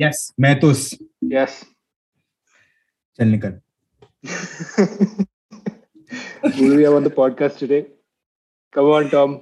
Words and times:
Yes 0.00 0.31
मैं 0.39 0.59
तो 0.59 0.71
Yes. 1.33 1.63
चल 3.19 3.27
निकल 3.27 3.59
Who 6.43 6.69
do 6.69 6.75
we 6.77 6.83
have 6.83 6.93
on 6.95 7.03
the 7.03 7.11
podcast 7.17 7.57
today? 7.59 7.85
Come 8.73 8.85
on, 8.95 9.09
Tom. 9.09 9.41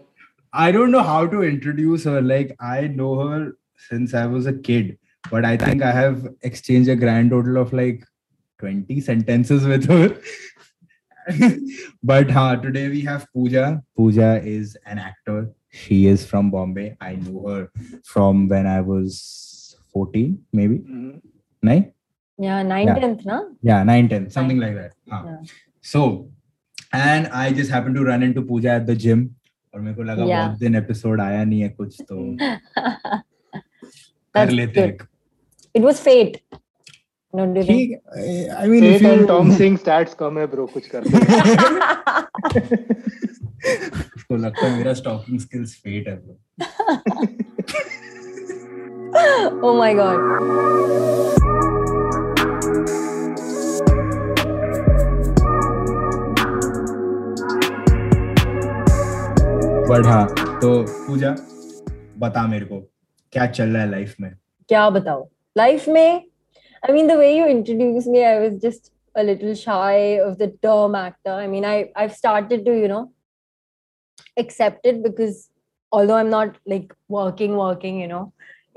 I 0.53 0.71
don't 0.71 0.91
know 0.91 1.03
how 1.03 1.25
to 1.27 1.43
introduce 1.43 2.03
her. 2.03 2.21
Like 2.21 2.55
I 2.59 2.87
know 2.87 3.09
her 3.19 3.57
since 3.87 4.13
I 4.13 4.25
was 4.25 4.45
a 4.47 4.53
kid, 4.53 4.97
but 5.31 5.45
I 5.45 5.55
think 5.57 5.83
I 5.83 5.91
have 5.91 6.27
exchanged 6.41 6.89
a 6.89 6.95
grand 6.95 7.29
total 7.31 7.57
of 7.57 7.73
like 7.73 8.03
20 8.59 8.99
sentences 9.01 9.65
with 9.65 9.87
her. 9.87 10.17
but 12.03 12.31
uh, 12.31 12.55
today 12.57 12.89
we 12.89 13.01
have 13.01 13.27
Pooja. 13.33 13.83
Pooja 13.95 14.41
is 14.43 14.77
an 14.85 14.99
actor. 14.99 15.51
She 15.69 16.07
is 16.07 16.25
from 16.25 16.49
Bombay. 16.51 16.97
I 16.99 17.15
knew 17.15 17.47
her 17.47 17.71
from 18.03 18.47
when 18.47 18.65
I 18.67 18.81
was 18.81 19.21
14, 19.95 20.37
maybe. 20.53 20.77
Mhm. 20.79 21.21
Nine? 21.63 21.85
Yeah, 22.39 22.63
9 22.63 22.87
Yeah. 22.87 22.99
10th, 22.99 23.25
na? 23.25 23.37
Yeah, 23.69 23.83
9, 23.83 24.07
10, 24.09 24.29
something 24.29 24.59
nine. 24.59 24.75
like 24.75 24.75
that. 24.81 24.93
हाँ. 25.11 25.23
Yeah. 25.25 25.39
So, 25.93 26.03
and 26.93 27.27
I 27.41 27.51
just 27.59 27.71
happened 27.77 27.95
to 27.95 28.03
run 28.09 28.23
into 28.23 28.41
Pooja 28.51 28.71
at 28.79 28.87
the 28.91 28.95
gym. 29.05 29.27
और 29.73 29.81
मेरे 29.81 29.95
को 29.95 30.03
लगा 30.03 30.25
Yeah. 30.25 30.45
बहुत 30.47 30.59
दिन 30.59 30.75
episode 30.75 31.21
आया 31.21 31.43
नहीं 31.43 31.61
है 31.61 31.69
कुछ 31.69 32.01
तो 32.11 32.15
कर 34.35 34.49
लेते 34.51 34.81
good. 34.87 35.01
It 35.79 35.83
was 35.87 35.99
fate. 36.07 36.37
No, 37.33 37.43
ठीक 37.55 37.91
I 38.57 38.67
mean 38.69 38.83
Faith 38.83 39.05
and 39.09 39.27
Tom 39.31 39.51
Singh 39.57 39.77
stats 39.83 40.13
कम 40.19 40.39
है 40.39 40.45
bro 40.51 40.65
कुछ 40.73 40.87
कर 40.95 41.03
उसको 44.15 44.35
लगता 44.35 44.65
है 44.65 44.77
मेरा 44.77 44.93
स्टॉकिंग 45.01 45.39
स्किल्स 45.39 45.75
फेट 45.83 46.07
है 46.07 46.15
bro. 46.23 46.35
Oh 49.15 49.75
my 49.77 49.93
god. 49.93 50.19
But 59.89 60.05
हाँ 60.05 60.25
तो 60.61 60.69
पूजा 61.07 61.29
बता 62.19 62.45
मेरे 62.47 62.65
को 62.65 62.79
क्या 63.33 63.45
चल 63.45 63.69
रहा 63.69 63.81
है 63.81 63.89
लाइफ 63.91 64.15
में 64.21 64.31
क्या 64.69 64.89
बताओ 64.89 65.27
लाइफ 65.57 65.87
में 65.87 66.25
I 66.87 66.91
mean 66.91 67.07
the 67.07 67.17
way 67.17 67.31
you 67.37 67.47
introduced 67.51 68.07
me 68.07 68.23
I 68.23 68.39
was 68.39 68.53
just 68.65 68.91
a 69.15 69.23
little 69.23 69.55
shy 69.55 70.19
of 70.25 70.37
the 70.37 70.47
term 70.65 70.95
actor 70.95 71.31
I 71.31 71.47
mean 71.47 71.65
I 71.65 71.73
I've 71.95 72.13
started 72.17 72.63
to 72.65 72.75
you 72.81 72.87
know 72.91 73.01
accept 74.37 74.85
it 74.91 75.01
because 75.07 75.49
although 75.91 76.19
I'm 76.21 76.29
not 76.29 76.55
like 76.65 76.93
working 77.07 77.57
working 77.57 77.99
you 77.99 78.07
know 78.07 78.23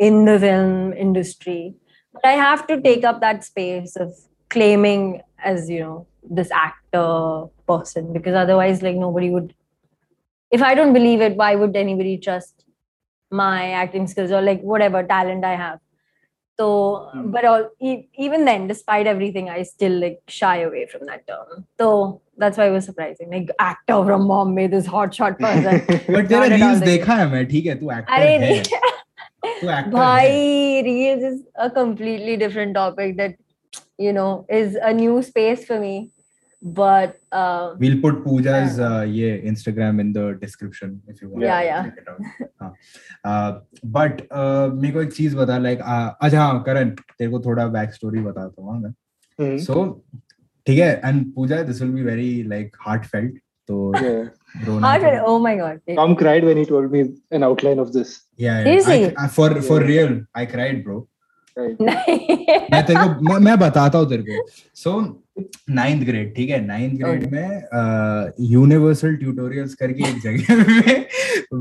in 0.01 0.25
the 0.25 0.39
film 0.39 0.93
industry 0.93 1.75
but 2.13 2.25
I 2.25 2.33
have 2.33 2.65
to 2.67 2.81
take 2.81 3.03
up 3.03 3.21
that 3.21 3.43
space 3.43 3.95
of 3.95 4.13
claiming 4.49 5.21
as 5.43 5.69
you 5.69 5.79
know 5.79 6.07
this 6.39 6.51
actor 6.51 7.45
person 7.67 8.13
because 8.13 8.35
otherwise 8.35 8.81
like 8.81 8.95
nobody 8.95 9.29
would 9.29 9.53
if 10.51 10.61
I 10.61 10.75
don't 10.75 10.93
believe 10.93 11.21
it 11.21 11.35
why 11.35 11.55
would 11.55 11.75
anybody 11.75 12.17
trust 12.17 12.63
my 13.31 13.71
acting 13.71 14.07
skills 14.07 14.31
or 14.31 14.41
like 14.41 14.61
whatever 14.61 15.03
talent 15.03 15.43
I 15.45 15.55
have 15.55 15.79
so, 16.59 16.67
Hmm. 17.13 17.29
but 17.29 17.45
all, 17.45 17.69
e- 17.79 18.07
even 18.17 18.43
then, 18.45 18.67
despite 18.67 19.05
everything, 19.05 19.47
I 19.47 19.61
still 19.61 19.91
like 20.03 20.21
shy 20.27 20.61
away 20.61 20.87
from 20.87 21.05
that 21.05 21.27
term. 21.27 21.65
So 21.79 22.21
that's 22.35 22.57
why 22.57 22.65
it 22.69 22.71
was 22.71 22.85
surprising. 22.85 23.29
Like 23.29 23.51
actor 23.59 24.03
from 24.07 24.27
Bombay, 24.27 24.65
this 24.65 24.87
hotshot 24.87 25.37
person. 25.37 25.75
But 26.15 26.27
तेरा 26.29 26.39
Not 26.39 26.51
at 26.51 26.51
all 26.51 26.57
reels 26.57 26.79
the 26.79 26.85
देखा 26.85 27.15
है 27.15 27.29
मैं 27.31 27.45
ठीक 27.51 27.65
है 27.65 27.75
तू 27.79 27.91
actor 27.97 28.13
अरे 28.13 28.31
है 28.31 28.39
रे- 28.39 28.49
तू 28.49 28.55
एक्टर 28.55 28.87
है 28.87 28.90
Bhai, 29.63 30.81
reels 30.83 31.23
is 31.23 31.43
a 31.55 31.69
completely 31.69 32.37
different 32.37 32.73
topic 32.75 33.17
that 33.17 33.35
you 33.97 34.13
know 34.13 34.45
is 34.49 34.75
a 34.75 34.93
new 34.93 35.21
space 35.21 35.65
for 35.65 35.79
me. 35.79 36.11
But 36.61 37.19
uh, 37.31 37.75
We'll 37.77 38.01
put 38.01 38.23
Pooja's 38.23 38.79
uh, 38.79 39.05
yeah 39.07 39.35
Instagram 39.51 39.99
in 40.01 40.11
the 40.13 40.37
description 40.41 41.01
if 41.07 41.21
you 41.21 41.29
want. 41.29 41.43
Yeah, 41.43 41.59
to 41.59 41.65
yeah. 41.65 41.83
check 41.83 41.97
it 41.97 42.07
out. 42.09 42.21
हाँ. 42.61 42.73
Uh, 43.23 43.59
but 43.83 44.21
uh, 44.31 44.69
मेरे 44.73 44.93
को 44.93 45.01
एक 45.01 45.11
चीज 45.13 45.35
बता 45.35 45.57
like 45.57 45.79
अच्छा 46.21 46.41
हाँ 46.41 46.63
करण 46.63 46.89
तेरे 47.17 47.29
को 47.31 47.39
थोड़ा 47.45 47.67
बैक 47.77 47.93
स्टोरी 47.93 48.21
बताता 48.21 48.61
हूँ 48.61 48.71
हाँ, 48.71 48.79
मैं 48.81 48.93
Mhm. 49.39 49.59
सो 49.65 50.05
ठीक 50.67 50.79
है 50.79 51.01
and 51.05 51.33
Puja 51.33 51.61
this 51.63 51.81
will 51.81 51.91
be 51.91 52.03
very 52.03 52.43
like 52.43 52.75
heart 52.85 53.05
felt 53.05 53.37
तो 53.72 53.92
Yeah. 54.02 54.66
रोना 54.66 55.24
oh 55.28 55.38
my 55.46 55.54
god. 55.62 55.80
Tom 56.00 56.14
cried 56.24 56.44
when 56.50 56.58
he 56.62 56.64
told 56.72 56.90
me 56.92 57.04
an 57.30 57.48
outline 57.48 57.78
of 57.86 57.92
this. 57.92 58.10
yeah, 58.36 58.60
yeah. 58.66 58.92
I, 58.94 59.14
I, 59.24 59.28
for 59.38 59.48
for 59.70 59.80
Yeah. 59.80 59.88
real 59.94 60.12
I 60.42 60.46
cried 60.56 60.84
bro 60.84 61.00
मैं 61.56 62.82
तेरे 62.86 63.00
को 63.00 63.08
मैं, 63.28 63.38
मैं 63.46 63.58
बताता 63.58 63.98
हूँ 63.98 64.08
तेरे 64.10 64.22
को 64.28 64.46
सो 64.82 64.92
नाइन्थ 65.78 66.04
ग्रेड 66.06 66.34
ठीक 66.36 66.50
है 66.50 66.60
नाइन्थ 66.66 67.00
ग्रेड 67.02 67.32
में 67.32 68.46
यूनिवर्सल 68.52 69.16
ट्यूटोरियल्स 69.16 69.74
करके 69.82 70.08
एक 70.10 70.20
जगह 70.22 70.64
में 70.70 71.06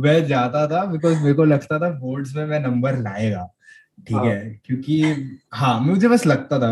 मैं 0.06 0.16
जाता 0.28 0.66
था 0.72 0.84
बिकॉज़ 0.92 1.18
मेरे 1.24 1.34
को 1.40 1.44
लगता 1.54 1.80
था 1.80 1.90
बोर्ड्स 2.06 2.36
में 2.36 2.46
मैं 2.46 2.60
नंबर 2.68 2.98
लाएगा 3.02 3.48
ठीक 4.08 4.16
हाँ। 4.18 4.26
है 4.26 4.60
क्योंकि 4.66 5.04
हाँ 5.54 5.80
मुझे 5.82 6.08
बस 6.08 6.26
लगता 6.26 6.60
था 6.60 6.72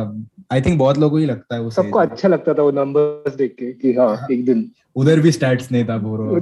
आई 0.52 0.62
थिंक 0.62 0.78
बहुत 0.80 0.98
लोगों 0.98 1.10
को 1.12 1.18
ही 1.18 1.26
लगता 1.26 1.56
है 1.56 1.62
वो 1.62 1.70
सबको 1.72 2.00
अच्छा 2.00 2.28
लगता 2.28 2.54
था 2.54 2.62
वो 2.62 2.72
नंबर्स 2.72 3.36
देख 3.36 3.56
के 3.60 3.72
कि 3.74 3.94
हाँ 3.94 4.28
एक 4.32 4.46
दिन। 4.46 4.70
उधर 4.96 5.20
भी 5.20 5.32
स्टैट्स 5.32 5.72
नहीं 5.72 5.84
था 5.86 5.98
बोरो 5.98 6.40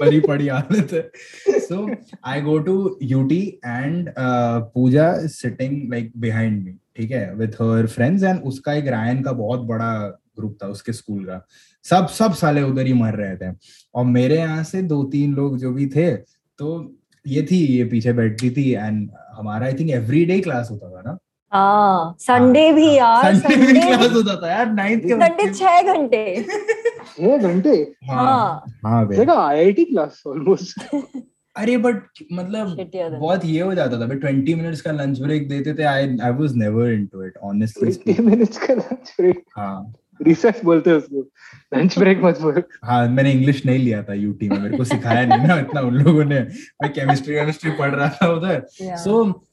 बड़ी 0.00 0.20
पड़ी 0.20 0.48
हालत 0.48 0.92
है। 0.92 1.58
So 1.60 1.88
I 2.26 2.40
go 2.40 2.58
to 2.58 2.74
UT 3.02 3.40
and 3.66 4.12
Puja 4.18 5.12
sitting 5.26 5.90
like 5.92 6.12
behind 6.16 6.64
me 6.64 6.72
ठीक 6.96 7.10
है 7.10 7.34
विथ 7.34 7.60
हर 7.60 7.86
फ्रेंड्स 7.86 8.22
एंड 8.22 8.42
उसका 8.44 8.72
एक 8.72 8.88
रायन 8.88 9.22
का 9.22 9.32
बहुत 9.32 9.60
बड़ा 9.66 9.92
ग्रुप 10.38 10.56
था 10.62 10.66
उसके 10.66 10.92
स्कूल 10.92 11.24
का। 11.24 11.44
सब 11.84 12.06
सब 12.08 12.32
साले 12.34 12.62
उधर 12.62 12.86
ही 12.86 12.92
मर 12.94 13.14
रहे 13.14 13.36
थे। 13.36 13.54
और 13.94 14.04
मेरे 14.06 14.36
यहाँ 14.36 14.62
से 14.64 14.82
दो 14.82 15.02
तीन 15.12 15.34
लोग 15.34 15.58
जो 15.58 15.72
भी 15.72 15.86
थे 15.86 16.10
तो 16.16 16.98
ये 17.26 17.42
थी 17.50 17.56
ये 17.76 17.84
पीछे 17.84 18.12
बैठती 18.12 18.50
थी 18.50 18.70
एंड 18.72 19.08
हमारा 19.36 19.66
I 19.66 19.74
think 19.74 19.90
every 19.90 20.24
day 20.24 20.38
class 20.40 20.70
होता 20.70 20.90
था 20.90 21.02
ना? 21.06 21.16
हाँ 21.52 22.16
संडे 22.20 22.70
भी 22.72 22.86
यार 22.96 23.34
संडे 23.36 23.56
भी 23.56 23.80
क्लास 23.80 24.12
होता 24.12 24.36
था 24.42 24.50
यार 24.50 24.72
नाइन्थ 24.72 25.02
के 25.02 25.14
संडे 25.14 25.52
छह 25.54 25.92
घंटे। 25.92 26.42
छह 26.42 27.36
घंटे? 27.38 27.76
हाँ। 28.10 28.24
हाँ। 28.24 28.64
हाँ 28.84 29.06
देखा 29.08 29.34
आईआईटी 29.46 29.84
क्लास 29.84 30.22
ऑलमोस्ट 30.26 30.94
अरे 31.56 31.76
बट 31.76 32.02
मतलब 32.32 32.76
बहुत 33.18 33.44
ये 33.44 33.60
हो 33.60 33.74
जाता 33.74 34.00
था 34.00 34.06
बट 34.06 34.24
20 34.24 34.54
मिनट्स 34.56 34.80
का 34.80 34.92
लंच 34.92 35.20
ब्रेक 35.20 35.48
देते 35.48 35.74
थे 35.78 35.82
I 35.84 36.06
I 36.18 36.30
was 36.38 36.54
never 36.56 36.90
into 36.92 37.24
it 37.24 37.36
honestly 37.44 37.92
20 38.14 38.20
minutes 38.20 38.58
का 38.58 38.74
लंच 38.74 39.12
ब्रेक 39.20 39.42
हाँ। 39.56 39.92
रिसेस 40.22 40.60
बोलते 40.64 40.90
हैं 40.90 40.96
उसको। 40.96 41.20
लंच 41.74 41.98
ब्रेक 41.98 42.20
मत 42.22 42.40
बोल। 42.40 42.62
हाँ 42.84 43.08
मैंने 43.08 43.32
इंग्लिश 43.32 43.64
नहीं 43.66 43.78
लिया 43.78 44.02
था 44.02 44.14
यूटी 44.14 44.48
में 44.48 44.58
मेरे 44.58 44.76
को 44.76 44.84
सिखाया 44.84 45.24
नहीं 45.26 45.46
ना 45.48 45.58
इतना 45.60 45.80
उन 45.80 45.94
लोगों 45.94 46.24
ने। 46.24 46.40
मैं 46.82 46.92
केमिस्ट्री 46.92 47.34
केमिस्ट्री 47.34 47.70
पढ़ 47.78 47.94
रहा 47.94 48.08
था 48.08 48.28
उधर। 48.32 48.62
So 48.80 49.44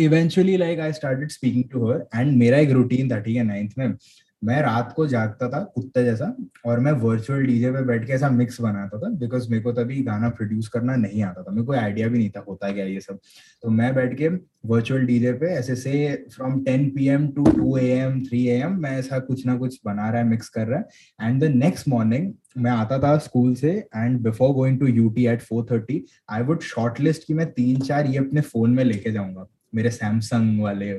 eventually 0.00 0.56
like 0.56 0.80
I 0.80 0.92
started 0.92 1.30
speaking 1.30 1.64
to 1.72 1.90
her 1.90 2.04
and 2.16 2.36
मेरा 2.38 2.58
एक 2.58 2.70
रूटीन 2.70 3.10
था 3.10 3.18
ठीक 3.20 3.36
है 3.36 3.44
नाइन्थ 3.44 3.72
में। 3.78 3.94
मैं 4.42 4.60
रात 4.62 4.92
को 4.96 5.06
जागता 5.06 5.48
था 5.48 5.58
कुत्ते 5.74 6.04
जैसा 6.04 6.34
और 6.66 6.80
मैं 6.80 6.92
वर्चुअल 7.00 7.44
डीजे 7.46 7.70
पे 7.72 7.82
बैठ 7.86 8.06
के 8.06 8.12
ऐसा 8.12 8.30
मिक्स 8.30 8.60
बनाता 8.60 8.98
था 8.98 9.08
बिकॉज़ 9.18 9.50
मेरे 9.50 9.62
को 9.62 9.72
तभी 9.72 10.02
गाना 10.02 10.28
प्रोड्यूस 10.30 10.68
करना 10.68 10.96
नहीं 10.96 11.22
आता 11.22 11.42
था। 11.42 11.52
मेरे 11.52 11.66
को 11.66 11.72
आइडिया 11.74 12.08
भी 12.08 12.18
नहीं 12.18 12.30
था, 12.30 12.44
होता 12.48 12.70
क्या 12.72 12.84
ये 12.84 13.00
सब। 13.00 13.18
तो 13.62 13.70
मैं 13.70 13.94
बैठ 13.94 14.16
के 14.18 14.28
वर्चुअल 14.66 15.06
डीजे 15.06 15.32
पे 15.32 15.46
ऐसे 15.48 15.76
से 15.76 15.92
from 16.34 16.60
10 16.64 16.88
PM 16.96 17.28
to 17.28 17.44
2 17.52 17.78
AM 17.78 18.20
3 18.24 18.46
AM 18.48 18.76
मैं 18.82 18.90
ऐसा 18.98 19.18
कुछ 19.20 19.46
ना 19.46 19.56
कुछ 19.58 19.78
बना 19.86 20.08
रहा 20.10 20.20
है 20.20 20.28
मिक्स 20.28 20.48
कर 20.48 20.66
रहा 20.66 20.78
है। 20.78 21.28
एंड 21.28 21.40
द 21.44 21.50
नेक्स्ट 21.54 21.88
मॉर्निंग 21.88 22.32
मैं 22.58 22.70
आता 22.70 22.98
था 22.98 23.16
स्कूल 23.18 23.54
से 23.54 23.70
and 23.96 24.18
before 24.20 24.52
going 24.54 24.78
to 24.80 24.86
U 24.88 25.08
T 25.10 25.26
at 25.26 25.42
4:30 25.42 26.00
I 26.30 26.42
would 26.42 26.60
shortlist 27.00 27.26
की 27.26 27.34
मैं 27.34 27.50
तीन 27.52 27.80
चार 27.80 28.06
ये 28.06 28.18
अपने 28.18 28.40
फ़ोन 28.42 28.70
में 28.70 28.84
लेके 28.84 29.12
जाऊँगा, 29.12 29.46
मेरे 29.74 29.90
सैमसंग 29.90 30.60
वाले 30.62 30.92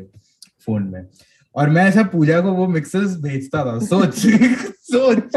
फ़ोन 0.66 0.84
में। 0.84 1.08
और 1.56 1.70
मैं 1.70 1.86
ऐसा 1.86 2.04
पूजा 2.04 2.42
को 2.42 2.52
वो 2.52 2.68
मिक्सर्स 2.68 3.18
भेजता 3.22 3.66
था। 3.66 3.80
सोच 3.86 4.16
सोच। 4.94 5.36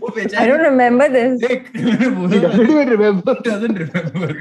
वो 0.00 0.08
I 0.08 0.14
बेचारी 0.14 0.52
don't 0.52 0.64
remember 0.64 1.08
this. 1.08 1.48
देख 1.48 1.64
मैंने 1.76 2.06
He 2.06 2.14
बोला 2.14 2.48
doesn't 2.48 2.70
even 2.70 2.92
remember. 2.94 3.34
doesn't 3.48 3.78
remember. 3.78 4.34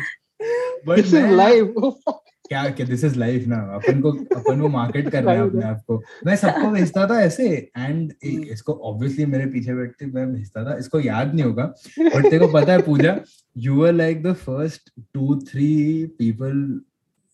But 0.87 0.97
This 0.97 1.07
is 1.07 1.13
मैं- 1.13 2.03
क्या 2.49 2.69
क्या 2.69 2.85
दिस 2.87 3.03
इज़ 3.03 3.19
लाइफ 3.19 3.47
ना। 3.47 3.55
अपन 3.55 4.01
को 4.01 4.11
अपन 4.11 4.61
को 4.61 4.67
मार्केट 4.67 5.09
करना 5.09 5.31
है 5.31 5.41
अपने 5.41 5.61
आप 5.61 5.81
को। 5.87 6.03
मैं 6.25 6.35
सबको 6.35 6.71
भेजता 6.71 7.07
था 7.07 7.21
ऐसे 7.21 7.47
एंड 7.77 8.13
इसको 8.25 8.73
ऑब्वियसली 8.73 9.25
मेरे 9.25 9.45
पीछे 9.45 9.73
बैठते 9.73 10.05
मैं 10.05 10.33
भेजता 10.33 10.63
था। 10.63 10.77
इसको 10.77 10.99
याद 10.99 11.33
नहीं 11.33 11.45
होगा 11.45 11.63
बट 11.99 12.23
तेरे 12.23 12.39
को 12.39 12.47
पता 12.47 12.71
है 12.73 12.81
Puja 12.81 13.19
you 13.57 13.85
are 13.85 13.93
like 13.93 14.23
the 14.23 14.33
first 14.33 14.91
two 15.13 15.35
three 15.51 16.05
people 16.05 16.81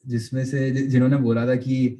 जिसमें 0.08 0.46
से 0.46 0.72
जिन्होंने 0.72 1.18
बोला 1.18 1.48
था 1.48 1.56
कि 1.56 2.00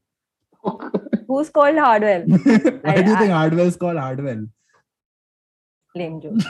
Who's 1.30 1.50
called 1.58 1.78
Hardwell? 1.84 2.24
Why 2.28 2.94
I- 2.94 3.02
do 3.02 3.10
you 3.10 3.16
I- 3.16 3.20
think 3.20 3.32
Hardwell's 3.32 3.76
called 3.84 3.98
Hardwell? 4.04 4.44
Lame 6.00 6.16
joke. 6.20 6.40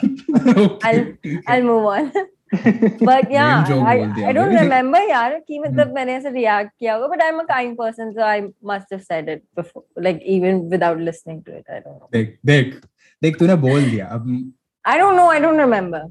Okay, 0.63 0.89
I'll- 0.89 1.05
ठीक 1.25 1.35
है. 1.37 1.43
I'll 1.55 1.67
move 1.73 1.85
on. 1.97 2.11
but 3.09 3.31
yeah, 3.35 3.53
Lame 3.53 3.69
joke 3.69 3.87
I, 3.91 3.97
बोल 3.99 4.13
दिया 4.17 4.29
I 4.29 4.33
don't 4.39 4.53
भाई। 4.55 4.67
remember 4.67 5.01
यार 5.11 5.39
कि 5.49 5.59
मतलब 5.61 5.95
मैंने 5.95 6.15
ऐसे 6.17 6.31
react 6.37 6.71
किया 6.81 6.95
होगा 6.95 7.09
but 7.15 7.23
I'm 7.29 7.41
a 7.43 7.47
kind 7.53 7.77
person 7.81 8.13
so 8.19 8.23
I 8.27 8.37
must 8.73 8.93
have 8.97 9.03
said 9.07 9.31
it 9.35 9.43
before 9.61 9.83
like 10.09 10.21
even 10.37 10.61
without 10.75 11.01
listening 11.09 11.41
to 11.49 11.57
it 11.61 11.65
I 11.77 11.81
don't 11.87 11.97
know 12.03 12.09
देख 12.13 12.39
देख 12.53 12.75
देख 13.23 13.39
तूने 13.39 13.57
बोल 13.67 13.91
दिया 13.91 14.07
अब 14.19 14.29
I 14.85 14.97
don't 15.03 15.19
know 15.21 15.27
I 15.37 15.41
don't 15.47 15.63
remember 15.65 16.03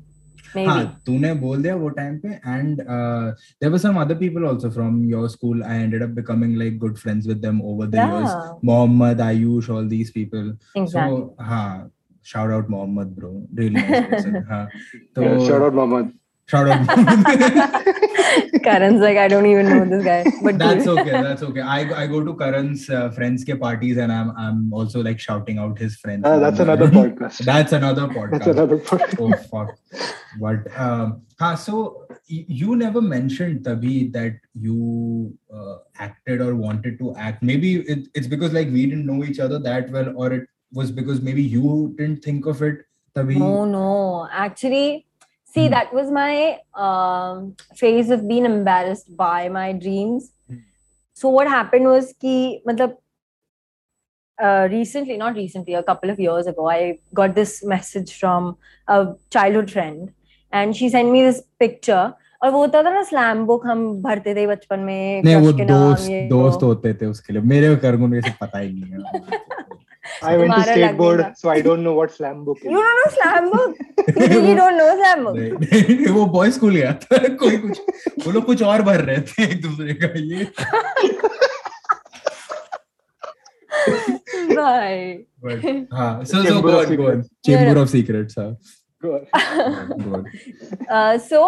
Maybe 0.56 0.66
हाँ 0.68 1.02
तूने 1.06 1.32
बोल 1.40 1.62
दिया 1.62 1.74
वो 1.76 1.88
टाइम 1.98 2.18
पे 2.18 2.28
and 2.28 2.80
there 2.80 3.70
were 3.72 3.78
some 3.78 4.00
other 4.00 4.14
people 4.18 4.46
also 4.46 4.70
from 4.70 5.04
your 5.10 5.28
school 5.28 5.62
I 5.62 5.82
ended 5.82 6.02
up 6.02 6.10
becoming 6.18 6.56
like 6.56 6.78
good 6.78 6.96
friends 6.96 7.26
with 7.26 7.38
them 7.46 7.60
over 7.62 7.86
the 7.86 7.94
years 7.94 8.60
Mohammad 8.64 9.20
Ayush 9.20 9.70
all 9.70 9.88
these 9.88 10.10
people 10.14 10.56
so 10.76 11.08
हाँ, 11.40 11.90
shout 12.26 12.50
out 12.50 12.68
Mohammed, 12.68 13.14
bro. 13.16 13.46
Really 13.52 13.74
nice 13.74 14.08
person. 14.08 14.34
हाँ, 14.48 14.66
तो 15.16 15.22
Yeah, 15.22 15.46
shout 15.46 15.62
out 15.62 15.74
Mohammed. 15.74 16.12
Shout 16.52 16.68
out. 16.68 16.86
Mohammed. 16.86 18.62
Karan's 18.64 19.00
like 19.00 19.16
I 19.16 19.26
don't 19.32 19.46
even 19.46 19.68
know 19.68 19.84
this 19.92 20.04
guy 20.04 20.24
but 20.42 20.58
that's 20.58 20.86
okay. 20.94 21.10
That's 21.26 21.42
okay. 21.48 21.60
I 21.76 21.78
I 22.02 22.06
go 22.14 22.22
to 22.28 22.34
Karan's 22.42 22.88
uh, 22.98 23.10
friends 23.18 23.44
ke 23.50 23.56
parties 23.64 23.96
and 24.04 24.12
I'm 24.18 24.30
I'm 24.44 24.60
also 24.80 25.02
like 25.08 25.18
shouting 25.26 25.58
out 25.64 25.78
his 25.78 25.96
friends. 26.04 26.22
Ah, 26.32 26.38
that's 26.44 26.60
another 26.66 26.88
podcast. 26.98 27.38
That's 27.50 27.72
another 27.80 28.06
podcast. 28.18 28.30
That's 28.44 28.52
another 28.58 28.78
podcast. 28.78 29.20
oh 29.26 29.32
fuck. 29.52 29.76
But 30.40 30.68
um, 30.78 31.22
हाँ, 31.40 31.56
so 31.58 32.06
y- 32.30 32.44
you 32.62 32.76
never 32.76 33.00
mentioned 33.02 33.64
Tabhi 33.64 34.12
that 34.12 34.34
you 34.54 35.36
uh, 35.54 35.76
acted 35.98 36.40
or 36.40 36.54
wanted 36.54 36.98
to 37.00 37.14
act. 37.16 37.42
Maybe 37.42 37.74
it, 37.96 38.08
it's 38.14 38.28
because 38.36 38.52
like 38.52 38.68
we 38.78 38.86
didn't 38.86 39.06
know 39.06 39.24
each 39.24 39.40
other 39.40 39.58
that 39.70 39.90
well, 39.90 40.12
or 40.16 40.32
it 40.32 40.48
was 40.72 40.92
because 40.92 41.20
maybe 41.20 41.42
you 41.42 41.94
didn't 41.98 42.22
think 42.30 42.46
of 42.46 42.62
it. 42.62 42.86
Tabhi. 43.16 43.38
no 43.38 43.64
no 43.64 44.28
actually 44.30 45.04
see 45.55 45.65
Hmm. 45.65 45.73
that 45.73 45.93
was 45.97 46.07
my 46.15 46.31
um, 46.85 47.41
phase 47.81 48.09
of 48.15 48.23
being 48.31 48.45
embarrassed 48.47 49.09
by 49.23 49.37
my 49.57 49.67
dreams 49.85 50.25
Hmm. 50.49 50.57
so 51.21 51.29
what 51.35 51.51
happened 51.53 51.89
was 51.91 52.09
ki 52.23 52.33
matlab 52.69 52.95
uh, 54.39 54.67
recently 54.71 55.17
not 55.23 55.35
recently 55.35 55.73
a 55.73 55.83
couple 55.89 56.09
of 56.15 56.19
years 56.19 56.47
ago 56.53 56.67
i 56.75 56.79
got 57.21 57.35
this 57.39 57.53
message 57.73 58.13
from 58.21 58.49
a 58.87 58.99
childhood 59.37 59.71
friend 59.75 60.11
and 60.53 60.75
she 60.81 60.89
sent 60.97 61.11
me 61.17 61.25
this 61.27 61.41
picture 61.65 62.05
और 62.43 62.49
वो 62.51 62.59
होता 62.59 62.81
था 62.83 62.89
ना 62.93 63.01
slam 63.03 63.45
book 63.45 63.65
हम 63.67 63.79
भरते 64.01 64.33
थे 64.35 64.45
बचपन 64.47 64.79
में 64.87 65.21
नहीं 65.25 65.35
वो 65.35 65.41
crush 65.45 65.57
के 65.57 65.65
नाम, 65.65 65.89
दोस्त 65.91 66.09
ये 66.09 66.27
दोस्त 66.29 66.63
वो। 66.63 66.67
होते 66.69 66.93
थे 67.01 67.05
उसके 67.05 67.33
लिए 67.33 67.41
मेरे 67.51 67.75
करगुन 67.85 68.09
में 68.09 68.19
से 68.21 68.31
पता 68.41 68.59
ही 68.59 68.71
नहीं 68.73 68.91
है 68.91 68.99
I 70.22 70.36
went 70.36 70.54
to 70.54 70.62
state 70.62 70.96
board, 70.96 71.20
so 71.36 71.50
I 71.50 71.60
don't 71.60 71.82
know 71.86 71.92
what 71.94 72.12
slam 72.12 72.44
book 72.44 72.58
is. 72.58 72.70
you 72.70 72.82
don't 72.82 72.98
know 73.00 73.10
slam 73.16 73.50
book 73.50 73.76
you 74.08 74.26
really 74.26 74.54
don't 74.60 74.78
know 74.78 74.88
slam 75.00 75.24
book 75.24 75.36
नहीं, 75.36 75.96
नहीं, 75.96 76.06
वो 76.14 76.24
बॉय 76.36 76.50
स्कूल 76.56 76.74
गया 76.76 76.92
था 77.04 77.18
कोई 77.42 77.56
कुछ 77.66 77.80
वो 78.26 78.32
लोग 78.32 78.44
कुछ 78.46 78.62
और 78.72 78.82
भर 78.90 79.04
रहे 79.10 79.20
थे 79.30 79.44
एक 79.52 79.60
दूसरे 79.62 79.94
का 80.04 80.12
ये 80.18 80.50
Bye. 84.56 85.26
But, 85.42 85.64
हाँ 85.92 86.24
so 86.24 86.42
so 86.44 86.60
go 86.62 86.78
on 86.80 86.96
go 86.96 87.06
on 87.10 87.24
chamber 87.46 87.80
of 87.82 87.90
secrets 87.90 88.38
हाँ 88.38 88.56
Go 89.02 89.14
on. 89.16 89.26
go 90.00 90.14
on 90.16 90.24
Uh, 90.88 91.18
so 91.18 91.42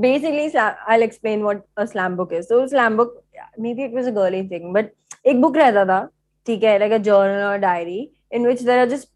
basically, 0.00 0.46
I'll 0.58 1.02
explain 1.02 1.42
what 1.44 1.66
a 1.76 1.86
slam 1.86 2.16
book 2.16 2.32
is. 2.32 2.48
So 2.48 2.66
slam 2.66 2.96
book, 2.96 3.24
maybe 3.58 3.82
it 3.84 3.92
was 3.92 4.06
a 4.06 4.12
girly 4.12 4.42
thing, 4.52 4.72
but 4.72 4.92
एक 5.26 5.40
book 5.42 5.56
रहता 5.56 5.84
था, 5.90 5.98
okay, 6.48 6.78
like 6.78 6.92
a 6.92 6.98
journal 6.98 7.52
or 7.52 7.58
diary 7.58 8.12
in 8.30 8.42
which 8.42 8.60
there 8.60 8.80
are 8.82 8.86
just 8.86 9.08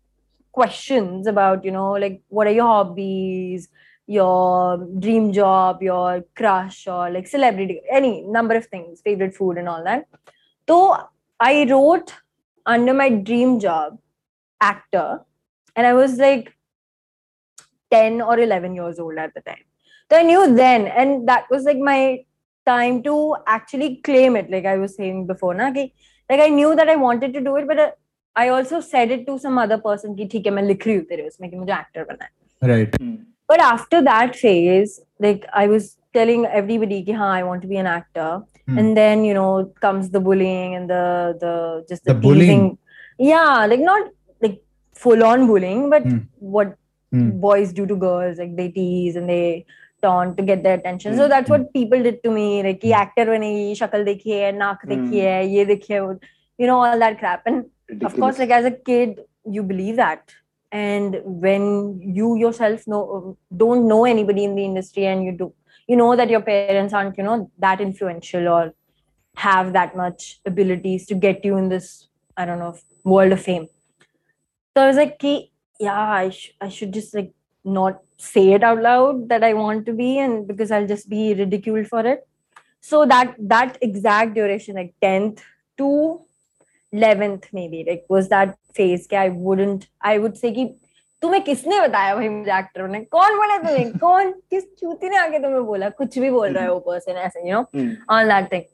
questions 0.53 1.27
about, 1.27 1.65
you 1.65 1.71
know, 1.71 1.93
like 1.93 2.23
what 2.29 2.47
are 2.47 2.53
your 2.53 2.67
hobbies, 2.67 3.69
your 4.07 4.79
dream 4.99 5.33
job, 5.33 5.83
your 5.83 6.25
crush, 6.35 6.87
or 6.87 7.11
like 7.11 7.27
celebrity, 7.27 7.81
any 7.91 8.23
number 8.23 8.55
of 8.57 8.67
things, 8.67 9.01
favorite 9.01 9.35
food, 9.35 9.57
and 9.57 9.69
all 9.69 9.85
that. 9.85 10.07
So 10.69 11.09
I 11.39 11.65
wrote 11.71 12.15
under 12.67 12.93
my 12.93 13.11
dream 13.11 13.61
job, 13.61 13.99
actor, 14.61 15.21
and 15.77 15.87
I 15.87 15.93
was 15.93 16.19
like 16.19 16.53
10 17.93 18.21
or 18.21 18.39
11 18.39 18.75
years 18.75 18.99
old 18.99 19.17
at 19.19 19.33
the 19.35 19.41
time. 19.41 19.65
So 20.11 20.19
I 20.19 20.23
knew 20.23 20.55
then, 20.55 20.87
and 20.87 21.29
that 21.29 21.45
was 21.51 21.65
like 21.65 21.79
my 21.79 22.25
time 22.67 23.03
to 23.05 23.37
actually 23.47 23.97
claim 23.97 24.37
it. 24.37 24.51
Like 24.51 24.67
I 24.67 24.77
was 24.77 24.97
saying 24.97 25.27
before, 25.27 25.55
na, 25.55 25.73
ki, 25.73 25.95
like 26.31 26.43
i 26.47 26.51
knew 26.59 26.75
that 26.81 26.93
i 26.95 26.97
wanted 27.07 27.33
to 27.39 27.43
do 27.49 27.57
it 27.61 27.67
but 27.71 27.79
uh, 27.87 27.91
i 28.43 28.49
also 28.57 28.81
said 28.81 29.15
it 29.17 29.27
to 29.31 29.39
some 29.45 29.59
other 29.65 29.79
person 29.87 30.17
ki 30.21 30.29
theek 30.35 30.51
hai 30.51 30.55
main 30.59 30.71
likh 30.73 30.87
rahi 30.91 30.99
hu 31.01 31.07
tere 31.13 31.27
usme 31.31 31.49
ki 31.55 31.63
mujhe 31.63 31.77
actor 31.79 32.07
hai 32.11 32.31
right 32.73 33.01
hmm. 33.01 33.17
but 33.53 33.65
after 33.71 34.03
that 34.11 34.39
phase 34.45 35.01
like 35.27 35.49
i 35.63 35.67
was 35.75 35.91
telling 36.19 36.47
everybody 36.61 37.01
ki 37.09 37.19
ha 37.23 37.33
i 37.41 37.43
want 37.49 37.67
to 37.67 37.73
be 37.73 37.81
an 37.83 37.91
actor 37.97 38.29
hmm. 38.31 38.79
and 38.83 39.03
then 39.03 39.27
you 39.31 39.35
know 39.41 39.51
comes 39.87 40.15
the 40.17 40.23
bullying 40.29 40.79
and 40.79 40.95
the 40.95 41.05
the 41.45 41.55
just 41.93 42.05
the, 42.05 42.15
the 42.15 42.21
bullying 42.29 42.67
yeah 43.33 43.67
like 43.73 43.85
not 43.91 44.15
like 44.47 44.57
full 45.05 45.27
on 45.33 45.47
bullying 45.53 45.85
but 45.97 46.09
hmm. 46.13 46.23
what 46.57 46.75
hmm. 47.17 47.29
boys 47.49 47.77
do 47.81 47.91
to 47.93 48.01
girls 48.09 48.43
like 48.45 48.57
they 48.63 48.71
tease 48.81 49.21
and 49.23 49.37
they 49.37 49.45
taunt 50.02 50.38
to 50.38 50.44
get 50.44 50.64
their 50.64 50.78
attention. 50.80 51.16
So 51.18 51.24
Hmm. 51.24 51.30
that's 51.30 51.50
what 51.50 51.74
people 51.74 52.04
did 52.04 52.24
to 52.24 52.32
me. 52.32 52.48
Like 52.64 52.82
कि 52.82 52.92
actor 53.02 53.26
बनेगी, 53.28 53.76
शक्ल 53.76 54.04
देखी 54.06 54.32
है, 54.32 54.52
नाक 54.58 54.86
देखी 54.94 55.20
है, 55.20 55.48
ये 55.56 55.66
देखी 55.66 55.94
है, 55.94 56.00
वो- 56.06 56.20
you 56.64 56.68
know 56.72 56.80
all 56.88 57.00
that 57.06 57.20
crap. 57.20 57.46
And 57.46 57.58
of 57.60 58.16
course, 58.16 58.40
Ridiculous. 58.40 58.40
like 58.40 58.52
as 58.60 58.66
a 58.66 58.72
kid, 58.72 59.22
you 59.58 59.64
believe 59.64 59.96
that. 59.98 60.36
And 60.72 61.16
when 61.48 61.66
you 62.20 62.36
yourself 62.38 62.88
know 62.88 63.38
don't 63.66 63.88
know 63.88 64.04
anybody 64.06 64.44
in 64.44 64.56
the 64.56 64.64
industry 64.66 65.06
and 65.12 65.24
you 65.24 65.32
do 65.44 65.54
you 65.92 65.96
know 66.00 66.16
that 66.20 66.32
your 66.34 66.42
parents 66.42 66.94
aren't, 67.00 67.18
you 67.20 67.24
know, 67.24 67.52
that 67.60 67.80
influential 67.80 68.48
or 68.48 68.74
have 69.38 69.72
that 69.74 69.96
much 69.96 70.40
abilities 70.52 71.06
to 71.08 71.16
get 71.26 71.46
you 71.46 71.58
in 71.58 71.70
this, 71.70 71.90
I 72.36 72.46
don't 72.46 72.58
know, 72.60 72.74
world 73.04 73.32
of 73.34 73.42
fame. 73.42 73.68
So 74.76 74.84
I 74.84 74.88
was 74.88 74.98
like, 74.98 75.20
"Ki, 75.20 75.52
yeah, 75.80 76.00
I, 76.00 76.30
sh- 76.32 76.54
I 76.60 76.70
should 76.70 76.92
just 76.94 77.14
like 77.14 77.32
not 77.66 78.02
say 78.18 78.54
it 78.54 78.64
out 78.64 78.82
loud 78.82 79.28
that 79.30 79.44
I 79.44 79.54
want 79.54 79.86
to 79.88 79.94
be, 79.94 80.20
and 80.20 80.48
because 80.48 80.72
I'll 80.72 80.88
just 80.88 81.10
be 81.10 81.34
ridiculed 81.34 81.88
for 81.88 82.06
it. 82.06 82.28
So 82.82 83.06
that 83.06 83.36
that 83.40 83.78
exact 83.82 84.36
duration, 84.36 84.76
like 84.76 84.94
10th 85.02 85.42
to 85.78 86.22
11th, 86.94 87.48
maybe, 87.52 87.84
like 87.88 88.06
was 88.10 88.30
that 88.30 88.58
phase 88.74 89.08
कि 89.08 89.18
I 89.18 89.30
wouldn't, 89.30 89.88
I 90.02 90.18
would 90.20 90.38
say 90.38 90.52
कि 90.52 90.66
तुम्हें 91.22 91.44
किसने 91.44 91.80
बताया 91.82 92.16
भाई 92.16 92.30
मुझे 92.30 92.52
actor 92.60 92.82
बनना 92.82 92.98
है? 92.98 93.04
कौन 93.12 93.38
बोला 93.38 93.58
तुम्हें 93.58 93.92
कौन 93.98 94.32
किस 94.50 94.64
चूती 94.80 95.10
ने 95.10 95.18
आके 95.18 95.40
तुम्हें 95.40 95.66
बोला 95.66 95.90
कुछ 95.90 96.18
भी 96.20 96.30
बोल 96.32 96.54
रहा 96.54 96.64
है 96.64 96.72
वो 96.72 96.80
पर्सन 96.88 97.12
ऐसे 97.12 97.48
you 97.48 97.54
know 97.54 97.66
Hmm. 97.74 97.94
on 98.10 98.28
that 98.28 98.50
thing. 98.50 98.66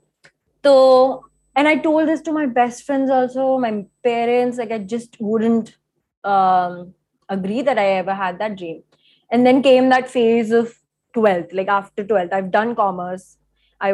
So, 0.65 1.25
and 1.55 1.67
I 1.67 1.75
told 1.77 2.07
this 2.09 2.21
to 2.21 2.33
my 2.33 2.45
best 2.45 2.83
friends 2.83 3.09
also, 3.09 3.57
my 3.57 3.85
parents, 4.03 4.57
like 4.57 4.71
I 4.71 4.79
just 4.79 5.15
wouldn't 5.19 5.71
um, 6.23 6.93
agree 7.28 7.62
that 7.62 7.78
I 7.78 7.86
ever 7.86 8.14
had 8.14 8.38
that 8.38 8.56
dream. 8.56 8.82
And 9.30 9.46
then 9.46 9.62
came 9.62 9.88
that 9.88 10.08
phase 10.08 10.52
of 10.52 10.72
12th, 11.14 11.52
like 11.52 11.68
after 11.68 12.04
12th, 12.04 12.32
I've 12.32 12.50
done 12.50 12.74
commerce. 12.74 13.36
I 13.80 13.92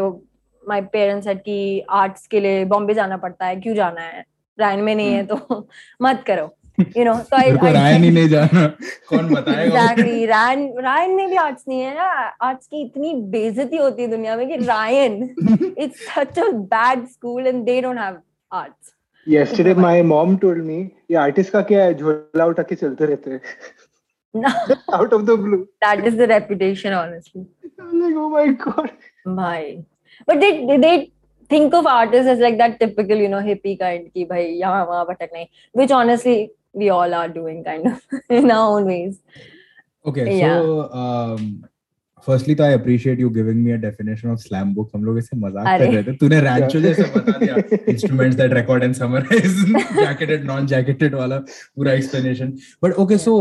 my 0.67 0.81
parents 0.81 1.27
said 1.27 1.43
कि 1.45 1.85
arts 1.91 2.27
के 2.27 2.41
लिए 2.41 2.65
बॉम्बे 2.65 2.95
जाना 2.95 3.17
पड़ता 3.17 3.47
है 3.47 3.57
क्यों 3.57 3.75
जाना 3.75 4.01
है? 4.01 4.25
Ryan 4.61 4.81
में 4.81 4.95
नहीं 4.95 5.12
है 5.15 5.27
तो 5.27 5.69
मत 6.03 6.25
करो. 6.27 6.57
You 6.79 7.05
know 7.05 7.15
so 7.15 7.37
I, 7.37 7.45
मेरे 7.45 7.57
को 7.57 7.67
I 7.67 7.73
रायन 7.73 8.05
ही 8.05 8.11
नहीं 8.11 8.29
जाना। 8.29 8.67
कौन 9.09 9.35
बताएगा? 9.35 9.62
एग्जैक्टली 9.62 10.27
रायन 10.27 10.75
रायन 10.79 11.11
में 11.11 11.31
भी 11.31 11.37
आर्ट्स 11.37 11.65
नहीं 11.69 11.81
है 11.81 11.95
ना। 11.95 12.09
आर्ट्स 12.43 12.67
की 12.67 12.83
इतनी 12.83 13.15
बेइज्जती 13.15 13.77
होती 13.77 14.03
है 14.03 14.09
दुनिया 14.09 14.37
में 14.37 14.49
कि 14.49 14.57
Ryan 14.57 15.35
it's 15.79 16.07
such 16.07 16.39
a 16.39 16.49
bad 16.49 17.07
school 17.07 17.47
and 17.47 17.65
they 17.65 17.81
don't 17.81 17.99
have 17.99 18.19
arts 18.53 18.91
Yesterday, 19.26 19.75
my 19.75 20.02
mom 20.02 20.38
told 20.38 20.59
me, 20.69 20.79
ये 21.11 21.17
artist 21.25 21.50
का 21.50 21.61
क्या 21.71 21.85
है 21.85 21.95
झोला 21.95 22.45
उठा 22.47 22.62
के 22.62 22.75
चलते 22.75 23.07
रहते 23.07 23.31
हैं 23.31 23.41
out 24.99 25.12
of 25.12 25.26
the 25.26 25.37
blue. 25.37 25.64
That 25.85 26.07
is 26.07 26.17
the 26.17 26.29
reputation 26.33 26.93
honestly 26.95 27.45
I'm 27.81 28.00
like, 28.02 28.17
oh 28.25 28.29
my 28.37 28.47
god. 28.64 28.91
भाई 29.37 29.73
but 30.29 30.38
they 30.41 30.79
they 30.79 30.95
think 31.50 31.75
of 31.75 31.87
artists 31.93 32.29
as 32.33 32.38
like 32.43 32.57
that 32.59 32.79
typical 32.81 33.23
you 33.23 33.29
know 33.33 33.41
hippie 33.47 33.79
kind 33.79 34.05
ki 34.12 34.23
bhai 34.29 34.43
yahan 34.61 34.87
wahan 34.91 35.09
bhatak 35.09 35.33
nahi 35.38 35.49
which 35.81 35.91
honestly 35.97 36.37
we 36.83 36.88
all 36.99 37.17
are 37.19 37.29
doing 37.35 37.59
kind 37.64 37.88
of 37.91 38.21
in 38.38 38.50
our 38.59 38.71
own 38.76 38.87
ways 38.93 39.19
Okay, 40.05 40.25
Yeah. 40.38 40.61
so 40.61 40.79
um, 41.00 41.43
firstly 42.26 42.55
तो 42.55 42.64
I 42.64 42.73
appreciate 42.75 43.21
you 43.21 43.29
giving 43.31 43.62
me 43.64 43.71
a 43.73 43.76
definition 43.83 44.29
of 44.31 44.38
slam 44.41 44.75
book 44.75 44.91
हम 44.95 45.05
लोग 45.05 45.19
इसे 45.19 45.37
मज़ाक 45.37 45.79
कर 45.79 45.93
रहे 45.93 46.02
थे। 46.02 46.12
तूने 46.17 46.41
रैंचो 46.41 46.81
जैसे 46.81 47.02
बता 47.17 47.38
दिया। 47.38 47.57
Instruments 47.88 48.37
that 48.37 48.52
record 48.55 48.85
and 48.85 48.95
summarize 48.95 49.61
jacketed 49.99 50.45
non 50.47 50.67
jacketed 50.67 51.14
वाला 51.14 51.38
पूरा 51.38 51.93
एक्सप्लेनेशन 51.93 52.52
बट 52.85 52.93
ओके 52.95 53.19
सो 53.19 53.35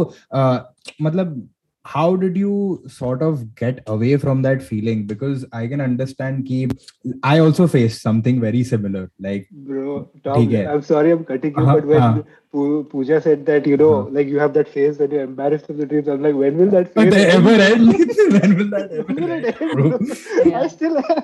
मतलब 1.02 1.50
how 1.85 2.17
did 2.17 2.37
you 2.37 2.55
sort 2.93 3.21
of 3.25 3.43
get 3.59 3.77
away 3.87 4.17
from 4.23 4.41
that 4.43 4.63
feeling? 4.69 5.03
Because 5.11 5.45
I 5.53 5.67
can 5.73 5.81
understand 5.81 6.45
कि 6.47 6.57
I 7.23 7.39
also 7.39 7.67
faced 7.75 8.03
something 8.03 8.41
very 8.41 8.63
similar. 8.71 9.03
Like 9.27 9.47
Bro, 9.69 10.11
Tom, 10.25 10.35
ठीक 10.41 10.51
है. 10.53 10.65
I'm 10.73 10.83
sorry 10.89 11.13
I'm 11.17 11.23
cutting 11.29 11.55
you, 11.57 11.65
हाँ, 11.67 11.75
but 11.77 11.87
when 11.93 12.01
हाँ. 12.01 12.25
Poo- 12.53 12.83
Pooja 12.95 13.21
said 13.21 13.47
that, 13.47 13.67
you 13.73 13.77
know, 13.77 13.93
हाँ. 13.93 14.13
like 14.19 14.27
you 14.35 14.41
have 14.41 14.53
that 14.55 14.69
phase 14.69 14.99
when 14.99 15.11
you're 15.13 15.23
embarrassed 15.29 15.71
of 15.71 15.77
the 15.77 15.87
dreams, 15.87 16.09
I'm 16.09 16.23
like, 16.29 16.35
when 16.35 16.57
will 16.63 16.71
that 16.71 16.93
Will 16.97 17.05
phase 17.05 17.15
they 17.15 17.27
ever 17.27 17.51
end? 17.51 17.87
when 18.37 18.57
will 18.59 18.71
that 18.71 18.91
ever 18.91 19.03
When 19.05 19.23
will 19.23 19.31
it 19.31 19.45
end, 19.45 19.63
end, 19.63 19.73
bro? 19.73 19.91
bro? 19.99 20.59
I 20.63 20.67
still 20.69 20.99
am. 20.99 21.23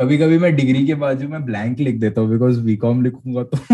कभी 0.00 0.16
कभी 0.18 0.38
मैं 0.38 0.54
degree 0.56 0.84
के 0.86 0.94
बाजू 1.00 1.26
में 1.28 1.44
blank 1.46 1.78
लिख 1.80 1.98
देता 2.00 2.20
हूँ 2.20 2.28
because 2.30 2.58
BCom 2.68 3.02
लिखूंगा 3.02 3.42
तो 3.50 3.58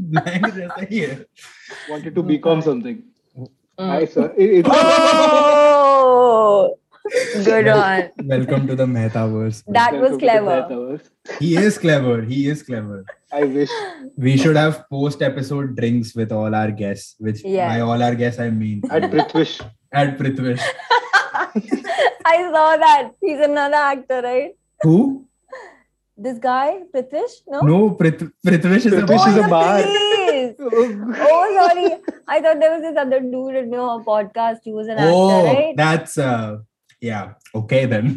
ब्लैंक 0.00 0.46
जैसा 0.56 0.86
ही 0.90 0.98
है 0.98 1.16
Wanted 1.90 2.14
to 2.18 2.22
become 2.32 2.60
something. 2.66 2.98
Mm. 3.79 3.89
Hi, 3.89 4.05
oh! 5.65 6.77
Good 7.43 7.67
on. 7.67 8.11
Welcome 8.23 8.67
to 8.67 8.75
the 8.75 8.85
metaverse. 8.85 9.63
That 9.67 9.99
was 9.99 10.15
clever. 10.19 11.01
He 11.39 11.57
is 11.57 11.79
clever. 11.79 12.21
He 12.21 12.47
is 12.49 12.61
clever. 12.61 13.03
I 13.31 13.45
wish 13.45 13.71
we 14.15 14.37
should 14.37 14.57
have 14.57 14.87
post 14.91 15.23
episode 15.23 15.75
drinks 15.75 16.13
with 16.13 16.31
all 16.31 16.53
our 16.53 16.69
guests, 16.69 17.15
which 17.17 17.43
yeah. 17.43 17.69
by 17.69 17.79
all 17.79 17.99
our 17.99 18.13
guests 18.13 18.39
I 18.39 18.51
mean 18.51 18.83
at 18.91 19.09
Prithvish. 19.09 19.59
At 19.91 20.19
Prithvish. 20.19 20.61
I 22.25 22.49
saw 22.53 22.77
that. 22.77 23.09
He's 23.21 23.39
another 23.39 23.75
actor, 23.75 24.21
right? 24.21 24.51
Who? 24.83 25.25
This 26.18 26.38
guy, 26.38 26.80
Prithvish? 26.92 27.34
No? 27.46 27.60
no 27.60 27.90
Prith- 27.98 28.30
prithvish 28.46 28.86
is 28.86 28.92
Prithvish 28.92 29.26
a 29.26 29.30
is 29.30 29.36
oh, 29.36 29.40
a 29.40 29.42
the 29.42 29.48
bar. 29.48 29.82
police. 29.82 30.54
Oh, 30.60 31.44
sorry. 31.58 31.90
I 32.26 32.40
thought 32.40 32.58
there 32.60 32.72
was 32.72 32.82
this 32.82 32.96
other 32.96 33.20
dude 33.20 33.54
in 33.60 33.72
your 33.72 34.02
podcast 34.04 34.58
who 34.64 34.72
was 34.72 34.88
an 34.88 34.98
actor, 34.98 35.12
oh 35.14 35.44
right? 35.44 35.76
that's 35.76 36.18
uh 36.18 36.58
yeah 37.00 37.34
okay 37.54 37.84
then 37.86 38.08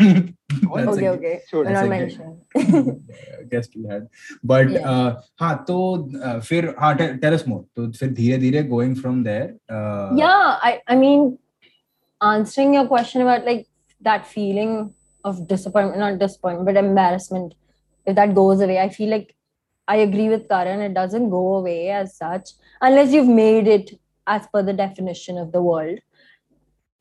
That's 0.74 0.88
okay, 0.94 1.06
a- 1.06 1.12
okay. 1.13 1.41
Sure. 1.50 1.63
We're 1.63 1.74
not 1.74 1.86
That's 1.86 1.86
a 1.86 1.89
mentioning. 1.89 2.41
Guest 3.51 3.77
we 3.77 3.84
had 3.91 4.08
but 4.53 4.72
Yeah. 4.72 4.89
uh, 4.94 5.12
हाँ 5.41 5.53
तो 5.68 5.77
uh, 6.25 6.39
फिर 6.50 6.74
हाँ 6.80 6.94
tell 6.98 7.34
us 7.34 7.48
मोर 7.48 7.62
तो 7.75 7.89
फिर 8.00 8.10
धीरे 8.20 8.38
धीरे 8.46 8.63
going 8.74 8.96
from 9.01 9.24
there 9.24 9.53
yeah, 10.24 10.58
I, 10.72 10.74
I 10.88 10.96
mean, 11.03 11.38
answering 12.22 12.74
your 12.80 12.86
question 12.88 13.22
about 13.27 13.46
like 13.51 13.65
that 14.10 14.25
feeling 14.36 14.75
of 15.24 15.48
disappointment, 15.48 16.00
not 16.00 16.20
disappointment, 16.20 16.65
but 16.72 16.77
embarrassment, 16.84 17.53
if 18.06 18.15
that 18.15 18.36
goes 18.36 18.62
away, 18.62 18.80
I 18.80 18.89
feel 18.89 19.10
like 19.10 19.36
I 19.88 19.98
agree 19.98 20.30
with 20.30 20.48
Karan. 20.48 20.82
It 20.82 20.94
doesn't 20.94 21.30
go 21.30 21.56
away 21.56 21.89
as 21.89 22.15
such 22.15 22.51
unless 22.82 23.12
you've 23.12 23.27
made 23.27 23.68
it 23.68 24.00
as 24.27 24.48
per 24.53 24.63
the 24.63 24.74
definition 24.74 25.38
of 25.38 25.51
the 25.51 25.62
world. 25.62 26.00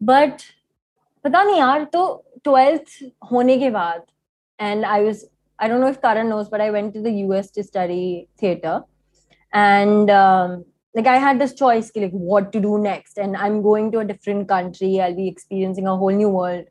But 0.00 0.42
पता 1.24 1.42
नहीं 1.44 1.58
यार 1.58 1.84
तो 1.92 2.02
12th 2.44 3.02
होने 3.30 3.58
के 3.58 3.70
बाद 3.70 4.02
and 4.58 4.86
I 4.86 5.00
was 5.02 5.24
I 5.58 5.68
don't 5.68 5.80
know 5.80 5.88
if 5.88 6.00
Karan 6.00 6.28
knows 6.28 6.48
but 6.48 6.60
I 6.60 6.70
went 6.70 6.94
to 6.94 7.02
the 7.02 7.12
US 7.24 7.50
to 7.52 7.62
study 7.62 8.28
theater 8.38 8.82
and 9.52 10.10
um, 10.10 10.64
like 10.94 11.06
I 11.06 11.18
had 11.18 11.38
this 11.38 11.54
choice 11.54 11.90
ki, 11.90 12.00
like 12.00 12.12
what 12.12 12.52
to 12.52 12.60
do 12.60 12.78
next 12.78 13.18
and 13.18 13.36
I'm 13.36 13.62
going 13.62 13.90
to 13.92 14.00
a 14.00 14.04
different 14.04 14.48
country 14.48 15.00
I'll 15.00 15.14
be 15.14 15.28
experiencing 15.28 15.86
a 15.86 15.96
whole 15.96 16.16
new 16.22 16.30
world 16.30 16.64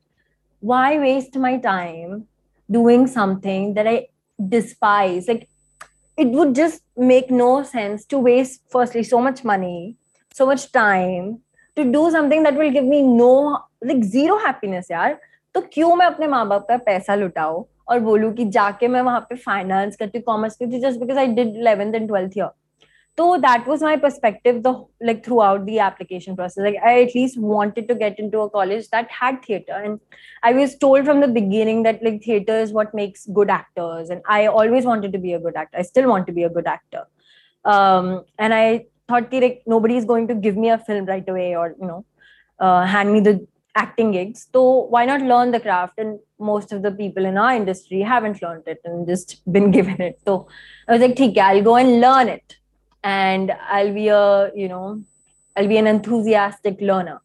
why 0.59 0.97
waste 0.99 1.35
my 1.35 1.57
time 1.57 2.25
doing 2.69 3.07
something 3.07 3.73
that 3.75 3.87
I 3.87 4.07
despise 4.38 5.28
like 5.28 5.48
it 6.18 6.28
would 6.28 6.54
just 6.54 6.82
make 6.96 7.30
no 7.30 7.62
sense 7.62 8.04
to 8.04 8.18
waste 8.18 8.62
firstly 8.70 9.02
so 9.02 9.20
much 9.20 9.44
money 9.44 9.96
so 10.34 10.46
much 10.46 10.70
time 10.72 11.38
to 11.76 11.84
do 11.84 12.10
something 12.10 12.42
that 12.42 12.54
will 12.54 12.70
give 12.70 12.84
me 12.84 13.02
no 13.02 13.58
like 13.82 14.02
zero 14.04 14.38
happiness 14.38 14.90
यार 14.90 15.18
तो 15.54 15.60
क्यों 15.72 15.94
मैं 15.96 16.06
अपने 16.06 16.26
माँ 16.26 16.46
बाप 16.48 16.66
का 16.68 16.76
पैसा 16.76 17.14
लुटाऊं 17.14 17.62
और 17.88 18.00
बोलूँ 18.00 18.32
कि 18.34 18.44
जाके 18.44 18.88
मैं 18.88 19.00
वहाँ 19.02 19.20
पे 19.20 19.36
फाइनेंस 19.36 19.96
करती 19.96 20.20
कॉमर्स 20.20 20.56
करती 20.56 20.80
just 20.80 21.00
because 21.00 21.18
I 21.18 21.26
did 21.26 21.56
11th 21.64 21.98
and 22.00 22.10
12th 22.10 22.36
year 22.36 22.50
so 23.16 23.38
that 23.40 23.66
was 23.66 23.80
my 23.80 23.96
perspective 23.96 24.62
the 24.62 24.84
like 25.00 25.24
throughout 25.24 25.66
the 25.66 25.78
application 25.78 26.34
process. 26.34 26.64
Like 26.64 26.76
i 26.84 27.02
at 27.02 27.14
least 27.14 27.38
wanted 27.38 27.86
to 27.88 27.94
get 27.94 28.18
into 28.18 28.40
a 28.40 28.50
college 28.50 28.88
that 28.90 29.10
had 29.10 29.44
theater. 29.44 29.72
And 29.72 30.00
i 30.42 30.52
was 30.52 30.76
told 30.76 31.04
from 31.04 31.20
the 31.20 31.28
beginning 31.28 31.84
that 31.84 32.02
like 32.02 32.22
theater 32.22 32.58
is 32.58 32.72
what 32.72 32.94
makes 32.94 33.26
good 33.26 33.50
actors. 33.50 34.10
And 34.10 34.22
i 34.26 34.46
always 34.46 34.84
wanted 34.84 35.12
to 35.12 35.18
be 35.18 35.32
a 35.32 35.38
good 35.38 35.56
actor. 35.56 35.78
I 35.78 35.82
still 35.82 36.08
want 36.08 36.26
to 36.26 36.32
be 36.32 36.42
a 36.42 36.50
good 36.50 36.66
actor. 36.66 37.04
Um, 37.64 38.24
and 38.38 38.52
i 38.52 38.86
thought 39.08 39.30
ki, 39.30 39.40
like 39.40 39.62
nobody 39.66 39.96
is 39.96 40.04
going 40.04 40.28
to 40.28 40.34
give 40.34 40.56
me 40.56 40.70
a 40.70 40.78
film 40.78 41.06
right 41.06 41.28
away 41.28 41.54
or 41.54 41.74
you 41.80 41.86
know 41.86 42.04
uh, 42.58 42.84
hand 42.84 43.12
me 43.12 43.20
the 43.20 43.46
acting 43.76 44.12
gigs. 44.12 44.46
So 44.52 44.86
why 44.94 45.04
not 45.04 45.20
learn 45.20 45.50
the 45.50 45.58
craft? 45.58 45.98
And 45.98 46.20
most 46.38 46.72
of 46.72 46.82
the 46.82 46.92
people 46.92 47.24
in 47.24 47.36
our 47.36 47.54
industry 47.54 48.00
haven't 48.00 48.40
learned 48.40 48.62
it 48.66 48.80
and 48.84 49.06
just 49.06 49.40
been 49.52 49.70
given 49.78 50.00
it. 50.00 50.20
So 50.26 50.48
i 50.88 50.92
was 50.92 51.00
like 51.00 51.12
okay 51.12 51.40
i'll 51.40 51.62
go 51.62 51.76
and 51.76 52.00
learn 52.00 52.28
it 52.28 52.58
and 53.03 53.51
I'll 53.69 53.93
be 53.93 54.07
a, 54.09 54.51
you 54.55 54.67
know, 54.67 55.01
I'll 55.55 55.67
be 55.67 55.77
an 55.77 55.87
enthusiastic 55.87 56.79
learner. 56.81 57.21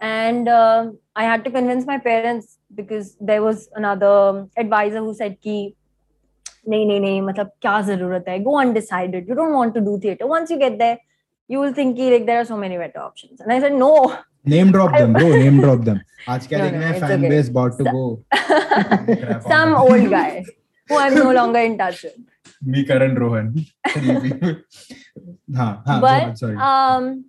And 0.00 0.48
uh, 0.48 0.90
I 1.16 1.24
had 1.24 1.44
to 1.44 1.50
convince 1.50 1.84
my 1.86 1.98
parents 1.98 2.58
because 2.74 3.16
there 3.20 3.42
was 3.42 3.68
another 3.74 4.46
advisor 4.56 4.98
who 4.98 5.14
said 5.14 5.36
कि 5.44 5.74
नहीं 6.68 6.86
नहीं 6.86 7.00
नहीं 7.00 7.20
मतलब 7.22 7.50
क्या 7.62 7.80
जरूरत 7.82 8.24
है 8.28 8.38
go 8.44 8.56
undecided 8.62 9.26
you 9.28 9.34
don't 9.34 9.54
want 9.54 9.74
to 9.74 9.80
do 9.80 9.98
theater 9.98 10.26
once 10.26 10.50
you 10.50 10.58
get 10.62 10.78
there 10.78 10.98
you 11.48 11.60
will 11.60 11.72
think 11.78 11.96
कि 11.96 12.10
like 12.12 12.26
there 12.26 12.40
are 12.40 12.44
so 12.44 12.56
many 12.56 12.76
better 12.76 13.00
options 13.00 13.40
and 13.40 13.52
I 13.52 13.58
said 13.60 13.72
no 13.72 13.92
name 14.54 14.70
drop 14.72 14.92
them 14.96 15.14
bro 15.14 15.30
name 15.44 15.60
drop 15.62 15.84
them 15.88 16.00
आज 16.28 16.46
क्या 16.46 16.58
No, 16.58 16.64
देखना 16.64 16.80
no, 16.80 16.86
है 16.86 16.92
it's 16.92 17.06
fan 17.06 17.18
okay. 17.24 17.28
base 17.34 17.48
about 17.48 17.78
to 17.78 17.84
go 17.84 18.04
Crap 18.34 19.46
on 19.46 19.50
some 19.54 19.72
them. 19.72 19.80
old 19.80 20.10
guy 20.10 20.44
who 20.88 20.98
I'm 20.98 21.14
no 21.14 21.32
longer 21.40 21.60
in 21.70 21.78
touch 21.78 22.02
with 22.02 22.18
me 22.65 22.83
Karan 22.83 23.15
Rohan 23.15 23.65
but 26.01 26.37
sorry 26.37 26.57
um 26.57 27.25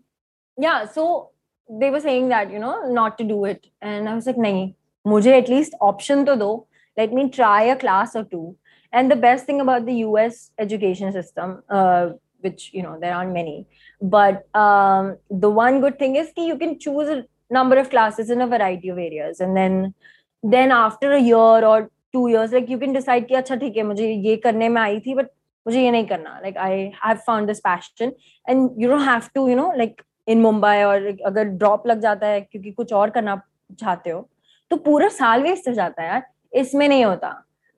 yeah 0.58 0.86
so 0.86 1.30
they 1.68 1.90
were 1.90 2.00
saying 2.00 2.28
that 2.28 2.50
you 2.50 2.58
know 2.58 2.88
not 2.90 3.18
to 3.18 3.24
do 3.24 3.44
it. 3.44 3.66
And 3.80 4.08
i 4.08 4.14
was 4.14 4.26
like 4.26 4.36
nahi 4.36 4.74
mujhe 5.06 5.32
at 5.38 5.48
least 5.48 5.74
option 5.80 6.26
to 6.26 6.36
do 6.36 6.66
let 6.96 7.12
me 7.12 7.28
try 7.28 7.62
a 7.62 7.76
class 7.76 8.14
or 8.14 8.24
two. 8.24 8.56
And 8.92 9.10
the 9.10 9.16
best 9.16 9.46
thing 9.46 9.60
about 9.60 9.86
the 9.86 9.94
us 9.94 10.50
education 10.58 11.12
system 11.12 11.62
uh, 11.68 12.10
which 12.40 12.70
you 12.72 12.82
know 12.82 12.98
there 13.00 13.14
aren't 13.14 13.32
many 13.32 13.66
but 14.00 14.46
um, 14.54 15.16
the 15.30 15.50
one 15.50 15.80
good 15.80 15.98
thing 15.98 16.16
is 16.16 16.30
ki 16.36 16.46
you 16.46 16.58
can 16.58 16.78
choose 16.78 17.08
a 17.08 17.24
number 17.50 17.76
of 17.76 17.90
classes 17.90 18.30
in 18.30 18.40
a 18.40 18.46
variety 18.46 18.88
of 18.88 18.98
areas. 18.98 19.40
And 19.40 19.56
then 19.56 19.94
then 20.42 20.72
after 20.72 21.12
a 21.12 21.20
year 21.20 21.64
or 21.64 21.90
two 22.14 22.28
years 22.28 22.52
like 22.52 22.70
you 22.70 22.78
can 22.78 22.92
decide 22.92 23.28
की 23.28 23.34
अच्छा 23.34 23.56
ठीक 23.56 23.76
है, 23.76 23.82
मुझे 23.82 24.10
ये 24.10 24.36
करने 24.38 24.68
में 24.68 24.80
आई 24.82 25.00
थी 25.00 25.14
but 25.14 25.30
मुझे 25.66 25.82
ये 25.82 25.90
नहीं 25.90 26.06
करना। 26.06 26.38
Like 26.42 26.58
I 26.58 26.80
have 27.04 27.16
found 27.26 27.46
this 27.46 27.60
passion 27.60 28.12
and 28.46 28.68
you 28.78 28.88
don't 28.90 29.08
have 29.08 29.28
to 29.34 29.48
you 29.48 29.56
know 29.56 29.72
like 29.76 30.02
in 30.28 30.40
Mumbai 30.40 30.82
और 30.82 31.06
अगर 31.26 31.44
ड्रॉप 31.44 31.86
लग 31.86 32.00
जाता 32.00 32.26
है 32.26 32.40
क्योंकि 32.40 32.70
कुछ 32.72 32.92
और 32.92 33.10
करना 33.10 33.40
चाहते 33.80 34.10
हो 34.10 34.28
तो 34.70 34.76
पूरा 34.78 35.08
साल 35.10 35.42
वेस्ट 35.42 35.68
हो 35.68 35.72
जाता 35.74 36.02
है 36.02 36.08
यार, 36.08 36.22
इसमें 36.52 36.88
नहीं 36.88 37.04
होता। 37.04 37.28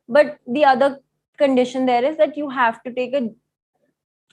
But 0.08 0.26
the 0.48 0.62
other 0.64 0.88
condition 1.38 1.86
there 1.86 2.04
is 2.04 2.16
that 2.18 2.38
you 2.38 2.48
have 2.50 2.74
to 2.84 2.90
take 2.92 3.14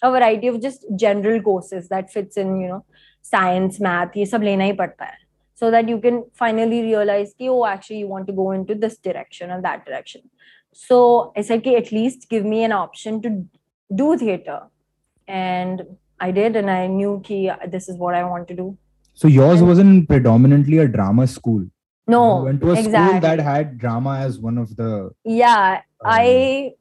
a 0.01 0.07
variety 0.09 0.49
of 0.49 0.57
just 0.61 0.85
general 1.01 1.39
courses 1.41 1.85
that 1.85 2.09
fits 2.09 2.37
in 2.37 2.55
you 2.61 2.67
know 2.67 2.79
science 3.25 3.77
math 3.81 4.17
ये 4.17 4.25
सब 4.25 4.43
लेना 4.43 4.63
ही 4.63 4.73
पड़ता 4.73 5.05
है। 5.05 5.17
so 5.55 5.71
that 5.71 5.87
you 5.87 5.99
can 5.99 6.25
finally 6.33 6.81
realize 6.81 7.33
ki, 7.37 7.49
oh 7.49 7.65
actually 7.65 7.99
you 7.99 8.07
want 8.07 8.27
to 8.27 8.33
go 8.33 8.51
into 8.51 8.75
this 8.75 8.97
direction 8.97 9.51
or 9.51 9.61
that 9.61 9.85
direction. 9.85 10.21
So 10.73 11.31
i 11.37 11.41
said 11.41 11.67
at 11.67 11.91
least 11.91 12.29
give 12.29 12.45
me 12.45 12.63
an 12.63 12.71
option 12.71 13.21
to 13.21 13.45
do 13.93 14.17
theater. 14.17 14.61
And 15.27 15.83
i 16.19 16.31
did 16.31 16.55
and 16.55 16.69
i 16.69 16.87
knew 16.87 17.21
ki, 17.23 17.49
uh, 17.49 17.57
this 17.67 17.89
is 17.89 17.97
what 17.97 18.15
i 18.15 18.23
want 18.23 18.47
to 18.49 18.55
do. 18.55 18.77
So 19.13 19.27
yours 19.27 19.59
and, 19.59 19.67
wasn't 19.67 20.07
predominantly 20.09 20.79
a 20.79 20.87
drama 20.87 21.27
school? 21.27 21.65
No 22.07 22.39
you 22.39 22.45
went 22.45 22.61
to 22.61 22.71
a 22.71 22.73
exactly. 22.73 23.09
school 23.09 23.19
that 23.21 23.39
had 23.39 23.77
drama 23.77 24.17
as 24.19 24.39
one 24.39 24.57
of 24.57 24.75
the 24.75 25.11
yeah 25.23 25.81
um, 26.01 26.11
i 26.19 26.73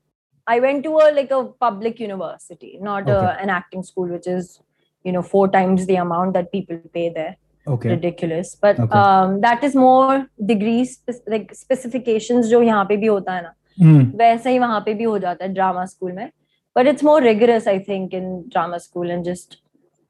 i 0.46 0.58
went 0.58 0.82
to 0.84 0.96
a 0.98 1.12
like 1.18 1.30
a 1.30 1.44
public 1.66 2.00
university 2.00 2.78
not 2.80 3.02
okay. 3.02 3.12
a, 3.12 3.38
an 3.42 3.50
acting 3.50 3.84
school 3.84 4.08
which 4.08 4.26
is 4.26 4.60
you 5.04 5.12
know 5.12 5.22
four 5.22 5.48
times 5.48 5.86
the 5.86 5.96
amount 5.96 6.34
that 6.34 6.52
people 6.52 6.78
pay 6.92 7.08
there 7.08 7.36
okay 7.67 7.89
ridiculous 7.89 8.55
but 8.65 8.79
Okay. 8.79 8.97
um 8.99 9.39
that 9.45 9.63
is 9.69 9.75
more 9.75 10.17
degrees 10.51 10.91
spec- 10.97 11.29
like 11.35 11.53
specifications 11.61 12.47
जो 12.55 12.61
यहाँ 12.61 12.85
पे 12.89 12.97
भी 12.97 13.07
होता 13.07 13.33
है 13.35 13.41
ना 13.43 13.53
Hmm. 13.81 14.05
वैसा 14.19 14.49
ही 14.49 14.59
वहाँ 14.59 14.79
पे 14.85 14.93
भी 14.99 15.03
हो 15.03 15.17
जाता 15.23 15.45
है 15.45 15.53
ड्रामा 15.53 15.85
स्कूल 15.85 16.11
में 16.13 16.29
but 16.75 16.87
it's 16.91 17.03
more 17.07 17.19
rigorous 17.25 17.67
I 17.67 17.77
think 17.89 18.13
in 18.19 18.29
drama 18.55 18.79
school 18.79 19.11
and 19.15 19.25
just 19.29 19.57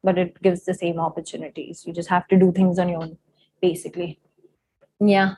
but 0.04 0.18
it 0.24 0.42
gives 0.42 0.64
the 0.66 0.74
same 0.74 1.00
opportunities. 1.00 1.84
You 1.88 1.94
just 1.94 2.10
have 2.10 2.28
to 2.34 2.38
do 2.44 2.52
things 2.58 2.80
on 2.80 2.90
your 2.90 3.02
own, 3.02 3.18
basically. 3.62 4.20
Yeah. 5.00 5.36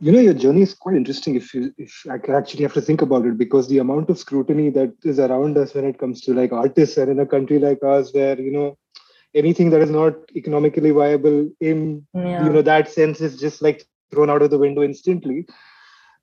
You 0.00 0.12
know, 0.12 0.20
your 0.20 0.34
journey 0.34 0.62
is 0.62 0.74
quite 0.74 0.96
interesting 0.96 1.34
if 1.34 1.52
you 1.54 1.72
if 1.78 1.92
I 2.10 2.18
can 2.18 2.34
actually 2.34 2.62
have 2.62 2.74
to 2.74 2.80
think 2.80 3.02
about 3.02 3.26
it 3.26 3.36
because 3.38 3.68
the 3.68 3.78
amount 3.78 4.10
of 4.10 4.18
scrutiny 4.18 4.70
that 4.70 4.92
is 5.04 5.18
around 5.18 5.58
us 5.58 5.74
when 5.74 5.84
it 5.84 5.98
comes 5.98 6.20
to 6.22 6.34
like 6.34 6.52
artists 6.52 6.96
and 6.98 7.10
in 7.10 7.18
a 7.20 7.26
country 7.26 7.58
like 7.58 7.82
ours 7.82 8.12
where, 8.12 8.40
you 8.40 8.52
know, 8.52 8.76
anything 9.35 9.69
that 9.71 9.81
is 9.81 9.89
not 9.89 10.13
economically 10.35 10.91
viable 10.91 11.49
in 11.59 12.05
Yeah. 12.13 12.45
you 12.45 12.51
know 12.51 12.61
that 12.61 12.91
sense 12.91 13.21
is 13.21 13.39
just 13.39 13.61
like 13.61 13.85
thrown 14.11 14.29
out 14.29 14.41
of 14.41 14.51
the 14.51 14.57
window 14.57 14.83
instantly. 14.83 15.47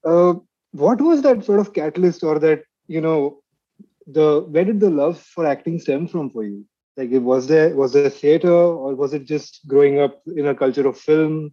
Uh, 0.04 0.34
what 0.72 1.00
was 1.00 1.22
that 1.22 1.44
sort 1.44 1.60
of 1.60 1.72
catalyst 1.72 2.22
or 2.22 2.38
that, 2.38 2.62
you 2.86 3.00
know, 3.00 3.42
the 4.06 4.46
where 4.48 4.64
did 4.64 4.80
the 4.80 4.90
love 4.90 5.18
for 5.20 5.46
acting 5.46 5.78
stem 5.78 6.06
from 6.08 6.30
for 6.30 6.44
you? 6.44 6.64
Like 6.96 7.10
it 7.10 7.18
was 7.18 7.46
there 7.46 7.74
was 7.74 7.92
there 7.92 8.10
theater 8.10 8.52
or 8.52 8.94
was 8.94 9.14
it 9.14 9.24
just 9.24 9.60
growing 9.66 10.00
up 10.00 10.20
in 10.26 10.46
a 10.46 10.54
culture 10.54 10.86
of 10.86 10.98
film? 10.98 11.52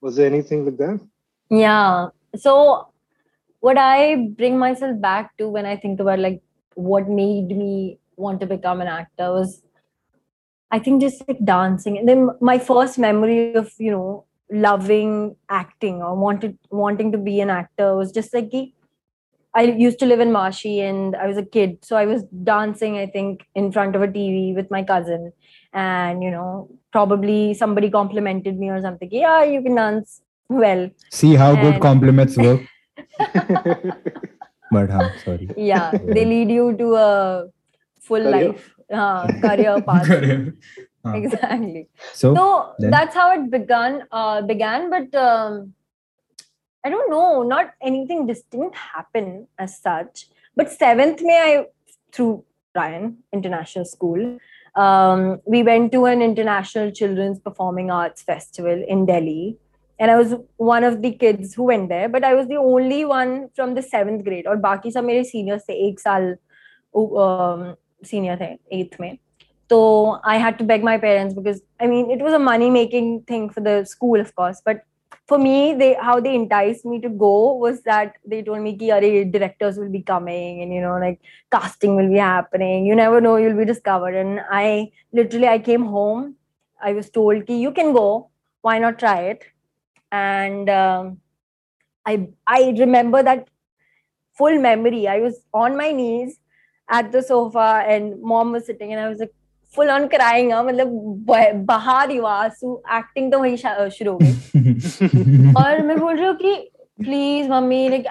Was 0.00 0.16
there 0.16 0.26
anything 0.26 0.64
like 0.64 0.76
that? 0.78 1.00
Yeah. 1.50 2.08
So 2.36 2.88
what 3.60 3.78
I 3.78 4.28
bring 4.36 4.58
myself 4.58 5.00
back 5.00 5.36
to 5.38 5.48
when 5.48 5.66
I 5.66 5.76
think 5.76 6.00
about 6.00 6.18
like 6.18 6.42
what 6.74 7.08
made 7.08 7.48
me 7.48 7.98
want 8.16 8.40
to 8.40 8.46
become 8.46 8.80
an 8.80 8.88
actor 8.88 9.32
was 9.32 9.62
I 10.70 10.78
think 10.78 11.00
just 11.00 11.22
like 11.28 11.38
dancing. 11.44 11.98
And 11.98 12.08
then 12.08 12.30
my 12.40 12.58
first 12.58 12.98
memory 12.98 13.54
of, 13.54 13.72
you 13.78 13.90
know, 13.90 14.24
loving 14.50 15.36
acting 15.48 16.02
or 16.02 16.14
wanted 16.14 16.58
wanting 16.70 17.12
to 17.12 17.18
be 17.18 17.40
an 17.40 17.50
actor 17.50 17.96
was 17.96 18.12
just 18.12 18.34
like 18.34 18.52
I 19.54 19.62
used 19.62 20.00
to 20.00 20.06
live 20.06 20.20
in 20.20 20.30
Mashi 20.30 20.80
and 20.80 21.14
I 21.14 21.28
was 21.28 21.36
a 21.36 21.44
kid. 21.44 21.78
So 21.82 21.96
I 21.96 22.06
was 22.06 22.24
dancing, 22.42 22.98
I 22.98 23.06
think, 23.06 23.46
in 23.54 23.70
front 23.70 23.94
of 23.94 24.02
a 24.02 24.08
TV 24.08 24.54
with 24.54 24.68
my 24.70 24.82
cousin. 24.82 25.32
And, 25.72 26.22
you 26.24 26.30
know, 26.30 26.68
probably 26.90 27.54
somebody 27.54 27.88
complimented 27.88 28.58
me 28.58 28.70
or 28.70 28.80
something. 28.80 29.08
Yeah, 29.12 29.44
you 29.44 29.62
can 29.62 29.76
dance 29.76 30.22
well. 30.48 30.90
See 31.10 31.36
how 31.36 31.54
good 31.54 31.80
compliments 31.80 32.36
work. 32.36 32.62
But 34.70 34.90
huh, 34.90 35.08
sorry. 35.24 35.48
Yeah, 35.56 35.92
they 35.92 36.24
lead 36.24 36.50
you 36.50 36.76
to 36.76 36.94
a 36.96 37.44
full 38.00 38.22
Career. 38.22 38.48
life 38.48 38.73
uh, 38.92 39.26
career 39.40 39.80
path. 39.82 40.06
career. 40.06 40.54
Uh. 41.04 41.12
Exactly. 41.12 41.88
So, 42.12 42.34
so 42.34 42.74
that's 42.78 43.14
how 43.14 43.32
it 43.32 43.50
began. 43.50 44.04
Uh, 44.10 44.40
began, 44.42 44.88
but 44.88 45.14
um, 45.14 45.74
I 46.84 46.90
don't 46.90 47.10
know. 47.10 47.42
Not 47.42 47.72
anything 47.82 48.26
distinct 48.26 48.76
happened 48.76 49.46
as 49.58 49.78
such. 49.78 50.28
But 50.56 50.70
seventh 50.70 51.20
May, 51.22 51.40
I 51.40 51.66
through 52.12 52.44
Ryan 52.74 53.18
International 53.32 53.84
School, 53.84 54.38
um, 54.76 55.40
we 55.44 55.62
went 55.62 55.92
to 55.92 56.06
an 56.06 56.22
international 56.22 56.90
children's 56.90 57.38
performing 57.38 57.90
arts 57.90 58.22
festival 58.22 58.84
in 58.88 59.06
Delhi. 59.06 59.58
And 59.98 60.10
I 60.10 60.16
was 60.16 60.34
one 60.56 60.82
of 60.82 61.02
the 61.02 61.12
kids 61.12 61.54
who 61.54 61.64
went 61.64 61.88
there, 61.88 62.08
but 62.08 62.24
I 62.24 62.34
was 62.34 62.48
the 62.48 62.56
only 62.56 63.04
one 63.04 63.48
from 63.54 63.74
the 63.74 63.82
seventh 63.82 64.24
grade. 64.24 64.46
Or 64.46 64.56
baki 64.56 64.90
sab 64.90 65.04
mere 65.04 65.22
seniors 65.22 65.64
se 65.66 65.74
ek 65.88 66.00
saal 66.00 66.34
um, 66.94 67.76
senior 68.04 68.36
थे 68.36 68.56
eighth 68.72 68.98
में. 69.00 69.18
So 69.70 70.20
I 70.24 70.36
had 70.36 70.58
to 70.58 70.64
beg 70.64 70.84
my 70.84 70.98
parents 70.98 71.34
because 71.34 71.62
I 71.80 71.86
mean 71.86 72.10
it 72.10 72.22
was 72.22 72.34
a 72.34 72.38
money 72.38 72.70
making 72.70 73.22
thing 73.22 73.48
for 73.50 73.60
the 73.60 73.84
school, 73.84 74.20
of 74.20 74.34
course. 74.34 74.60
But 74.64 74.82
for 75.26 75.38
me, 75.38 75.74
they 75.74 75.94
how 75.94 76.20
they 76.20 76.34
enticed 76.34 76.84
me 76.84 77.00
to 77.00 77.08
go 77.08 77.54
was 77.54 77.80
that 77.82 78.16
they 78.26 78.42
told 78.42 78.60
me 78.60 78.76
ki 78.76 79.24
directors 79.36 79.78
will 79.78 79.90
be 79.90 80.02
coming 80.02 80.60
and 80.62 80.72
you 80.72 80.80
know 80.80 80.98
like 80.98 81.20
casting 81.50 81.96
will 81.96 82.10
be 82.10 82.18
happening. 82.18 82.86
You 82.86 82.94
never 82.94 83.20
know, 83.20 83.36
you'll 83.36 83.56
be 83.56 83.64
discovered. 83.64 84.14
And 84.14 84.40
I 84.50 84.92
literally 85.12 85.48
I 85.48 85.58
came 85.58 85.86
home. 85.86 86.36
I 86.82 86.92
was 86.92 87.10
told 87.10 87.46
ki 87.46 87.58
you 87.66 87.72
can 87.72 87.92
go. 87.94 88.30
Why 88.60 88.78
not 88.78 88.98
try 88.98 89.18
it? 89.32 89.44
And 90.12 90.68
um, 90.70 91.20
I 92.06 92.28
I 92.46 92.74
remember 92.78 93.22
that 93.22 93.48
full 94.36 94.58
memory. 94.58 95.06
I 95.08 95.20
was 95.20 95.40
on 95.52 95.76
my 95.76 95.92
knees 95.92 96.38
at 96.88 97.10
the 97.12 97.22
sofa 97.22 97.66
and 97.88 98.20
mom 98.20 98.52
was 98.52 98.66
sitting 98.66 98.92
and 98.92 99.00
I 99.00 99.08
was 99.08 99.20
like 99.20 99.32
full 99.74 99.90
on 99.90 100.08
crying 100.08 100.50
हाँ 100.52 100.62
मतलब 100.64 100.88
ब- 101.30 101.64
बहा 101.66 102.02
रही 102.04 102.16
हूँ 102.16 102.28
आँसू 102.28 102.74
acting 102.96 103.30
तो 103.32 103.38
वही 103.40 103.56
शुरू 103.56 104.12
हो 104.12 104.18
गई 104.22 105.52
और 105.58 105.82
मैं 105.86 105.98
बोल 106.00 106.16
रही 106.16 106.26
हूँ 106.26 106.34
कि 106.42 106.54
प्लीज़ 107.04 107.48
मम्मी 107.50 107.88
लाइक 107.88 108.06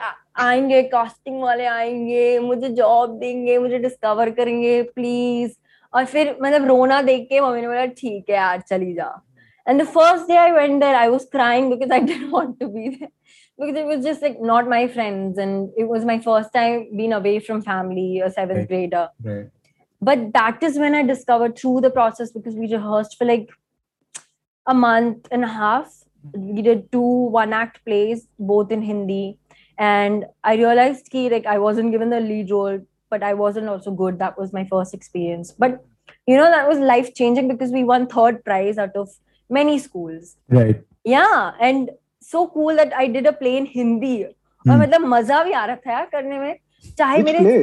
आएँगे 0.46 0.82
कास्टिंग 0.94 1.42
वाले 1.42 1.66
आएँगे 1.66 2.40
मुझे 2.40 2.70
जॉब 2.70 3.18
देंगे 3.20 3.58
मुझे 3.58 3.78
डिस्कवर 3.80 4.30
करेंगे 4.40 4.82
प्लीज़ 4.96 5.52
और 5.94 6.06
फिर 6.14 6.36
मतलब 6.42 6.66
रोना 6.68 7.02
देख 7.02 7.28
के 7.30 7.40
मम्मी 7.42 7.62
ने 7.62 7.68
बोला 7.68 7.86
ठीक 7.86 8.30
है 8.30 8.36
यार 8.36 8.62
चली 8.70 8.94
जा। 8.94 9.10
And 9.68 9.82
the 9.82 9.86
first 9.88 10.28
day 10.28 10.36
I 10.38 10.52
went 10.52 10.80
there 10.82 10.96
I 10.96 11.08
was 11.08 11.26
crying 11.32 11.70
because 11.72 11.92
I 11.94 12.00
didn't 12.00 12.32
want 12.34 12.60
to 12.60 12.68
be 12.68 12.88
there 12.90 13.08
because 13.66 13.80
it 13.82 13.86
was 13.86 14.04
just 14.06 14.22
like 14.22 14.40
not 14.42 14.68
my 14.68 14.88
friends 14.88 15.38
and 15.38 15.70
it 15.78 15.88
was 15.96 16.06
my 16.12 16.20
first 16.20 16.54
time 16.54 16.88
being 17.02 17.14
away 17.14 17.40
from 17.40 17.62
family 17.62 18.20
a 18.20 18.30
seventh 18.30 18.60
Right. 18.60 18.68
grader. 18.74 19.10
Right. 19.24 19.50
but 20.08 20.24
that 20.36 20.64
is 20.68 20.78
when 20.84 20.96
i 20.98 21.02
discovered 21.10 21.54
through 21.60 21.82
the 21.84 21.90
process 21.98 22.32
because 22.38 22.56
we 22.62 22.68
rehearsed 22.72 23.18
for 23.20 23.26
like 23.30 23.52
a 24.68 24.74
month 24.74 25.28
and 25.32 25.44
a 25.44 25.48
half. 25.48 25.94
We 26.34 26.62
did 26.62 26.92
two 26.92 27.14
one 27.36 27.54
act 27.60 27.80
plays 27.86 28.28
both 28.40 28.72
in 28.72 28.82
hindi. 28.82 29.38
And 29.78 30.26
i 30.44 30.56
realized 30.56 31.10
ki, 31.14 31.24
like 31.36 31.46
i 31.54 31.58
wasn't 31.64 31.92
given 31.96 32.10
the 32.16 32.20
lead 32.28 32.52
role 32.52 32.78
but 33.10 33.24
i 33.24 33.34
wasn't 33.34 33.70
also 33.70 33.92
good. 34.04 34.20
That 34.20 34.38
was 34.44 34.54
my 34.54 34.66
first 34.70 34.94
experience. 34.94 35.52
But 35.66 35.84
you 36.28 36.38
know 36.38 36.50
that 36.54 36.68
was 36.68 36.80
life 36.94 37.14
changing 37.22 37.48
because 37.50 37.72
we 37.72 37.84
won 37.84 38.08
third 38.08 38.44
prize 38.46 38.78
out 38.78 38.96
of 38.96 39.10
many 39.50 39.78
schools. 39.80 40.36
Right. 40.50 40.82
yeah. 41.04 41.52
And 41.62 41.92
so 42.32 42.46
cool 42.46 42.78
that 42.78 42.94
I 42.94 43.08
did 43.08 43.28
a 43.28 43.32
play 43.32 43.58
in 43.58 43.68
Hindi 43.76 44.24
और 44.24 44.72
hmm. 44.72 44.82
मतलब 44.82 45.02
मज़ा 45.02 45.44
भी 45.44 45.52
आ 45.52 45.66
रहा 45.66 45.76
था 45.76 45.92
यार 45.92 46.06
करने 46.06 46.40
में। 46.40 46.56
चाहे 46.98 47.24
मेरे 47.24 47.60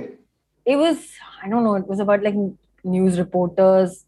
it 0.67 0.77
was 0.77 0.97
I 1.45 1.51
don't 1.51 1.63
know 1.63 1.77
it 1.77 1.85
was 1.89 2.01
about 2.01 2.23
like 2.23 2.35
news 2.87 3.19
reporters 3.19 4.05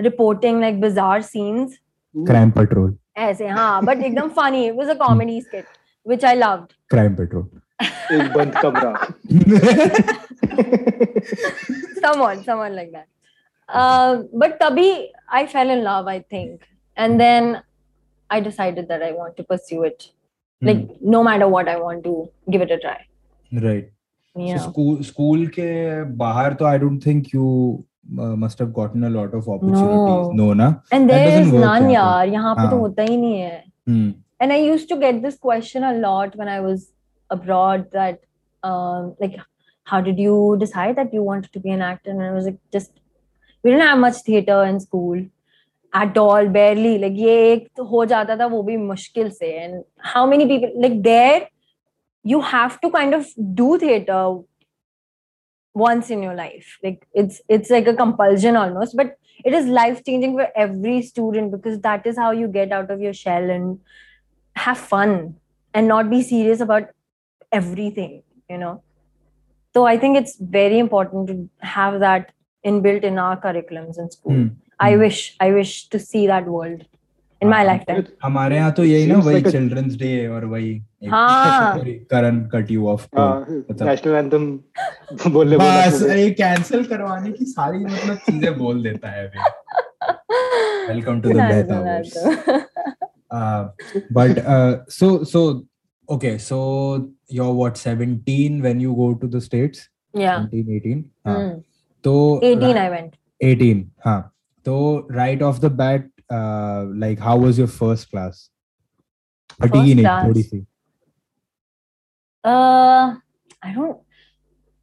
reporting 0.00 0.60
like 0.60 0.80
bizarre 0.80 1.22
scenes 1.22 1.78
Crime 2.16 2.50
Patrol 2.50 2.96
ऐसे 3.16 3.48
हाँ 3.48 3.84
बट 3.84 3.98
एकदम 3.98 4.28
funny 4.28 4.66
it 4.68 4.74
was 4.74 4.88
a 4.88 4.94
comedy 4.94 5.40
skit 5.40 5.64
which 6.06 6.24
I 6.24 6.34
loved 6.34 6.72
Crime 6.90 7.14
Patrol 7.14 7.48
एक 8.12 8.32
बंद 8.32 8.54
कमरा। 8.62 9.06
Someone 12.02 12.42
someone 12.44 12.74
like 12.74 12.90
that. 12.92 13.06
Uh, 13.68 14.22
but 14.42 14.58
tabhi 14.60 14.90
i 15.38 15.46
fell 15.46 15.70
in 15.70 15.82
love 15.84 16.06
i 16.06 16.18
think. 16.34 16.68
And 16.96 17.20
then 17.22 17.48
i 18.29 18.39
decided 18.49 18.87
that 18.91 19.01
i 19.03 19.11
want 19.11 19.35
to 19.37 19.43
pursue 19.53 19.83
it 19.91 20.09
like 20.61 20.81
no 21.15 21.23
matter 21.29 21.47
what 21.55 21.67
i 21.67 21.77
want 21.85 22.03
to 22.09 22.13
give 22.55 22.61
it 22.67 22.71
a 22.71 22.77
try 22.85 22.99
right. 23.67 23.87
yeah 24.35 24.57
So 24.57 24.67
school 24.71 24.99
school 25.07 25.41
के 25.55 25.69
बाहर 26.17 26.53
तो 26.59 26.65
I 26.67 26.77
don't 26.83 26.99
think 27.05 27.33
you 27.33 27.47
uh, 28.19 28.35
must 28.43 28.59
have 28.63 28.69
gotten 28.77 29.03
a 29.03 29.09
lot 29.15 29.33
of 29.39 29.47
opportunities. 29.55 30.29
No, 30.41 30.53
na. 30.53 30.67
and 30.97 31.09
that 31.09 31.15
there 31.15 31.27
is 31.27 31.33
doesn't 31.39 31.53
work 31.55 31.65
none 31.65 31.89
यहाँ 31.91 32.13
yaar 32.21 32.33
यहाँ 32.33 32.53
पे 32.55 32.63
तो 32.69 32.75
हाँ. 32.75 32.79
होता 32.79 33.03
ही 33.09 33.17
नहीं 33.17 33.39
है 33.39 33.63
Hmm. 33.89 34.07
and 34.39 34.53
I 34.53 34.59
used 34.61 34.87
to 34.89 34.97
get 35.03 35.19
this 35.25 35.37
question 35.47 35.83
a 35.89 35.91
lot 36.05 36.35
when 36.41 36.51
I 36.55 36.59
was 36.67 36.85
abroad 37.35 37.85
that 37.97 38.19
um 38.69 39.11
like 39.25 39.35
how 39.91 39.99
did 40.07 40.19
you 40.25 40.35
decide 40.63 40.95
that 41.01 41.13
you 41.17 41.23
wanted 41.27 41.51
to 41.57 41.59
be 41.67 41.71
an 41.75 41.81
actor 41.89 42.11
and 42.15 42.23
I 42.29 42.31
was 42.37 42.45
like 42.49 42.59
just 42.77 42.91
we 43.63 43.71
didn't 43.71 43.87
have 43.87 43.99
much 44.05 44.21
theater 44.29 44.57
in 44.71 44.79
school 44.87 45.23
at 45.92 46.16
all 46.18 46.48
barely. 46.48 46.98
Like 46.98 47.16
ye 47.16 47.36
ek 47.52 47.68
ho 47.78 48.06
jata 48.14 48.38
tha 48.38 48.48
wo 48.48 48.62
bhi 48.62 48.78
mushkil 48.88 49.32
se 49.32 49.52
and 49.64 49.84
how 49.98 50.26
many 50.26 50.46
people 50.46 50.72
like 50.80 51.02
there 51.02 51.48
you 52.22 52.40
have 52.40 52.80
to 52.80 52.90
kind 52.90 53.14
of 53.14 53.26
do 53.54 53.78
theater 53.78 54.38
once 55.74 56.10
in 56.10 56.22
your 56.22 56.34
life. 56.34 56.76
Like 56.82 57.06
it's 57.14 57.40
it's 57.48 57.70
like 57.70 57.86
a 57.86 57.94
compulsion 57.94 58.56
almost 58.56 58.96
but 58.96 59.16
it 59.44 59.52
is 59.52 59.66
life 59.66 60.04
changing 60.04 60.36
for 60.36 60.48
every 60.56 61.00
student 61.02 61.52
because 61.52 61.80
that 61.80 62.06
is 62.06 62.16
how 62.16 62.30
you 62.30 62.48
get 62.48 62.72
out 62.72 62.90
of 62.90 63.00
your 63.00 63.12
shell 63.12 63.50
and 63.50 63.78
have 64.56 64.78
fun 64.78 65.36
and 65.74 65.86
not 65.86 66.08
be 66.10 66.22
serious 66.22 66.60
about 66.60 66.84
everything 67.52 68.22
you 68.48 68.58
know? 68.58 68.82
So 69.74 69.84
i 69.86 69.98
think 69.98 70.16
it's 70.16 70.36
very 70.40 70.78
important 70.78 71.28
to 71.28 71.66
have 71.70 72.00
that 72.00 72.32
inbuilt 72.64 73.04
in 73.04 73.18
our 73.18 73.40
curriculums 73.40 73.98
in 73.98 74.10
school. 74.10 74.32
Mm. 74.32 74.56
i 74.79 74.91
Hmm. 74.93 75.01
wish 75.03 75.19
i 75.41 75.51
wish 75.55 75.73
to 75.93 75.99
see 76.03 76.21
that 76.27 76.45
world 76.53 76.79
in 77.41 77.49
my 77.49 77.57
हाँ. 77.57 77.65
lifetime 77.67 78.03
हमारे 78.23 78.55
यहाँ 78.55 78.71
तो 78.77 78.83
यही 78.85 79.05
ना 79.07 79.13
Seems 79.15 79.25
वही 79.25 79.35
like 79.35 79.47
a- 79.47 79.51
children's 79.51 79.95
day 79.97 80.27
और 80.27 80.45
वही 80.45 80.69
एक- 81.03 81.11
हाँ. 81.11 81.77
sorry, 81.77 81.93
Karan 82.11 82.39
cut 82.53 82.71
you 82.71 82.87
of 82.87 83.07
मतलब- 83.15 83.87
नेशनल 83.89 84.15
एंथम 84.15 85.31
बोलने 85.31 85.57
बस 85.57 85.99
बोलने 86.01 86.21
ये 86.21 86.29
कैंसिल 86.41 86.83
करवाने 86.87 87.31
की 87.31 87.45
सारी 87.45 87.83
मतलब 87.85 88.17
चीजें 88.29 88.57
बोल 88.57 88.83
देता 88.83 89.09
है 89.11 89.27
अभी 89.27 90.93
वेलकम 90.93 91.21
टू 91.21 91.29
द 91.29 91.49
बेटा 91.51 92.59
uh, 93.39 93.69
but 94.17 94.39
uh, 94.53 94.71
so 94.97 95.09
so 95.33 95.41
okay 96.09 96.37
so 96.37 96.57
you're 97.37 97.53
what 97.59 97.77
17 97.77 98.61
when 98.65 98.81
you 98.85 98.95
go 99.01 99.07
to 99.21 99.27
the 99.35 99.41
states 99.47 99.83
yeah 100.13 100.41
17 100.45 100.73
18 100.79 101.03
हाँ. 101.27 101.37
Hmm. 101.37 101.59
तो 102.03 102.13
18 102.43 102.77
I 102.83 102.89
went. 102.95 103.13
18 103.51 103.83
हाँ 104.05 104.19
तो 104.66 105.08
right 105.12 105.42
of 105.42 105.60
the 105.60 105.72
bat 105.72 106.10
like 107.00 107.20
how 107.20 107.40
was 107.40 107.58
your 107.60 107.68
first 107.68 108.10
class 108.10 108.48
फटीगी 109.62 109.94
नहीं 109.94 110.28
थोड़ी 110.28 110.42
सी 110.42 110.64
I 113.64 113.72
don't 113.74 113.94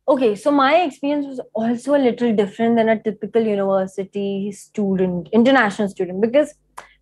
okay 0.07 0.35
so 0.35 0.51
my 0.51 0.83
experience 0.83 1.25
was 1.25 1.65
also 1.65 1.93
a 1.93 1.97
little 1.97 2.31
different 2.35 2.75
than 2.75 2.87
a 2.87 2.93
typical 3.03 3.47
university 3.47 4.51
student 4.53 5.29
international 5.33 5.87
student 5.87 6.21
because 6.21 6.53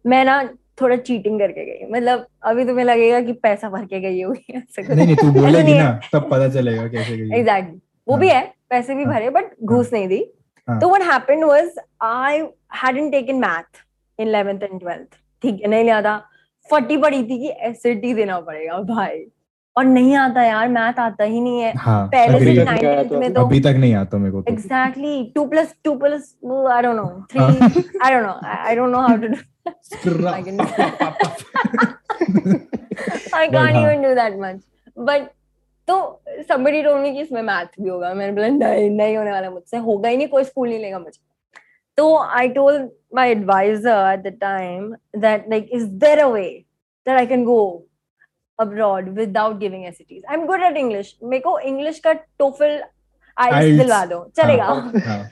मैं 0.08 0.24
ना 0.26 0.42
थोड़ा 0.82 0.96
cheating 0.98 1.40
करके 1.40 1.66
गई 1.66 1.92
मतलब 1.92 2.26
अभी 2.44 2.66
तुम्हें 2.66 2.86
लगेगा 2.86 3.20
कि 3.22 3.34
पैसा 3.44 3.70
भर 3.70 3.86
के 3.86 4.00
गई 4.00 4.22
होगी 4.22 4.54
नहीं 4.54 5.06
नहीं 5.06 5.16
तू 5.16 5.32
बोलेगी 5.32 5.74
ना 5.74 5.90
तब 6.14 6.30
पता 6.32 6.50
चलेगा 6.50 6.88
कैसे 6.88 7.18
गई 7.18 7.30
एग्जैक्टली 7.40 7.80
वो 8.08 8.14
हाँ। 8.14 8.20
भी 8.22 8.30
है 8.30 8.42
पैसे 8.70 8.96
भी 8.96 9.04
हाँ। 9.04 9.14
भरे 9.14 9.30
बट 9.30 9.56
घूस 9.64 9.86
हाँ। 9.86 10.00
नहीं 10.00 10.08
दी। 10.08 10.24
हाँ। 10.68 10.80
तो 10.80 10.90
what 10.90 11.02
happened 11.12 11.44
was 11.44 11.70
I 12.04 12.40
hadn't 12.84 13.12
taken 13.12 13.36
math 13.40 13.84
in 14.20 14.32
11th 14.32 14.64
and 14.64 14.80
12th 14.82 15.20
ठीक 15.44 15.62
है 15.62 15.68
नहीं 15.70 15.90
आता। 15.92 16.18
फटी 16.70 16.98
पड़ी 16.98 17.24
थी 17.24 17.38
कि 17.40 17.54
एसिड 17.68 18.04
ही 18.06 18.14
देना 18.14 18.40
पड़ेगा 18.40 18.78
भाई। 18.90 19.24
और 19.76 19.86
नहीं 19.86 20.16
आता 20.18 20.44
यार 20.44 20.68
मैथ 20.70 21.00
आता 21.00 21.24
ही 21.24 21.40
नहीं 21.42 21.62
है। 21.62 21.74
हाँ, 21.78 22.08
पहले 22.08 22.40
से 22.40 22.64
नाइन्थ 22.64 23.10
तो 23.10 23.20
में 23.20 23.34
तो 23.34 23.42
अभी 23.42 23.60
तक 23.60 23.76
नहीं 23.80 23.94
आता 23.96 24.18
मेरे 24.18 24.32
को 24.32 24.44
exactly 24.50 25.32
two 25.36 25.46
plus 25.50 25.74
two 25.84 25.96
plus 26.00 26.34
I 26.72 26.82
don't 26.82 26.96
know 26.96 27.06
three 27.32 27.42
I 28.04 28.14
don't 28.14 28.26
know 28.26 28.34
I 28.48 28.76
don't 28.76 28.92
know 28.92 29.00
how 29.02 29.18
to 29.18 29.28
do 29.28 30.28
I 33.36 33.48
can't 33.48 33.76
even 33.76 34.02
do 34.02 34.14
that 34.16 34.34
much 34.40 34.62
but 34.98 35.30
तो 35.88 36.22
सबडी 36.50 36.82
टोल्ड 36.84 37.02
मी 37.02 37.20
इसमें 37.22 37.42
मैथ 37.42 37.82
भी 37.82 37.90
होगा। 37.90 38.14
मैंने 38.14 38.34
बोला 38.34 38.48
नहीं 38.48 38.90
नहीं 38.90 39.18
होने 39.18 39.32
वाला 39.32 39.50
मुझसे। 39.50 39.78
होगा 39.78 40.10
ही 40.10 40.18
नहीं 40.18 40.28
कोई 40.28 40.44
स्कूल 40.44 40.70
नहीं 40.70 40.80
लेगा 40.80 41.00
मुझे. 41.00 41.20
तो 41.98 42.18
I 42.18 42.48
told 42.48 42.90
my 43.16 43.32
advisor 43.32 44.12
at 44.14 44.20
the 44.20 44.38
time 44.42 44.96
that 45.16 45.50
like 45.50 45.70
is 45.72 45.86
there 45.86 46.20
a 46.20 46.28
way 46.28 46.44
that 47.08 47.18
I 47.18 47.26
can 47.26 47.44
go 47.46 47.88
abroad 48.60 49.10
without 49.10 49.58
giving 49.58 49.86
as 49.86 49.98
I 50.02 50.36
am 50.36 50.46
good 50.46 50.64
at 50.64 50.78
English 50.78 51.18
मेरे 51.24 51.42
को 51.42 51.60
इंग्लिश 51.60 52.00
का 52.00 52.14
टोफल 52.14 52.84
आई 53.38 53.78
दिलवा 53.78 54.06
दो। 54.06 54.18
हाँ, 54.18 54.30
चलेगा। 54.38 54.64
हाँ, 54.64 54.92
हाँ। 55.06 55.30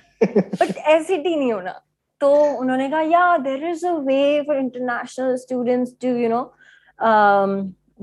नहीं 1.35 1.53
होना। 1.53 1.81
तो 2.21 2.33
उन्होंने 2.59 2.89
कहा 2.89 3.01
yeah 3.01 3.38
there 3.38 3.63
is 3.65 3.88
a 3.88 3.91
way 3.91 4.41
for 4.41 4.57
international 4.57 5.35
students 5.35 5.91
to 6.01 6.07
you 6.07 6.29
know 6.29 6.41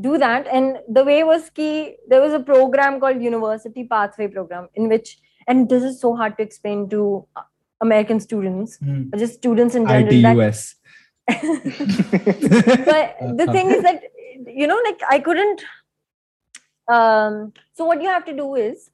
do 0.00 0.18
that. 0.18 0.46
And 0.46 0.78
the 0.88 1.04
way 1.04 1.24
was 1.24 1.50
key 1.50 1.96
there 2.08 2.20
was 2.20 2.32
a 2.32 2.40
program 2.40 3.00
called 3.00 3.22
university 3.22 3.84
pathway 3.84 4.28
program 4.28 4.68
in 4.74 4.88
which 4.88 5.18
and 5.46 5.68
this 5.68 5.82
is 5.82 6.00
so 6.00 6.14
hard 6.16 6.36
to 6.36 6.42
explain 6.42 6.88
to 6.88 7.26
uh, 7.36 7.42
american 7.80 8.20
students 8.20 8.78
mm. 8.78 9.12
or 9.12 9.18
just 9.18 9.34
students 9.34 9.74
in 9.74 9.86
general 9.86 10.40
us 10.40 10.74
but 11.26 11.36
uh, 13.20 13.32
the 13.40 13.48
thing 13.52 13.70
is 13.70 13.82
that 13.82 14.02
you 14.46 14.66
know 14.66 14.80
like 14.84 15.00
i 15.10 15.18
couldn't 15.18 15.62
um, 16.88 17.52
so 17.74 17.84
what 17.84 18.00
you 18.00 18.08
have 18.08 18.24
to 18.24 18.32
do 18.32 18.54
is 18.54 18.90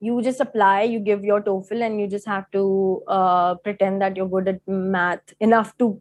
you 0.00 0.20
just 0.20 0.40
apply 0.40 0.82
you 0.82 0.98
give 0.98 1.24
your 1.24 1.40
toefl 1.40 1.80
and 1.80 2.00
you 2.00 2.08
just 2.08 2.26
have 2.26 2.50
to 2.50 3.02
uh, 3.06 3.54
pretend 3.54 4.02
that 4.02 4.16
you're 4.16 4.28
good 4.28 4.48
at 4.48 4.60
math 4.66 5.32
enough 5.40 5.76
to 5.78 6.00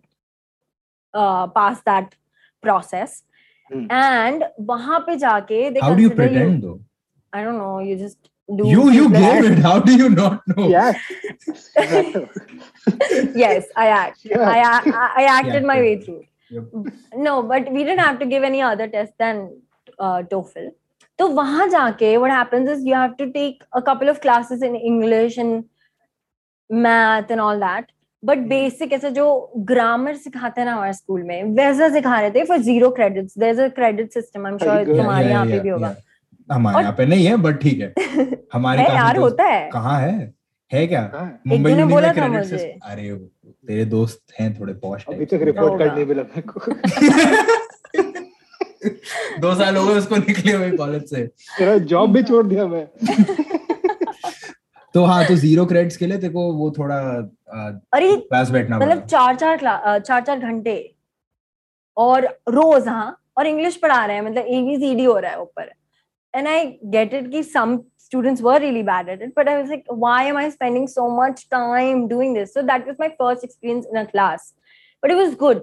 uh, 1.13 1.47
pass 1.47 1.81
that 1.81 2.15
process. 2.63 3.23
and 4.00 4.44
wahan 4.72 5.06
pe 5.10 5.16
jaake 5.26 5.54
they 5.76 5.80
how 5.86 5.94
do 5.94 6.02
you 6.06 6.10
consider 6.10 6.28
pretend 6.28 6.62
though 6.66 6.80
I 7.38 7.44
don't 7.44 7.58
know 7.62 7.78
you 7.90 7.96
just 8.02 8.30
do 8.58 8.68
you 8.72 8.84
you 8.96 9.02
simple- 9.08 9.20
gave 9.24 9.48
it 9.50 9.58
how 9.64 9.74
do 9.88 9.96
you 10.02 10.08
not 10.14 10.46
know 10.52 10.68
yeah 10.68 10.92
yes 13.34 13.66
I 13.76 13.88
act 13.88 14.24
yeah 14.24 14.48
I, 14.54 14.58
I, 14.62 15.12
I 15.16 15.24
acted 15.36 15.62
Yeah, 15.62 15.68
my 15.72 15.76
yeah. 15.76 15.82
way 15.82 16.00
through. 16.00 16.24
No, 17.14 17.42
but 17.42 17.70
we 17.70 17.84
didn't 17.84 17.98
have 17.98 18.18
to 18.20 18.26
give 18.26 18.42
any 18.42 18.62
other 18.62 18.88
test 18.88 19.12
than 19.18 19.40
uh, 19.98 20.22
TOEFL. 20.30 20.70
So 21.20 21.28
वहां 21.38 21.68
जाके 21.74 22.12
what 22.20 22.30
happens 22.30 22.70
is 22.74 22.86
you 22.86 22.94
have 22.94 23.16
to 23.18 23.26
take 23.32 23.64
a 23.80 23.82
couple 23.82 24.08
of 24.08 24.20
classes 24.22 24.62
in 24.62 24.74
English 24.74 25.36
and 25.36 25.64
math 26.70 27.30
and 27.30 27.40
all 27.40 27.58
that. 27.58 27.92
But 28.23 28.37
basic 28.49 28.93
ऐसे 28.93 29.09
जो 29.11 29.25
grammar 29.69 30.15
सिखाते 30.15 30.61
हैं 30.61 30.65
ना 30.67 30.73
हमारे 30.73 30.93
school 30.93 31.23
में 31.23 31.43
वैसा 31.55 31.89
सिखा 31.93 32.19
रहे 32.19 32.31
थे 32.31 32.43
for 32.47 32.57
zero 32.61 32.91
credits. 32.91 33.33
There's 33.35 33.59
a 33.59 33.69
credit 33.71 34.13
system. 34.13 34.45
I'm 34.45 34.57
sure 34.59 34.67
Very 34.69 34.85
good. 34.85 34.97
तुम्हारे 34.97 35.29
यहाँ 35.29 35.45
पे 35.45 35.59
भी 35.59 35.69
होगा. 35.69 35.95
हमारे 36.49 36.79
यहाँ 36.81 36.93
पे 36.97 37.05
नहीं 37.05 37.25
है 37.25 37.35
बट 37.37 37.59
ठीक 37.61 37.79
है 37.81 37.93
हमारे 38.53 38.81
है 38.81 38.95
यार 38.95 39.17
होता 39.17 39.43
है. 39.43 39.69
कहाँ 39.73 39.99
है 40.01 40.33
है 40.71 40.85
क्या 40.87 41.01
हाँ, 41.13 41.39
मुंबई 41.47 41.71
यूनि 41.71 41.83
बोला 41.91 42.13
था 42.13 42.27
मुझे। 42.27 42.57
अरे 42.83 43.11
वो 43.11 43.51
तेरे 43.67 43.85
दोस्त 43.85 44.21
हैं 44.39 44.53
थोड़े 44.59 44.73
पॉश 44.83 45.05
अभी 45.09 45.25
तक 45.25 45.39
रिपोर्ट 45.43 45.79
कार्ड 45.79 45.93
नहीं 45.93 46.05
मिला 46.05 46.23
मेरे 46.23 46.41
को 46.47 46.59
दो 49.41 49.53
साल 49.55 49.75
हो 49.77 49.85
गए 49.85 49.93
उसको 49.97 50.15
निकले 50.17 50.51
हुए 50.53 50.69
कॉलेज 50.77 51.03
से 51.09 51.25
तेरा 51.57 51.77
जॉब 51.91 52.11
भी 52.13 52.23
छोड़ 52.23 52.45
दिया 52.47 52.65
मैं 52.67 52.85
तो 54.95 55.03
हाँ 55.05 55.25
तो 55.25 55.35
ज़ीरो 55.35 55.65
क्रेडिट्स 55.65 55.97
के 55.97 56.07
लिए 56.07 56.17
तेरे 56.17 56.33
को 56.33 56.41
वो 56.53 56.69
थोड़ा 56.77 56.97
अरे 57.53 58.15
क्लास 58.17 58.49
बैठना 58.51 58.77
मतलब 58.79 59.05
चार 59.05 59.35
चार 59.35 59.59
चार 59.99 60.21
चार 60.21 60.39
घंटे 60.39 60.75
और 61.97 62.25
रोज 62.49 62.87
हाँ 62.87 63.17
और 63.37 63.47
इंग्लिश 63.47 63.75
पढ़ा 63.75 64.05
रहे 64.05 64.15
हैं 64.15 64.23
मतलब 64.23 64.45
एबीसीडी 64.45 65.03
हो 65.03 65.17
रहा 65.17 65.31
है 65.31 65.39
ऊपर 65.41 65.71
एंड 66.35 66.47
आई 66.47 66.65
गेट 66.95 67.13
इट 67.13 67.31
कि 67.31 67.43
some 67.43 67.79
students 68.13 68.41
were 68.45 68.59
really 68.61 68.81
bad 68.87 69.07
at 69.11 69.21
it 69.25 69.31
but 69.35 69.47
i 69.51 69.53
was 69.59 69.69
like 69.73 69.85
why 70.01 70.17
am 70.31 70.37
i 70.39 70.49
spending 70.55 70.87
so 70.87 71.05
much 71.19 71.39
time 71.53 72.01
doing 72.07 72.33
this 72.37 72.53
so 72.53 72.63
that 72.71 72.85
was 72.89 72.99
my 73.03 73.09
first 73.21 73.45
experience 73.47 73.87
in 73.91 73.97
a 74.01 74.05
class 74.05 74.53
but 75.03 75.13
it 75.13 75.15
was 75.15 75.33
good 75.43 75.61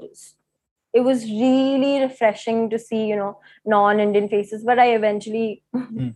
it 0.95 1.05
was 1.09 1.27
really 1.43 1.93
refreshing 2.03 2.63
to 2.73 2.81
see 2.87 3.03
you 3.11 3.19
know 3.21 3.31
non-indian 3.75 4.29
faces 4.33 4.65
but 4.71 4.83
i 4.87 4.89
eventually 4.95 5.63
mm. 5.77 6.13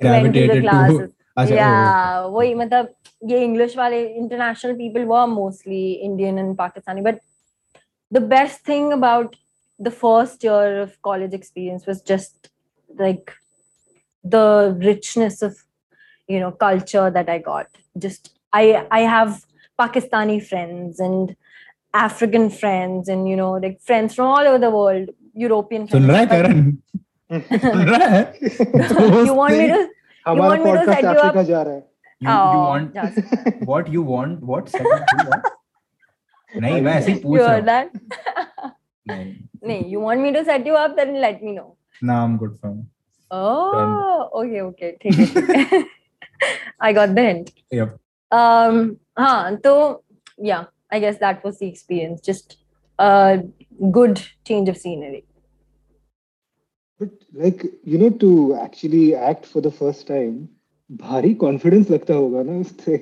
went 0.00 0.34
to 0.34 0.46
the 0.52 0.60
classes 0.60 1.10
अच्छा 1.10 1.15
yeah 1.49 2.29
वही 2.35 2.53
मतलब 2.53 2.93
ये 3.29 3.43
English 3.43 3.77
वाले 3.77 4.01
international 4.07 4.73
people 4.75 5.03
were 5.05 5.25
mostly 5.27 5.91
Indian 5.91 6.39
and 6.39 6.55
Pakistani 6.57 7.01
but 7.01 7.19
the 8.11 8.21
best 8.21 8.65
thing 8.69 8.91
about 8.93 9.35
the 9.79 9.91
first 9.91 10.43
year 10.43 10.81
of 10.81 11.01
college 11.01 11.33
experience 11.33 11.85
was 11.87 12.01
just 12.01 12.49
like 12.89 13.31
the 14.25 14.77
richness 14.87 15.41
of 15.41 15.55
you 16.27 16.39
know 16.39 16.51
culture 16.51 17.09
that 17.09 17.29
i 17.29 17.37
got 17.37 17.79
just 17.97 18.31
i 18.53 18.65
i 18.91 18.99
have 19.13 19.39
pakistani 19.79 20.35
friends 20.49 20.99
and 20.99 21.35
african 21.93 22.49
friends 22.49 23.09
and 23.15 23.29
you 23.29 23.35
know 23.35 23.51
like 23.65 23.79
friends 23.81 24.13
from 24.19 24.27
all 24.27 24.51
over 24.51 24.61
the 24.65 24.73
world 24.75 25.09
european 25.45 25.87
soon 25.87 26.05
friends 26.05 26.11
रहा 26.11 26.19
है 26.19 26.27
but- 26.27 26.35
करण 26.35 27.59
सुन 27.59 27.83
रहा 27.89 28.07
है 28.07 28.21
you 29.27 29.35
want 29.41 29.57
me 29.57 29.67
to 29.73 29.81
हमारा 30.27 30.49
want 30.49 30.63
me 30.65 30.71
to 30.71 30.77
podcast 30.77 31.01
set 31.01 31.09
you 31.09 31.19
Africa 31.19 31.43
जा 31.43 31.61
रहा 31.61 31.73
है 31.73 31.89
you, 32.21 32.29
you 32.29 32.37
Oh, 32.37 32.65
want 32.71 32.97
just- 32.97 33.65
what 33.69 33.87
you 33.93 34.01
want 34.13 34.41
what 34.51 34.67
set 34.75 34.89
up 34.95 35.05
to 35.13 35.25
what 35.29 35.49
नहीं 36.61 36.81
मैं 36.81 36.93
ऐसे 36.93 37.11
ही 37.11 37.19
पूछ 37.19 37.39
you 37.39 37.45
रहा 37.45 37.55
heard 37.55 37.61
हूँ 37.61 37.67
that 37.67 38.73
नहीं 39.11 39.33
Nee, 39.69 39.79
you 39.93 39.99
want 40.03 40.21
me 40.25 40.29
to 40.35 40.39
set 40.45 40.67
you 40.67 40.75
up, 40.83 40.93
then 40.99 41.09
let 41.23 41.41
me 41.47 41.51
know. 41.55 41.65
ना 42.09 42.13
I'm 42.25 42.37
good 42.43 42.53
from 42.61 42.77
Oh, 43.31 44.29
okay, 44.39 44.61
okay. 44.67 44.89
ठीक 45.01 45.19
है, 45.19 45.25
ठीक 45.25 45.73
है. 45.73 45.81
I 46.87 46.91
got 46.99 47.13
the 47.17 47.25
hint. 47.27 47.51
yep 47.79 47.91
Um, 48.31 48.79
हाँ, 49.19 49.55
तो 49.65 49.73
yeah, 50.49 50.63
I 50.97 50.99
guess 51.03 51.19
that 51.25 51.43
was 51.47 51.59
the 51.59 51.67
experience. 51.67 52.21
Just 52.29 52.57
a 52.99 53.11
good 53.97 54.21
change 54.49 54.71
of 54.73 54.77
scenery. 54.83 55.21
But 56.99 57.09
like 57.33 57.65
you 57.83 57.97
know, 57.97 58.09
to 58.09 58.55
actually 58.55 59.15
act 59.15 59.45
for 59.45 59.61
the 59.61 59.71
first 59.71 60.05
time, 60.07 60.49
भारी 60.91 61.37
confidence 61.39 61.89
लगता 61.91 62.13
होगा 62.13 62.43
ना 62.43 62.59
उससे. 62.61 62.97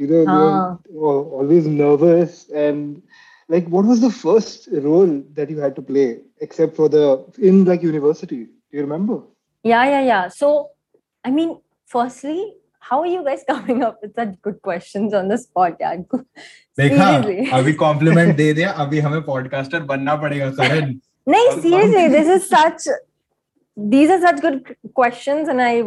You 0.00 0.06
know, 0.06 0.24
हाँ. 0.26 0.82
you're 0.88 1.06
al- 1.06 1.30
always 1.38 1.66
nervous 1.66 2.48
and 2.50 3.02
like, 3.48 3.66
what 3.68 3.84
was 3.84 4.00
the 4.00 4.10
first 4.10 4.68
role 4.72 5.22
that 5.32 5.50
you 5.50 5.58
had 5.58 5.74
to 5.76 5.82
play 5.82 6.20
except 6.40 6.76
for 6.76 6.88
the 6.88 7.24
in 7.38 7.64
like 7.64 7.82
university? 7.82 8.44
Do 8.44 8.76
you 8.78 8.82
remember? 8.82 9.22
Yeah, 9.64 9.84
yeah, 9.86 10.02
yeah. 10.02 10.28
So, 10.28 10.70
I 11.24 11.30
mean, 11.30 11.58
firstly, 11.86 12.54
how 12.78 13.00
are 13.00 13.06
you 13.06 13.24
guys 13.24 13.42
coming 13.48 13.82
up 13.82 13.98
with 14.02 14.14
such 14.14 14.40
good 14.42 14.62
questions 14.62 15.14
on 15.14 15.28
the 15.28 15.38
spot, 15.38 15.80
yaar? 15.80 15.96
देखा 16.78 17.06
Seriously. 17.22 17.50
अभी 17.52 17.72
complement 17.82 18.36
दे 18.36 18.52
दिया 18.54 18.70
अभी 18.84 18.98
हमें 19.06 19.22
podcaster 19.22 19.82
बनना 19.92 20.14
पड़ेगा 20.24 20.50
करण 20.62 20.98
No, 21.26 21.38
All 21.38 21.60
seriously, 21.60 22.08
this 22.08 22.28
is 22.34 22.48
such. 22.48 22.86
These 23.76 24.10
are 24.10 24.20
such 24.20 24.40
good 24.44 24.56
q- 24.66 24.76
questions, 24.94 25.48
and 25.48 25.62
I 25.62 25.82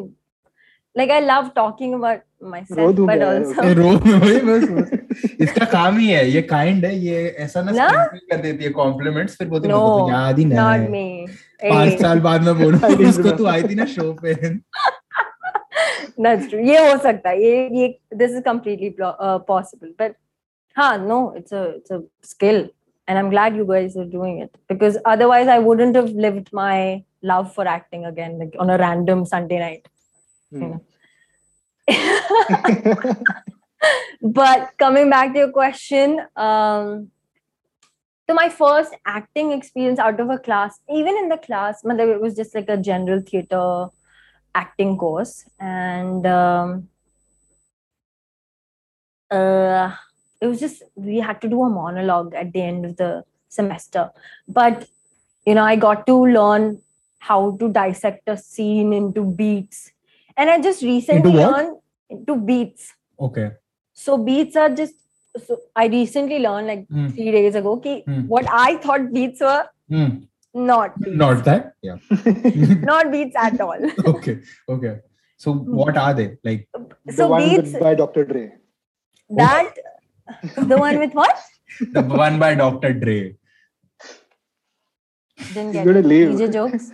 like. 0.95 1.09
I 1.11 1.19
love 1.29 1.47
talking 1.55 1.93
about 1.97 2.21
myself, 2.53 2.77
रो 2.79 2.91
दूंगा 2.99 3.13
but 3.13 3.21
यार, 3.21 3.41
also. 3.43 3.63
ये 3.65 3.73
रो 3.73 3.89
में 4.05 4.19
वही 4.19 4.41
मैं 4.49 4.59
सोच- 4.61 5.41
इसका 5.47 5.65
काम 5.71 5.97
ही 5.97 6.07
है 6.09 6.21
ये 6.29 6.41
काइंड 6.53 6.85
है 6.85 6.95
ये 6.99 7.25
ऐसा 7.45 7.61
ना 7.61 7.71
ना? 7.71 7.87
sprinkle 7.87 8.29
कर 8.31 8.41
देती 8.41 8.63
है 8.63 8.69
कॉम्प्लीमेंट्स 8.79 9.35
फिर 9.37 9.47
बोलती 9.47 9.67
है 9.67 9.73
No, 9.73 9.79
मेरे 9.79 9.91
को 9.91 9.99
तो 9.99 10.09
याद 10.11 10.39
ही 10.39 10.45
नहीं 10.45 10.59
Not 10.59 10.79
है 10.79 10.89
me. 10.91 11.33
पांच 11.69 11.89
Hey. 11.91 12.01
साल 12.01 12.19
बाद 12.29 12.43
में 12.43 12.51
I 12.53 12.57
बोलूं 12.63 12.79
didn't 12.79 13.09
उसको 13.09 13.23
तू 13.23 13.29
remember. 13.29 13.51
आई 13.53 13.63
थी 13.69 13.75
ना 13.75 13.85
शो 13.97 14.11
पे 14.23 14.33
That's 16.23 16.47
true. 16.49 16.63
ये 16.69 16.79
हो 16.91 16.97
सकता 17.03 17.29
है. 17.29 17.43
ये 17.43 17.67
ये 17.81 17.87
this 18.21 18.31
is 18.37 18.41
completely 18.47 18.89
plo- 18.97 19.15
uh, 19.27 19.37
possible. 19.51 19.91
But 20.01 20.15
huh, 20.75 20.97
no, 21.11 21.19
it's 21.39 21.51
a 21.51 21.61
it's 21.77 21.91
a 21.91 22.01
skill, 22.33 22.59
and 23.07 23.19
I'm 23.21 23.29
glad 23.29 23.55
you 23.61 23.65
guys 23.71 23.95
are 24.01 24.09
doing 24.17 24.41
it 24.45 24.51
because 24.73 24.97
otherwise 25.13 25.47
I 25.47 25.59
wouldn't 25.69 25.95
have 26.01 26.11
lived 26.25 26.51
my 26.53 26.75
love 27.22 27.54
for 27.54 27.66
acting 27.66 28.04
again 28.04 28.38
like 28.38 28.54
on 28.58 28.70
a 28.70 28.78
random 28.78 29.24
Sunday 29.24 29.58
night. 29.58 29.88
Hmm. 30.50 30.76
but 34.22 34.70
coming 34.78 35.10
back 35.10 35.32
to 35.32 35.38
your 35.40 35.50
question, 35.50 36.20
um, 36.36 37.10
so 38.28 38.34
my 38.34 38.48
first 38.48 38.94
acting 39.04 39.52
experience 39.52 39.98
out 39.98 40.18
of 40.18 40.30
a 40.30 40.38
class, 40.38 40.80
even 40.92 41.16
in 41.16 41.28
the 41.28 41.38
class, 41.38 41.82
matlab 41.82 42.14
it 42.14 42.20
was 42.20 42.34
just 42.34 42.54
like 42.54 42.68
a 42.68 42.76
general 42.76 43.20
theater 43.20 43.86
acting 44.54 44.96
course, 44.96 45.44
and 45.60 46.26
um, 46.26 46.88
uh, 49.30 49.94
it 50.40 50.46
was 50.46 50.58
just 50.58 50.82
we 50.94 51.18
had 51.18 51.40
to 51.40 51.48
do 51.48 51.62
a 51.62 51.70
monologue 51.70 52.34
at 52.34 52.52
the 52.52 52.62
end 52.62 52.84
of 52.84 52.96
the 52.96 53.24
semester. 53.48 54.10
But 54.48 54.88
you 55.46 55.54
know, 55.54 55.64
I 55.64 55.76
got 55.76 56.06
to 56.08 56.26
learn 56.26 56.80
how 57.28 57.40
to 57.60 57.68
dissect 57.78 58.28
a 58.34 58.36
scene 58.36 58.92
into 59.00 59.24
beats, 59.40 59.80
and 60.36 60.50
I 60.50 60.60
just 60.68 60.82
recently 60.82 61.32
what? 61.38 61.52
learned 61.52 61.76
into 62.10 62.36
beats. 62.50 62.92
Okay. 63.28 63.48
So 64.04 64.18
beats 64.30 64.56
are 64.64 64.70
just. 64.82 64.94
So 65.46 65.58
I 65.74 65.86
recently 65.94 66.38
learned 66.44 66.66
like 66.72 66.84
Hmm. 66.88 67.08
three 67.16 67.32
days 67.36 67.56
ago 67.62 67.72
ki 67.86 67.94
Hmm. 68.06 68.20
what 68.34 68.46
I 68.60 68.76
thought 68.86 69.08
beats 69.16 69.40
were 69.48 69.64
Hmm. 69.94 70.12
not 70.68 70.94
beats. 71.00 71.16
Not 71.22 71.44
that. 71.48 71.66
Yeah. 71.82 71.98
not 72.92 73.10
beats 73.16 73.36
at 73.46 73.60
all. 73.66 73.90
okay. 74.14 74.36
Okay. 74.76 74.94
So 75.44 75.52
what 75.80 75.98
are 76.04 76.12
they 76.20 76.28
like? 76.50 76.62
so 77.18 77.28
one 77.32 77.42
beats 77.48 77.72
with, 77.74 77.82
by 77.86 77.94
Dr. 78.02 78.24
Dre. 78.30 78.44
that 79.42 79.74
the 80.72 80.78
one 80.84 80.98
with 81.04 81.12
what? 81.22 81.36
The 81.98 82.02
one 82.22 82.38
by 82.44 82.54
Dr. 82.54 82.92
Dre. 83.04 83.18
Didn't 85.52 85.74
He's 85.74 85.84
get 85.84 85.96
it. 85.96 86.06
leave. 86.06 86.28
DJ 86.30 86.52
jokes. 86.52 86.90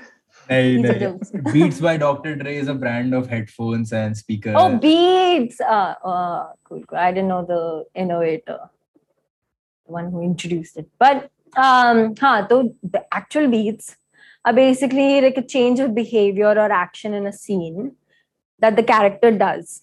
Nahi, 0.48 0.76
These 0.76 0.90
are 0.90 0.94
nahi. 0.94 1.00
jokes. 1.00 1.30
Beats 1.52 1.80
by 1.80 1.96
Dr. 1.96 2.36
Dre 2.36 2.56
is 2.56 2.68
a 2.68 2.74
brand 2.74 3.14
of 3.14 3.28
headphones 3.28 3.92
and 3.92 4.16
speakers. 4.16 4.54
Oh, 4.56 4.76
beats. 4.78 5.60
Uh, 5.60 5.94
uh, 6.04 6.52
cool, 6.64 6.82
cool. 6.86 6.98
I 6.98 7.12
didn't 7.12 7.28
know 7.28 7.44
the 7.44 7.84
innovator, 8.00 8.58
the 9.86 9.92
one 9.92 10.10
who 10.10 10.22
introduced 10.22 10.76
it. 10.76 10.88
But 10.98 11.30
um, 11.56 12.14
huh, 12.16 12.46
so 12.48 12.74
the 12.82 13.04
actual 13.12 13.48
beats 13.48 13.96
are 14.44 14.52
basically 14.52 15.20
like 15.20 15.36
a 15.36 15.46
change 15.46 15.78
of 15.80 15.94
behavior 15.94 16.48
or 16.48 16.72
action 16.72 17.14
in 17.14 17.26
a 17.26 17.32
scene 17.32 17.96
that 18.58 18.76
the 18.76 18.82
character 18.82 19.30
does. 19.30 19.82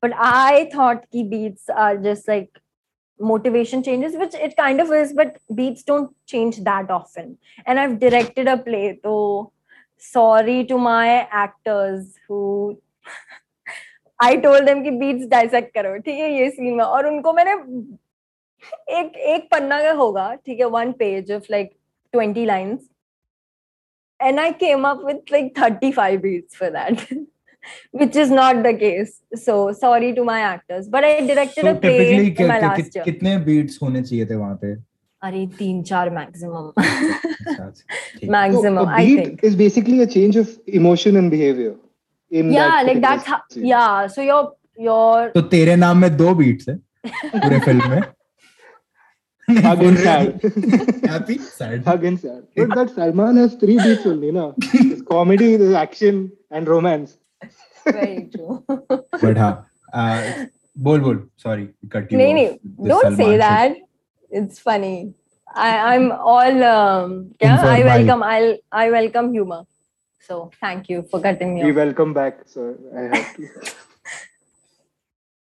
But 0.00 0.12
I 0.16 0.70
thought 0.72 1.10
key 1.10 1.24
beats 1.24 1.68
are 1.68 1.96
just 1.96 2.26
like 2.28 2.58
motivation 3.18 3.82
changes, 3.82 4.16
which 4.16 4.34
it 4.34 4.56
kind 4.56 4.80
of 4.80 4.90
is, 4.92 5.12
but 5.12 5.36
beats 5.54 5.82
don't 5.82 6.14
change 6.26 6.62
that 6.64 6.90
often. 6.90 7.38
And 7.66 7.78
I've 7.78 8.00
directed 8.00 8.48
a 8.48 8.56
play, 8.56 8.98
so 9.02 9.52
sorry 10.00 10.64
to 10.66 10.78
my 10.78 11.08
actors 11.44 12.14
who 12.28 12.42
I 14.20 14.36
told 14.36 14.64
them 14.66 14.82
कि 14.84 14.90
beats 15.00 15.26
dissect 15.28 15.72
करो 15.74 15.96
ठीक 15.98 16.18
है 16.18 16.32
ये 16.32 16.50
scene 16.50 16.74
में 16.76 16.84
और 16.84 17.06
उनको 17.06 17.32
मैंने 17.32 17.52
एक 18.98 19.16
एक 19.34 19.48
पन्ना 19.50 19.80
का 19.82 19.92
होगा 20.00 20.32
ठीक 20.46 20.60
है 20.60 20.66
one 20.74 20.92
page 20.98 21.32
of 21.32 21.46
like 21.50 21.70
20 22.14 22.46
lines 22.46 22.88
and 24.20 24.40
I 24.40 24.52
came 24.52 24.84
up 24.84 25.02
with 25.02 25.30
like 25.30 25.54
35 25.56 26.22
beats 26.22 26.54
for 26.54 26.70
that, 26.70 27.04
which 27.92 28.16
is 28.16 28.30
not 28.30 28.62
the 28.62 28.74
case. 28.74 29.20
So 29.34 29.72
sorry 29.72 30.12
to 30.14 30.24
my 30.24 30.40
actors, 30.40 30.88
but 30.88 31.04
I 31.04 31.20
directed 31.26 31.64
So 31.64 31.70
a 31.70 31.74
play 31.74 32.26
in 32.26 32.48
my 32.48 32.58
last 32.60 32.94
year. 32.94 33.04
कितने 33.04 33.36
beats 33.46 33.78
होने 33.82 34.02
चाहिए 34.02 34.26
थे 34.26 34.34
वहाँ 34.34 34.58
पे 34.64 34.74
अरे 35.22 35.46
तीन 35.58 35.82
चार 35.82 36.10
maximum 36.10 36.72
maximum 38.32 38.88
I 38.88 39.16
is 39.44 39.56
basically 39.56 40.00
a 40.00 40.04
change 40.04 40.38
of 40.38 40.48
emotion 40.68 41.16
and 41.16 41.30
behaviour 41.30 42.52
yeah 42.52 42.80
like 42.82 43.00
that's 43.00 43.58
yeah 43.64 44.06
so 44.06 44.22
your 44.22 44.56
your 44.80 45.28
तो 45.28 45.42
तेरे 45.54 45.76
नाम 45.76 45.98
में 45.98 46.16
दो 46.16 46.34
बीट्स 46.34 46.68
है 46.68 46.76
पूरे 47.34 47.58
फ़िल्म 47.66 47.90
में। 47.90 48.02
नहीं 62.16 62.34
नहीं 62.34 62.48
don't 62.88 63.16
say 63.16 63.36
that 63.38 63.82
it's 64.31 64.59
funny 64.59 65.13
i 65.55 65.69
i'm 65.93 66.11
all 66.11 66.63
um 66.63 67.31
yeah 67.41 67.53
In 67.53 67.59
for 67.63 67.67
i 67.67 67.77
a 67.77 67.85
welcome 67.85 68.23
i'll 68.23 68.51
i 68.71 68.89
welcome 68.91 69.31
humor 69.31 69.63
so 70.29 70.51
thank 70.61 70.89
you 70.89 71.03
for 71.11 71.21
cutting 71.21 71.53
me 71.55 71.63
We 71.63 71.71
off 71.71 71.75
welcome 71.77 72.13
back, 72.13 72.37
so 72.53 72.61
I 72.95 73.01
have 73.15 73.35
to. 73.35 73.49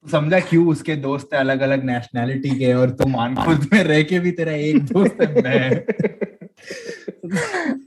समझा 0.05 0.39
क्यों 0.49 0.67
उसके 0.69 0.95
दोस्त 1.05 1.33
है 1.35 1.39
अलग 1.41 1.61
अलग 1.67 1.85
nationality 1.85 2.51
के 2.59 2.73
और 2.81 2.91
तू 2.97 3.07
मान 3.09 3.35
खुद 3.45 3.69
में 3.73 3.83
रह 3.85 4.03
के 4.11 4.19
भी 4.21 4.31
तेरा 4.41 4.53
एक 4.53 4.85
दोस्त 4.93 5.21
है 5.21 5.43
मैं 5.43 5.69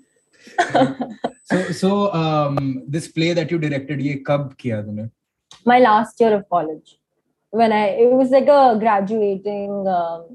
so 1.51 1.57
so 1.81 1.89
um 2.21 2.57
this 2.95 3.07
play 3.17 3.29
that 3.39 3.51
you 3.53 3.59
directed 3.65 4.01
ये 4.07 4.13
कब 4.27 4.53
किया 4.59 4.81
तूने 4.87 5.07
my 5.71 5.77
last 5.83 6.19
year 6.23 6.33
of 6.39 6.43
college 6.55 6.97
when 7.53 7.71
i 7.81 7.83
it 8.05 8.11
was 8.21 8.33
like 8.37 8.49
a 8.55 8.61
graduating 8.85 9.71
um, 9.97 10.25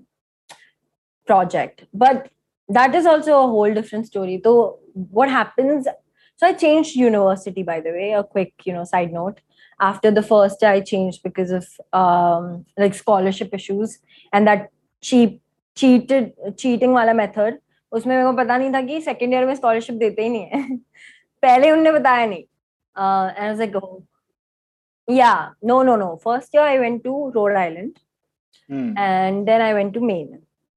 project 1.27 1.85
but 1.93 2.31
that 2.69 2.95
is 2.95 3.07
also 3.07 3.39
a 3.43 3.47
whole 3.47 3.75
different 3.75 4.07
story 4.07 4.41
so 4.45 4.79
what 5.11 5.29
happens 5.29 5.87
so 6.37 6.47
i 6.47 6.53
changed 6.53 6.97
university 6.97 7.63
by 7.63 7.81
the 7.81 7.91
way 7.91 8.13
a 8.13 8.23
quick 8.23 8.53
you 8.65 8.73
know 8.73 8.85
side 8.85 9.13
note 9.13 9.41
after 9.81 10.11
the 10.11 10.23
first 10.23 10.63
year 10.63 10.71
i 10.71 10.81
changed 10.81 11.23
because 11.23 11.51
of 11.51 11.67
um, 11.93 12.65
like 12.79 12.95
scholarship 12.95 13.55
issues 13.55 13.99
and 14.33 14.47
that 14.47 14.71
cheap 15.01 15.41
cheated 15.75 16.33
cheating 16.57 16.93
वाला 16.95 17.15
method 17.15 17.59
उसमें 17.93 18.17
मेरे 18.17 18.25
को 18.25 18.33
पता 18.37 18.57
नहीं 18.59 18.73
था 18.73 18.81
कि 18.83 19.01
second 19.01 19.33
year 19.35 19.45
में 19.47 19.55
scholarship 19.55 19.95
देते 19.95 20.23
ही 20.23 20.29
नहीं 20.29 20.43
है 20.43 20.77
पहले 21.43 21.71
उनने 21.71 21.93
बताया 21.93 22.27
नहीं 22.27 22.45
uh, 22.97 23.33
and 23.37 23.47
I 23.47 23.51
was 23.51 23.59
like, 23.59 23.75
oh, 23.75 24.05
yeah, 25.09 25.51
no, 25.63 25.83
no, 25.83 25.97
no. 25.97 26.17
First 26.17 26.55
year 26.55 26.63
I 26.63 26.79
went 26.79 27.05
to 27.05 27.33
Rhode 27.35 27.57
Island 27.57 27.99
Hmm. 28.69 28.97
and 28.97 29.49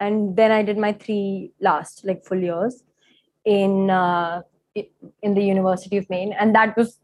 and 0.00 0.36
then 0.36 0.50
I 0.50 0.62
did 0.62 0.78
my 0.78 0.92
three 0.92 1.52
last 1.60 2.04
like 2.04 2.24
full 2.24 2.40
years 2.40 2.82
in 3.44 3.90
uh, 3.90 4.42
in 4.74 5.34
the 5.34 5.42
University 5.42 5.96
of 5.98 6.08
Maine. 6.08 6.32
And 6.32 6.54
that 6.54 6.76
was 6.76 6.98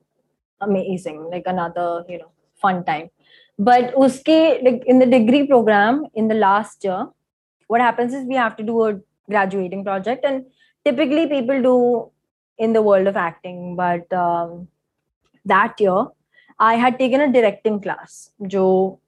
amazing, 0.61 1.28
like 1.30 1.44
another, 1.46 2.04
you 2.09 2.18
know, 2.18 2.30
fun 2.54 2.85
time. 2.85 3.11
But 3.59 3.94
uske, 3.98 4.62
like 4.62 4.82
in 4.87 4.98
the 4.98 5.06
degree 5.06 5.46
program 5.46 6.06
in 6.14 6.28
the 6.28 6.35
last 6.35 6.85
year, 6.85 7.09
what 7.68 7.80
happens 7.80 8.14
is 8.14 8.26
we 8.26 8.35
have 8.35 8.56
to 8.56 8.62
do 8.62 8.85
a 8.85 9.00
graduating 9.28 9.85
project. 9.85 10.24
And 10.24 10.46
typically 10.85 11.26
people 11.26 11.62
do 11.62 12.11
in 12.59 12.72
the 12.72 12.82
world 12.82 13.06
of 13.06 13.16
acting. 13.16 13.76
But 13.76 14.11
um, 14.12 14.68
that 15.44 15.80
year, 15.80 16.06
I 16.59 16.74
had 16.74 16.98
taken 16.98 17.20
a 17.20 17.32
directing 17.32 17.80
class, 17.80 18.30
Joe 18.46 18.98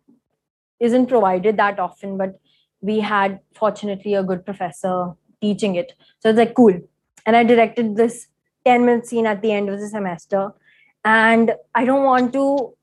isn't 0.80 1.06
provided 1.06 1.56
that 1.56 1.78
often, 1.78 2.16
but 2.18 2.38
we 2.80 3.00
had 3.00 3.40
fortunately 3.54 4.14
a 4.14 4.22
good 4.22 4.44
professor 4.44 5.12
teaching 5.40 5.74
it. 5.74 5.94
So 6.20 6.30
it's 6.30 6.38
like 6.38 6.54
cool. 6.54 6.80
And 7.26 7.36
I 7.36 7.44
directed 7.44 7.96
this 7.96 8.28
10 8.64 8.84
minute 8.84 9.06
scene 9.06 9.26
at 9.26 9.42
the 9.42 9.52
end 9.52 9.68
of 9.68 9.80
the 9.80 9.88
semester. 9.88 10.52
And 11.04 11.52
I 11.74 11.84
don't 11.84 12.04
want 12.04 12.32
to, 12.32 12.74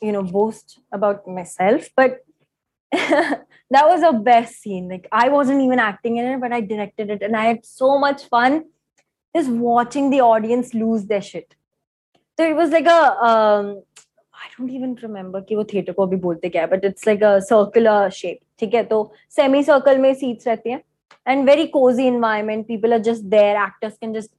you 0.00 0.12
know, 0.12 0.22
boast 0.22 0.80
about 0.92 1.26
myself, 1.26 1.88
but 1.96 2.24
that 2.92 3.44
was 3.72 4.00
the 4.00 4.12
best 4.12 4.60
scene. 4.60 4.88
Like 4.88 5.08
I 5.12 5.28
wasn't 5.28 5.62
even 5.62 5.78
acting 5.78 6.16
in 6.16 6.26
it, 6.26 6.40
but 6.40 6.52
I 6.52 6.60
directed 6.60 7.10
it 7.10 7.22
and 7.22 7.36
I 7.36 7.44
had 7.44 7.64
so 7.64 7.98
much 7.98 8.24
fun 8.24 8.64
just 9.34 9.48
watching 9.48 10.10
the 10.10 10.20
audience 10.20 10.74
lose 10.74 11.06
their 11.06 11.22
shit. 11.22 11.54
So 12.38 12.46
it 12.48 12.54
was 12.54 12.70
like 12.70 12.86
a 12.86 13.24
um, 13.24 13.82
I 14.41 14.49
don't 14.55 14.69
even 14.69 14.95
remember 14.95 15.41
कि 15.41 15.55
वो 15.55 15.63
theater 15.71 15.93
को 15.93 16.05
अभी 16.05 16.17
बोलते 16.25 16.49
क्या 16.49 16.61
है 16.61 16.69
but 16.69 16.85
it's 16.89 17.07
like 17.07 17.21
a 17.21 17.41
circular 17.41 17.99
shape 18.19 18.39
ठीक 18.59 18.73
है 18.73 18.83
तो 18.91 18.99
semi 19.37 19.63
circle 19.69 19.99
में 19.99 20.13
seats 20.19 20.47
रहती 20.47 20.69
हैं 20.69 20.81
and 21.25 21.45
very 21.45 21.67
cozy 21.67 22.07
environment 22.07 22.67
people 22.67 22.93
are 22.93 23.03
just 23.07 23.29
there 23.29 23.55
actors 23.57 23.97
can 24.01 24.13
just 24.13 24.31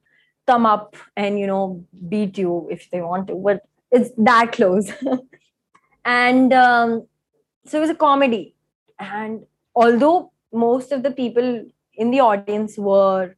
come 0.47 0.67
up 0.67 0.97
and 1.17 1.39
you 1.39 1.47
know 1.47 1.85
beat 2.09 2.39
you 2.39 2.67
if 2.77 2.91
they 2.91 3.01
want 3.01 3.27
to 3.31 3.35
but 3.49 3.65
it's 3.91 4.11
that 4.17 4.53
close 4.53 4.93
and 6.05 6.53
um, 6.53 7.07
so 7.67 7.79
it 7.79 7.81
was 7.81 7.91
a 7.91 7.95
comedy 7.95 8.55
and 8.99 9.45
although 9.75 10.33
most 10.53 10.93
of 10.93 11.03
the 11.03 11.11
people 11.11 11.51
in 11.95 12.11
the 12.11 12.21
audience 12.21 12.79
were 12.79 13.35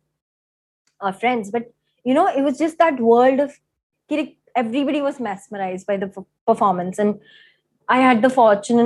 our 1.01 1.13
friends 1.13 1.51
but 1.51 1.73
you 2.05 2.15
know 2.15 2.27
it 2.29 2.43
was 2.43 2.59
just 2.59 2.79
that 2.79 3.01
world 3.01 3.41
of 3.41 3.59
कि 4.11 4.17
like, 4.17 4.37
everybody 4.63 5.01
was 5.09 5.21
mesmerized 5.29 5.87
by 5.87 5.97
the 5.97 6.09
f- 6.17 6.25
performance 6.51 6.99
and 6.99 7.21
i 7.89 7.99
had 8.07 8.23
the 8.23 8.31
fortune 8.39 8.81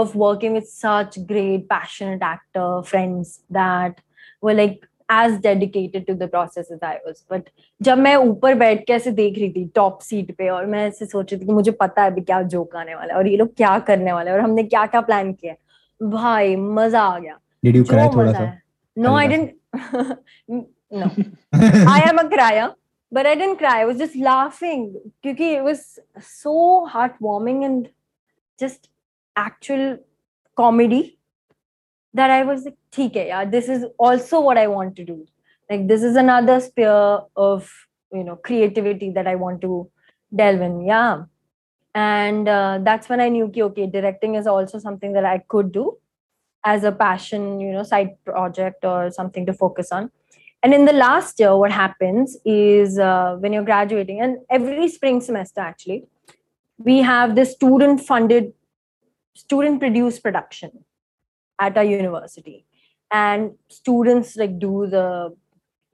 of 0.00 0.14
working 0.24 0.52
with 0.58 0.68
such 0.72 1.16
great 1.30 1.64
passionate 1.72 2.22
actor 2.34 2.68
friends 2.90 3.32
that 3.50 4.04
were 4.42 4.54
like 4.62 4.84
as 5.08 5.34
dedicated 5.42 6.04
to 6.06 6.14
the 6.20 6.26
process 6.30 6.70
as 6.76 6.80
I 6.82 6.94
was. 7.06 7.18
But 7.32 7.50
जब 7.80 7.98
मैं 7.98 8.14
ऊपर 8.30 8.54
बैठ 8.62 8.82
के 8.86 8.92
ऐसे 8.92 9.10
देख 9.18 9.38
रही 9.38 9.50
थी 9.52 9.64
top 9.74 9.98
seat 10.02 10.34
पे 10.38 10.48
और 10.50 10.66
मैं 10.72 10.86
ऐसे 10.86 11.06
सोच 11.06 11.32
रही 11.32 11.40
थी 11.42 11.46
कि 11.46 11.52
मुझे 11.52 11.70
पता 11.82 12.02
है 12.02 12.10
अभी 12.10 12.20
क्या 12.30 12.40
जोक 12.54 12.74
आने 12.76 12.94
वाला 12.94 13.12
है 13.12 13.18
और 13.18 13.26
ये 13.28 13.36
लोग 13.36 13.54
क्या 13.56 13.78
करने 13.90 14.12
वाले 14.12 14.30
हैं 14.30 14.36
और 14.36 14.42
हमने 14.44 14.62
क्या 14.72 14.84
क्या 14.94 15.00
प्लान 15.10 15.32
किया 15.32 15.52
है 15.52 16.08
भाई 16.10 16.56
मजा 16.56 17.02
आ 17.02 17.18
गया 17.18 17.38
Did 17.66 17.76
you 17.78 17.84
cry 17.92 18.02
जो 18.06 18.16
थोड़ा 18.16 18.30
मजा 18.30 18.38
सा? 18.38 18.44
है 18.44 18.62
no 19.04 19.14
I 19.20 19.24
हल्का 19.26 19.36
didn't 19.36 20.66
no 20.92 21.10
I 21.96 22.00
am 22.10 22.18
a 22.18 22.28
crier 22.34 22.68
but 23.11 23.25
I 23.25 23.35
didn't 23.35 23.57
cry. 23.57 23.81
I 23.81 23.85
was 23.85 23.97
just 23.97 24.15
laughing 24.15 24.95
because 25.21 25.53
it 25.59 25.63
was 25.63 25.99
so 26.19 26.87
heartwarming 26.91 27.65
and 27.65 27.89
just 28.59 28.89
actual 29.35 29.97
comedy 30.55 31.19
that 32.13 32.29
I 32.29 32.43
was 32.43 32.65
like, 32.65 32.77
"Okay, 32.97 33.27
yeah, 33.27 33.45
this 33.45 33.69
is 33.69 33.85
also 33.97 34.41
what 34.41 34.57
I 34.57 34.67
want 34.67 34.95
to 34.97 35.05
do. 35.05 35.25
Like, 35.69 35.87
this 35.87 36.03
is 36.03 36.15
another 36.15 36.59
sphere 36.59 37.19
of 37.35 37.71
you 38.13 38.23
know 38.23 38.35
creativity 38.35 39.11
that 39.11 39.27
I 39.27 39.35
want 39.35 39.61
to 39.61 39.89
delve 40.35 40.61
in." 40.61 40.81
Yeah, 40.85 41.23
and 41.95 42.47
uh, 42.47 42.79
that's 42.83 43.09
when 43.09 43.21
I 43.21 43.29
knew, 43.29 43.45
okay, 43.45 43.63
okay, 43.63 43.87
directing 43.87 44.35
is 44.35 44.47
also 44.47 44.79
something 44.79 45.13
that 45.13 45.25
I 45.25 45.39
could 45.39 45.71
do 45.71 45.97
as 46.63 46.83
a 46.83 46.91
passion, 46.91 47.59
you 47.59 47.73
know, 47.73 47.83
side 47.83 48.11
project 48.25 48.85
or 48.85 49.11
something 49.11 49.45
to 49.47 49.53
focus 49.53 49.91
on 49.91 50.11
and 50.63 50.73
in 50.73 50.85
the 50.85 50.93
last 50.93 51.39
year 51.39 51.55
what 51.57 51.71
happens 51.71 52.37
is 52.45 52.97
uh, 52.99 53.35
when 53.39 53.53
you're 53.53 53.63
graduating 53.63 54.21
and 54.21 54.37
every 54.49 54.87
spring 54.87 55.21
semester 55.21 55.61
actually 55.61 56.05
we 56.77 56.99
have 56.99 57.35
this 57.35 57.53
student 57.53 58.01
funded 58.01 58.53
student 59.35 59.79
produced 59.79 60.23
production 60.23 60.71
at 61.59 61.77
our 61.77 61.83
university. 61.83 62.65
And 63.11 63.51
students 63.67 64.35
like 64.35 64.57
do 64.59 64.87
the 64.87 65.35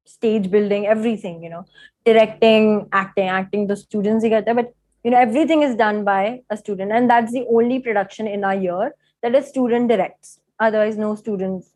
stage 0.06 0.50
building 0.50 0.86
everything 0.88 1.44
you 1.44 1.50
know 1.50 1.66
directing 2.06 2.88
acting 2.94 3.28
acting 3.28 3.68
the 3.68 3.76
students 3.76 4.24
you 4.24 4.30
get 4.30 4.46
there. 4.46 4.56
But 4.56 4.74
you 5.04 5.12
know 5.12 5.18
everything 5.18 5.64
is 5.64 5.76
done 5.76 6.04
by 6.04 6.42
a 6.50 6.58
student 6.58 6.92
and 6.92 7.10
that's 7.10 7.34
the 7.34 7.46
only 7.50 7.80
production 7.80 8.28
in 8.28 8.44
our 8.44 8.56
year 8.56 8.94
that 9.24 9.36
a 9.36 9.44
student 9.44 9.90
directs. 9.90 10.40
Otherwise 10.60 10.98
no 10.98 11.16
students 11.16 11.74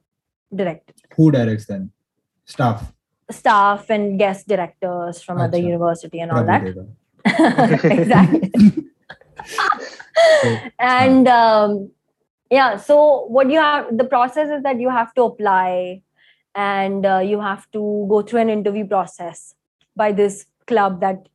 direct 0.56 0.94
who 1.16 1.32
directs 1.32 1.66
then? 1.66 1.92
Staff. 2.52 2.94
Staff 3.30 3.90
and 3.90 4.20
guest 4.20 4.48
directors 4.48 5.22
from 5.24 5.40
other 5.40 5.58
university 5.58 6.20
and 6.20 6.32
all 6.32 6.44
that. 6.44 6.64
Exactly. 7.84 8.52
So, 9.46 10.58
and 10.80 11.28
um, 11.28 11.92
yeah 12.52 12.76
so 12.76 13.26
what 13.28 13.50
you 13.50 13.60
have 13.60 13.98
the 13.98 14.04
process 14.04 14.50
is 14.50 14.64
that 14.64 14.80
you 14.80 14.90
have 14.90 15.14
to 15.16 15.24
apply 15.24 16.02
and 16.54 17.06
uh, 17.06 17.20
you 17.20 17.40
have 17.40 17.70
to 17.72 18.06
go 18.10 18.22
through 18.22 18.42
an 18.42 18.50
interview 18.50 18.86
process 18.86 19.56
by 19.96 20.12
this 20.12 20.46
club 20.68 21.00
that 21.00 21.28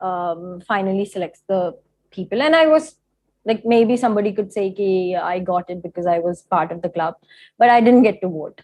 um, 0.00 0.62
finally 0.66 1.04
selects 1.04 1.42
the 1.48 1.76
people 2.10 2.40
and 2.42 2.56
i 2.56 2.66
was 2.66 2.96
like 3.44 3.64
maybe 3.64 3.96
somebody 3.96 4.32
could 4.32 4.52
say 4.52 4.72
Ki, 4.72 5.16
i 5.16 5.38
got 5.38 5.68
it 5.70 5.82
because 5.82 6.06
i 6.06 6.18
was 6.18 6.42
part 6.42 6.72
of 6.72 6.82
the 6.82 6.88
club 6.88 7.14
but 7.58 7.68
i 7.68 7.80
didn't 7.80 8.02
get 8.02 8.20
to 8.22 8.28
vote 8.28 8.62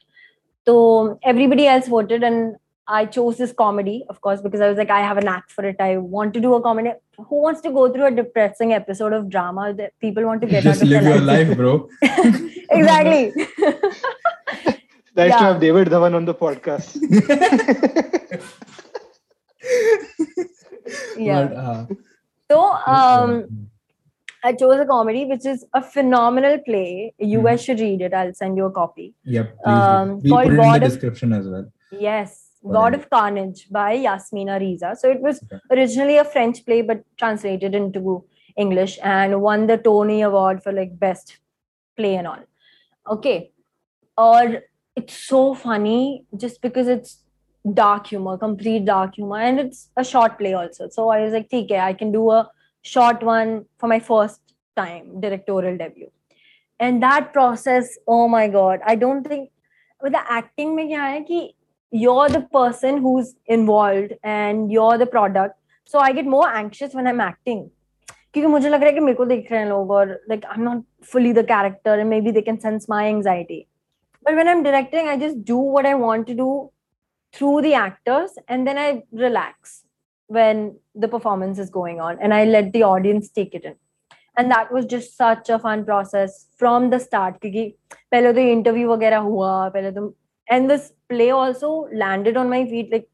so 0.66 1.18
everybody 1.22 1.66
else 1.66 1.88
voted 1.88 2.22
and 2.28 2.56
i 2.86 3.04
chose 3.16 3.38
this 3.42 3.52
comedy 3.60 4.04
of 4.12 4.20
course 4.20 4.40
because 4.46 4.60
i 4.60 4.68
was 4.68 4.76
like 4.82 4.90
i 4.90 5.00
have 5.00 5.16
a 5.16 5.20
knack 5.28 5.48
for 5.56 5.64
it 5.70 5.76
i 5.80 5.96
want 5.96 6.34
to 6.34 6.40
do 6.46 6.52
a 6.54 6.60
comedy 6.66 6.90
who 7.28 7.40
wants 7.42 7.60
to 7.66 7.70
go 7.70 7.90
through 7.92 8.06
a 8.06 8.10
depressing 8.10 8.72
episode 8.78 9.12
of 9.18 9.28
drama 9.30 9.72
that 9.74 9.92
people 10.00 10.24
want 10.24 10.40
to 10.42 10.46
get 10.46 10.62
Just 10.62 10.82
out 10.82 10.86
of 10.86 10.90
live 10.90 11.04
their 11.04 11.14
your 11.16 11.24
life, 11.24 11.56
bro. 11.56 11.88
exactly 12.80 13.32
Nice 15.16 15.28
Yeah. 15.30 15.38
to 15.38 15.44
have 15.44 15.60
David 15.60 15.88
Dhawan 15.90 16.14
on 16.18 16.24
the 16.24 16.34
podcast. 16.34 16.98
yeah 21.16 21.46
But, 21.46 21.56
uh, 21.56 21.86
so 22.50 22.60
um 22.86 23.68
i 24.48 24.52
chose 24.62 24.80
a 24.84 24.86
comedy 24.92 25.20
which 25.32 25.44
is 25.52 25.60
a 25.80 25.82
phenomenal 25.96 26.56
play 26.68 26.88
you 27.32 27.38
Hmm. 27.40 27.46
guys 27.48 27.62
should 27.66 27.80
read 27.84 28.02
it 28.08 28.14
i'll 28.20 28.34
send 28.40 28.56
you 28.62 28.66
a 28.70 28.72
copy 28.80 29.06
Yep. 29.36 29.52
Please 29.66 29.86
um. 29.92 30.10
We'll 30.24 30.34
called 30.34 30.50
put 30.50 30.58
it 30.58 30.64
in 30.64 30.72
the 30.72 30.74
of- 30.76 30.88
description 30.90 31.32
as 31.38 31.48
well. 31.54 31.64
yes 32.08 32.34
god 32.76 32.94
of 32.98 33.02
carnage 33.14 33.58
by 33.78 33.88
yasmina 34.04 34.54
reza 34.64 34.90
so 35.00 35.10
it 35.16 35.20
was 35.28 35.40
Okay. 35.46 35.58
originally 35.76 36.16
a 36.20 36.24
french 36.36 36.60
play 36.68 36.78
but 36.90 37.02
translated 37.22 37.74
into 37.80 38.14
english 38.64 38.94
and 39.16 39.40
won 39.46 39.66
the 39.72 39.76
tony 39.88 40.16
award 40.28 40.62
for 40.66 40.72
like 40.78 40.94
best 41.06 41.34
play 42.00 42.12
and 42.20 42.30
all 42.30 42.44
okay 43.16 43.36
or 44.28 44.40
it's 45.02 45.16
so 45.32 45.42
funny 45.66 46.24
just 46.46 46.60
because 46.66 46.88
it's 46.96 47.12
dark 47.82 48.06
humor 48.14 48.36
complete 48.46 48.84
dark 48.88 49.14
humor 49.20 49.40
and 49.50 49.60
it's 49.64 49.80
a 50.04 50.04
short 50.12 50.38
play 50.40 50.54
also 50.62 50.88
so 50.96 51.08
i 51.16 51.20
was 51.24 51.32
like 51.38 51.48
okay 51.60 51.80
i 51.90 51.92
can 52.02 52.12
do 52.16 52.24
a 52.38 52.40
short 52.83 53.23
one 53.23 53.65
for 53.77 53.87
my 53.87 53.99
first 53.99 54.41
time 54.75 55.19
directorial 55.21 55.77
debut 55.77 56.11
and 56.79 57.03
that 57.03 57.31
process 57.33 57.97
oh 58.07 58.27
my 58.27 58.47
god 58.47 58.79
i 58.85 58.95
don't 58.95 59.27
think 59.27 59.49
with 60.01 60.13
the 60.13 60.23
acting 60.39 60.75
mein 60.75 60.93
kya 60.93 61.07
hai 61.07 61.23
ki 61.31 61.41
you're 62.03 62.29
the 62.29 62.45
person 62.59 63.01
who's 63.07 63.33
involved 63.57 64.13
and 64.35 64.71
you're 64.71 64.97
the 65.03 65.11
product 65.17 65.59
so 65.93 65.99
i 66.07 66.13
get 66.19 66.31
more 66.37 66.47
anxious 66.61 66.97
when 66.99 67.13
i'm 67.13 67.27
acting 67.31 67.67
क्योंकि 68.33 68.47
मुझे 68.47 68.69
लग 68.69 68.81
रहा 68.81 68.89
है 68.89 68.93
कि 68.93 68.99
मेरे 68.99 69.15
को 69.17 69.25
देख 69.25 69.51
रहे 69.51 69.59
हैं 69.59 69.67
लोग 69.69 69.91
और 69.91 70.17
like 70.31 70.43
I'm 70.53 70.63
not 70.63 70.83
fully 71.11 71.31
the 71.37 71.43
character 71.51 71.93
and 72.01 72.09
maybe 72.09 72.31
they 72.31 72.43
can 72.49 72.59
sense 72.65 72.87
my 72.87 73.05
anxiety. 73.07 73.67
But 74.23 74.35
when 74.35 74.47
I'm 74.47 74.61
directing, 74.63 75.07
I 75.07 75.17
just 75.17 75.43
do 75.45 75.57
what 75.57 75.87
I 75.91 75.95
want 75.95 76.27
to 76.27 76.35
do 76.35 76.49
through 77.33 77.61
the 77.61 77.73
actors 77.73 78.37
and 78.47 78.67
then 78.67 78.77
I 78.77 79.03
relax 79.11 79.82
when 80.26 80.76
the 80.94 81.08
performance 81.08 81.58
is 81.58 81.70
going 81.70 82.00
on 82.00 82.18
and 82.20 82.32
I 82.32 82.44
let 82.44 82.72
the 82.72 82.82
audience 82.82 83.30
take 83.30 83.54
it 83.54 83.64
in. 83.64 83.76
And 84.36 84.50
that 84.50 84.72
was 84.72 84.84
just 84.84 85.16
such 85.16 85.48
a 85.48 85.58
fun 85.58 85.84
process 85.84 86.46
from 86.56 86.90
the 86.90 86.98
start. 86.98 87.40
Because 87.40 87.72
the 88.10 88.50
interview 88.50 88.88
hua, 88.88 89.70
the, 89.72 90.12
and 90.48 90.68
this 90.68 90.92
play 91.08 91.30
also 91.30 91.88
landed 91.92 92.36
on 92.36 92.50
my 92.50 92.64
feet 92.66 92.90
like 92.90 93.08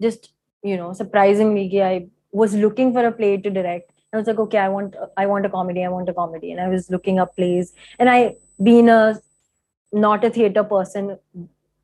just 0.00 0.32
you 0.62 0.76
know 0.76 0.92
surprisingly 0.92 1.82
I 1.82 2.06
was 2.32 2.54
looking 2.54 2.92
for 2.92 3.06
a 3.06 3.12
play 3.12 3.36
to 3.36 3.50
direct. 3.50 3.92
I 4.12 4.16
was 4.16 4.26
like, 4.26 4.38
okay, 4.38 4.58
I 4.58 4.68
want 4.68 4.96
I 5.16 5.26
want 5.26 5.46
a 5.46 5.48
comedy, 5.48 5.84
I 5.84 5.88
want 5.88 6.08
a 6.08 6.14
comedy, 6.14 6.50
and 6.52 6.60
I 6.60 6.68
was 6.68 6.90
looking 6.90 7.18
up 7.18 7.36
plays. 7.36 7.72
And 7.98 8.10
I 8.10 8.36
being 8.62 8.88
a 8.88 9.20
not 9.92 10.24
a 10.24 10.30
theater 10.30 10.64
person, 10.64 11.18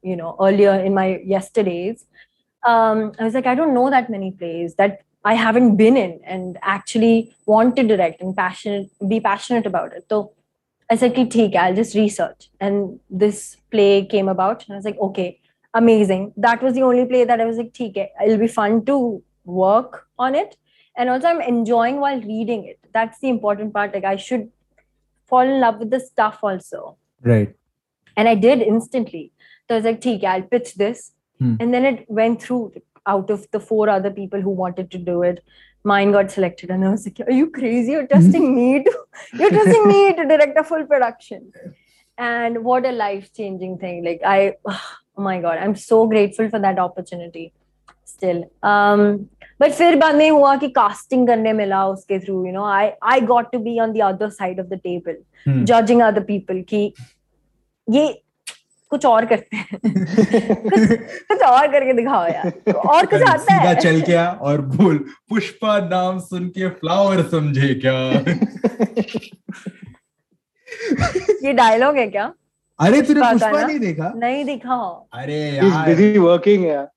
you 0.02 0.16
know, 0.16 0.36
earlier 0.40 0.74
in 0.74 0.94
my 0.94 1.20
yesterdays, 1.24 2.04
um, 2.66 3.12
I 3.18 3.24
was 3.24 3.34
like, 3.34 3.46
I 3.46 3.54
don't 3.54 3.74
know 3.74 3.90
that 3.90 4.10
many 4.10 4.32
plays 4.32 4.74
that 4.74 5.00
I 5.24 5.34
haven't 5.34 5.76
been 5.76 5.96
in 5.96 6.20
and 6.24 6.58
actually 6.62 7.34
want 7.46 7.76
to 7.76 7.82
direct 7.82 8.20
and 8.20 8.34
passionate, 8.36 8.90
be 9.06 9.20
passionate 9.20 9.66
about 9.66 9.92
it. 9.92 10.06
So 10.08 10.32
I 10.90 10.96
said, 10.96 11.14
"Ki, 11.14 11.24
theek 11.26 11.56
I'll 11.56 11.74
just 11.74 11.94
research. 11.94 12.50
And 12.58 12.98
this 13.08 13.56
play 13.70 14.04
came 14.06 14.28
about. 14.28 14.64
And 14.66 14.74
I 14.74 14.76
was 14.76 14.84
like, 14.84 14.98
okay, 14.98 15.40
amazing. 15.74 16.32
That 16.36 16.62
was 16.62 16.74
the 16.74 16.82
only 16.82 17.04
play 17.06 17.24
that 17.24 17.40
I 17.40 17.44
was 17.44 17.58
like, 17.58 17.76
hai, 17.78 18.08
it'll 18.24 18.38
be 18.38 18.48
fun 18.48 18.84
to 18.86 19.22
work 19.44 20.06
on 20.18 20.34
it. 20.34 20.56
And 20.96 21.08
also 21.08 21.28
I'm 21.28 21.40
enjoying 21.40 22.00
while 22.00 22.20
reading 22.20 22.64
it. 22.64 22.78
That's 22.92 23.20
the 23.20 23.28
important 23.28 23.72
part. 23.72 23.94
Like 23.94 24.04
I 24.04 24.16
should 24.16 24.50
fall 25.26 25.40
in 25.40 25.60
love 25.60 25.78
with 25.78 25.90
the 25.90 26.00
stuff 26.00 26.40
also. 26.42 26.96
Right. 27.22 27.54
And 28.16 28.28
I 28.28 28.34
did 28.34 28.60
instantly. 28.60 29.32
So 29.68 29.76
I 29.76 29.78
was 29.78 29.84
like, 29.84 30.02
hai, 30.02 30.20
I'll 30.26 30.42
pitch 30.42 30.74
this 30.74 31.12
Hmm. 31.39 31.55
And 31.59 31.73
then 31.73 31.85
it 31.85 32.05
went 32.09 32.41
through 32.41 32.73
out 33.05 33.29
of 33.29 33.47
the 33.51 33.59
four 33.59 33.89
other 33.89 34.11
people 34.11 34.41
who 34.41 34.49
wanted 34.49 34.89
to 34.91 34.97
do 34.97 35.23
it. 35.23 35.43
Mine 35.83 36.11
got 36.11 36.31
selected. 36.31 36.71
And 36.71 36.83
I 36.83 36.89
was 36.89 37.05
like, 37.05 37.19
are 37.27 37.31
you 37.31 37.49
crazy? 37.49 37.91
You're 37.91 38.07
trusting 38.07 38.55
me 38.55 38.83
to 38.83 38.93
you're 39.33 39.49
trusting 39.49 39.87
me 39.87 40.13
to 40.13 40.25
direct 40.25 40.57
a 40.57 40.63
full 40.63 40.85
production. 40.85 41.51
And 42.17 42.63
what 42.63 42.85
a 42.85 42.91
life-changing 42.91 43.77
thing. 43.77 44.03
Like 44.03 44.21
I 44.25 44.55
oh 44.65 44.81
my 45.17 45.39
god, 45.41 45.59
I'm 45.59 45.75
so 45.75 46.07
grateful 46.07 46.49
for 46.49 46.59
that 46.59 46.79
opportunity 46.79 47.53
still. 48.05 48.43
Um 48.63 49.29
but 49.59 49.71
फिर 49.71 49.95
बाद 49.99 50.15
में 50.15 50.29
हुआ 50.29 50.55
कि 50.63 50.73
casting 50.73 51.27
करने 51.27 51.53
मिला 51.53 51.85
उसके 51.87 52.23
through, 52.25 52.45
you 52.47 52.53
know, 52.53 52.63
I 52.63 52.93
I 53.01 53.19
got 53.19 53.51
to 53.51 53.59
be 53.59 53.79
on 53.79 53.93
the 53.93 54.01
other 54.01 54.29
side 54.31 54.59
of 54.59 54.69
the 54.69 54.77
table, 54.77 55.15
Hmm. 55.45 55.63
judging 55.65 56.01
other 56.01 56.21
people 56.21 56.63
कि 56.73 56.93
ये 57.89 58.21
कुछ 58.90 59.04
और 59.06 59.24
करते 59.26 59.56
हैं। 59.56 59.66
कुछ, 59.74 60.80
कुछ 61.28 61.42
और 61.42 61.66
करके 61.72 61.92
दिखाओ 61.92 62.26
यार। 62.26 62.48
तो 62.50 62.72
और 62.72 63.06
कुछ 63.06 63.22
आता 63.22 63.52
है। 63.54 63.58
सीधा 63.58 63.74
चल 63.80 64.00
क्या 64.00 64.28
और 64.30 64.60
बोल 64.60 64.98
पुष्पा 65.28 65.78
नाम 65.88 66.18
सुन 66.20 66.48
के 66.48 66.68
फ्लावर 66.68 67.22
समझे 67.22 67.74
क्या? 67.84 67.98
ये 71.44 71.52
डायलॉग 71.52 71.96
है 71.96 72.06
क्या? 72.06 72.32
अरे 72.78 73.02
तूने 73.02 73.20
पुष्पा 73.20 73.66
नहीं 73.66 73.78
देखा? 73.78 74.12
नहीं 74.16 74.44
देखा। 74.44 74.74
अरे 75.12 75.40
यार। 75.50 76.18
वर्किंग 76.18 76.64
है 76.64 76.88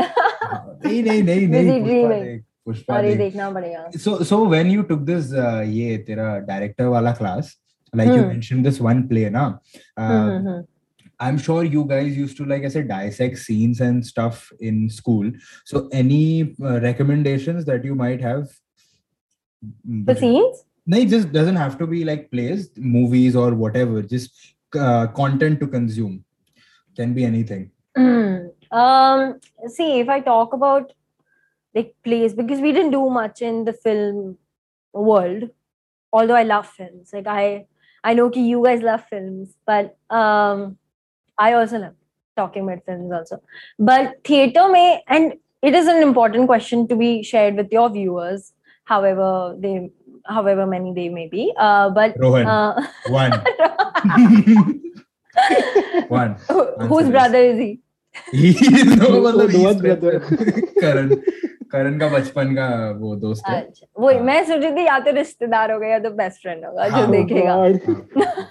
नहीं 0.00 1.02
नहीं 1.02 1.22
नहीं 1.22 2.06
नहीं 2.06 2.38
पुष्पा 2.64 2.96
अरे 2.96 3.14
देखना 3.14 3.50
पड़ेगा। 3.50 3.90
So 3.96 4.24
so 4.24 4.44
when 4.46 4.66
you 4.66 4.82
took 4.82 5.00
this 5.00 5.32
ये 5.68 5.96
तेरा 6.06 6.38
डायरेक्टर 6.38 6.84
वाला 6.84 7.12
class 7.12 7.56
like 7.94 8.10
you 8.10 8.24
mention 8.24 8.62
this 8.62 8.80
one 8.80 9.02
play 9.08 9.28
ना 9.30 9.44
uh, 9.46 10.04
hmm, 10.04 10.30
hmm, 10.30 10.48
hmm. 10.48 10.62
I'm 11.20 11.38
sure 11.38 11.64
you 11.64 11.84
guys 11.84 12.16
used 12.16 12.36
to, 12.38 12.46
like 12.46 12.64
I 12.64 12.68
said, 12.68 12.88
dissect 12.88 13.38
scenes 13.38 13.80
and 13.80 14.04
stuff 14.04 14.50
in 14.58 14.88
school. 14.88 15.30
So, 15.64 15.88
any 15.92 16.54
uh, 16.62 16.80
recommendations 16.80 17.66
that 17.66 17.84
you 17.84 17.94
might 17.94 18.20
have? 18.22 18.48
The 19.84 20.16
scenes? 20.16 20.64
No, 20.86 20.98
it 20.98 21.08
just 21.08 21.30
doesn't 21.30 21.56
have 21.56 21.76
to 21.78 21.86
be 21.86 22.04
like 22.04 22.30
plays, 22.30 22.70
movies, 22.76 23.36
or 23.36 23.54
whatever. 23.54 24.02
Just 24.02 24.32
uh, 24.74 25.08
content 25.08 25.60
to 25.60 25.66
consume 25.66 26.24
can 26.96 27.12
be 27.12 27.24
anything. 27.24 27.70
Mm. 27.96 28.50
Um. 28.72 29.40
See, 29.66 30.00
if 30.00 30.08
I 30.08 30.20
talk 30.20 30.54
about 30.54 30.92
like 31.74 31.94
plays, 32.02 32.34
because 32.34 32.60
we 32.60 32.72
didn't 32.72 32.92
do 32.92 33.08
much 33.10 33.42
in 33.42 33.64
the 33.64 33.72
film 33.72 34.38
world, 34.92 35.50
although 36.12 36.34
I 36.34 36.42
love 36.42 36.66
films. 36.66 37.10
Like 37.12 37.26
I, 37.26 37.66
I 38.02 38.14
know 38.14 38.30
ki 38.30 38.40
you 38.40 38.64
guys 38.64 38.82
love 38.82 39.04
films, 39.08 39.54
but 39.66 39.96
um, 40.08 40.78
I 41.39 41.53
also 41.53 41.77
love 41.79 41.93
talking 42.37 42.63
about 42.63 42.85
films 42.85 43.11
also. 43.11 43.41
But 43.79 44.23
theater 44.23 44.69
may, 44.69 45.01
and 45.07 45.33
it 45.61 45.73
is 45.75 45.87
an 45.87 46.01
important 46.01 46.47
question 46.47 46.87
to 46.87 46.95
be 46.95 47.23
shared 47.23 47.55
with 47.55 47.71
your 47.71 47.89
viewers, 47.89 48.53
however 48.85 49.55
they, 49.59 49.89
however 50.25 50.65
many 50.65 50.93
they 50.93 51.09
may 51.09 51.27
be. 51.27 51.53
Uh, 51.57 51.89
but 51.89 52.15
Rohan, 52.19 52.45
uh, 52.47 52.87
one, 53.09 53.31
one. 56.09 56.35
whose 56.87 57.03
this. 57.03 57.09
brother 57.11 57.37
is 57.39 57.57
he? 57.59 57.79
He 58.31 58.49
is 58.49 58.95
no, 58.95 59.07
Oh, 59.07 59.21
मतलब 59.21 59.53
Rohan's 59.53 59.73
he's 59.73 59.81
brother. 59.81 60.19
Karan 60.81 61.09
Karan 61.71 61.97
का 61.99 62.07
बचपन 62.09 62.53
का 62.55 62.67
वो 62.99 63.15
दोस्त 63.21 63.47
है 63.49 63.55
अच्छा 63.61 63.85
वही 64.03 64.19
मैं 64.27 64.43
सोच 64.45 64.61
रही 64.63 64.71
थी 64.75 64.85
या 64.85 64.97
तो 65.05 65.11
रिश्तेदार 65.15 65.71
होगा 65.71 65.87
या 65.87 65.99
तो 65.99 66.09
बेस्ट 66.19 66.41
फ्रेंड 66.41 66.65
होगा 66.65 66.87
जो 66.89 66.95
हाँ, 66.95 67.11
देखेगा 67.11 67.55
God, 67.55 68.45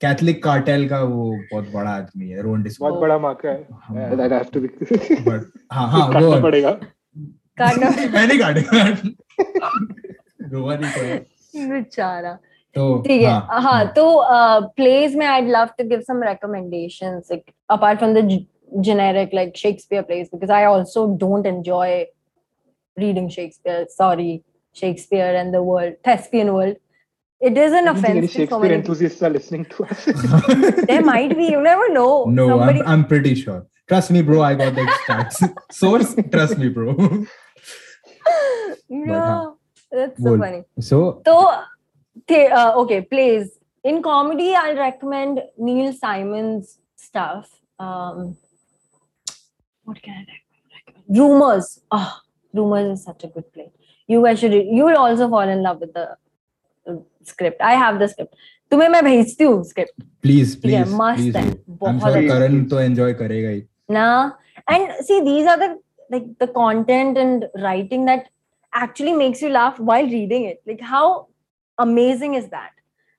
कैथोलिक 0.00 0.42
कार्टेल 0.42 0.88
का 0.88 1.00
वो 1.02 1.30
बहुत 1.52 1.70
बड़ा 1.74 1.90
आदमी 1.90 2.28
है 2.28 2.42
रोन 2.42 2.62
डिस्को 2.62 2.84
बहुत 2.88 3.00
बड़ा 3.00 3.18
मार्का 3.18 3.50
है। 3.50 4.16
दैट 4.16 4.32
हैव 4.32 4.46
टू 4.52 4.60
बी 4.60 4.68
हाँ 5.72 5.88
हाँ 5.90 6.20
वो 6.20 6.40
पड़ेगा। 6.42 6.70
काटना 7.58 7.90
मैंने 8.12 8.38
काटे 8.38 8.60
रोवा 10.48 10.76
नहीं 10.76 10.90
कोई 10.92 11.66
बेचारा। 11.70 12.32
तो, 12.76 13.02
ठीक 13.02 13.22
है 13.22 13.62
हाँ। 13.62 13.86
तो 13.92 14.04
प्लेस 14.76 15.14
में 15.14 15.26
I'd 15.26 15.48
love 15.50 15.68
to 15.78 15.88
give 15.88 16.00
some 16.00 16.22
recommendations 16.22 17.28
like 17.30 17.50
apart 17.70 17.98
from 17.98 18.14
the 18.14 18.46
generic 18.84 19.34
like 19.34 19.56
Shakespeare 19.56 20.02
plays 20.02 20.28
because 20.34 20.52
I 20.52 20.64
also 20.64 21.06
don't 21.18 21.46
enjoy 21.46 22.00
reading 22.96 23.30
Shakespeare 23.30 23.84
sorry 23.90 24.40
Shakespeare 24.76 25.34
and 25.34 25.52
the 25.52 25.56
world 25.66 25.94
thespian 26.06 26.48
world 26.50 26.76
it 27.40 27.56
is 27.56 27.72
an 27.72 27.86
I 27.88 27.92
don't 27.92 27.94
think 28.02 28.08
any 28.08 28.18
offense 28.26 28.32
to 28.32 28.38
so 28.38 28.46
Shakespeare 28.46 28.72
enthusiasts 28.72 29.22
are 29.22 29.30
listening 29.30 29.64
to 29.66 29.84
us. 29.84 30.04
there 30.88 31.02
might 31.02 31.36
be 31.36 31.46
you 31.46 31.60
never 31.62 31.88
know 31.92 32.24
no 32.24 32.48
somebody 32.48 32.80
I'm, 32.80 32.88
I'm 32.88 33.06
pretty 33.06 33.34
sure 33.34 33.66
trust 33.88 34.10
me 34.10 34.22
bro 34.22 34.42
I 34.42 34.54
got 34.54 34.74
the 34.74 34.86
stats 35.06 35.54
source 35.72 36.14
trust 36.32 36.58
me 36.58 36.68
bro 36.68 36.96
yeah 38.88 39.46
that's 39.90 40.22
so 40.22 40.38
funny 40.38 40.64
so 40.80 41.22
So, 41.24 41.62
the- 42.28 42.50
uh, 42.60 42.72
okay, 42.82 43.00
plays. 43.02 43.58
In 43.84 44.02
comedy, 44.02 44.54
I'll 44.54 44.76
recommend 44.76 45.40
Neil 45.56 45.92
Simon's 45.94 46.78
stuff. 46.96 47.48
Um, 47.78 48.36
what 49.84 50.02
can 50.02 50.26
I 50.28 50.40
recommend? 50.76 51.18
Rumors. 51.18 51.80
Ah, 51.90 52.20
Rumors 52.52 52.98
is 52.98 53.04
such 53.04 53.24
a 53.24 53.28
good 53.28 53.50
play. 53.52 53.70
You 54.06 54.22
guys 54.22 54.40
should. 54.40 54.52
You 54.52 54.84
will 54.84 54.98
also 54.98 55.28
fall 55.28 55.48
in 55.48 55.62
love 55.62 55.80
with 55.80 55.94
the 55.94 56.16
uh, 57.28 57.32
script. 57.32 57.60
I 57.60 57.74
have 57.84 57.98
the 57.98 58.08
script. 58.08 58.34
तुम्हें 58.70 58.88
मैं 58.88 59.02
भेजती 59.04 59.44
हूँ 59.44 59.62
script. 59.64 60.02
please 60.26 60.54
ठीक 60.62 60.72
है, 60.74 60.84
please 60.84 60.94
मस्त 61.00 61.22
please 61.22 61.36
है. 61.36 61.54
बहुत 61.68 62.02
अच्छा। 62.02 62.28
करण 62.28 62.64
तो 62.68 62.80
enjoy 62.86 63.12
करेगा 63.18 63.48
ही 63.48 63.62
Nah. 63.90 64.32
And 64.68 64.90
see, 65.08 65.20
these 65.26 65.46
are 65.46 65.58
the 65.58 65.68
like 66.10 66.26
the 66.40 66.46
content 66.46 67.18
and 67.18 67.46
writing 67.62 68.04
that 68.04 68.26
actually 68.74 69.12
makes 69.12 69.42
you 69.42 69.48
laugh 69.48 69.78
while 69.90 70.10
reading 70.14 70.44
it. 70.44 70.60
Like 70.66 70.80
how 70.80 71.28
amazing 71.78 72.34
is 72.34 72.48
that? 72.50 72.70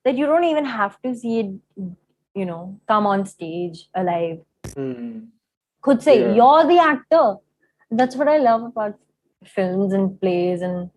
That 0.05 0.18
you 0.18 0.26
don't 0.26 0.43
even 0.43 0.66
have 0.66 1.01
to 1.07 1.16
see 1.16 1.39
it, 1.39 1.51
you 2.36 2.45
know, 2.45 2.80
come 2.88 3.07
on 3.07 3.26
stage 3.26 3.89
alive. 3.95 4.39
Hmm. 4.76 5.20
Could 5.82 6.03
say 6.03 6.20
Yeah. 6.22 6.34
you're 6.34 6.68
the 6.68 6.80
actor. 6.80 7.38
That's 7.91 8.16
what 8.16 8.28
I 8.28 8.38
love 8.38 8.64
about 8.64 8.95
films 9.45 9.93
and 9.93 10.20
plays 10.22 10.62
and 10.62 10.89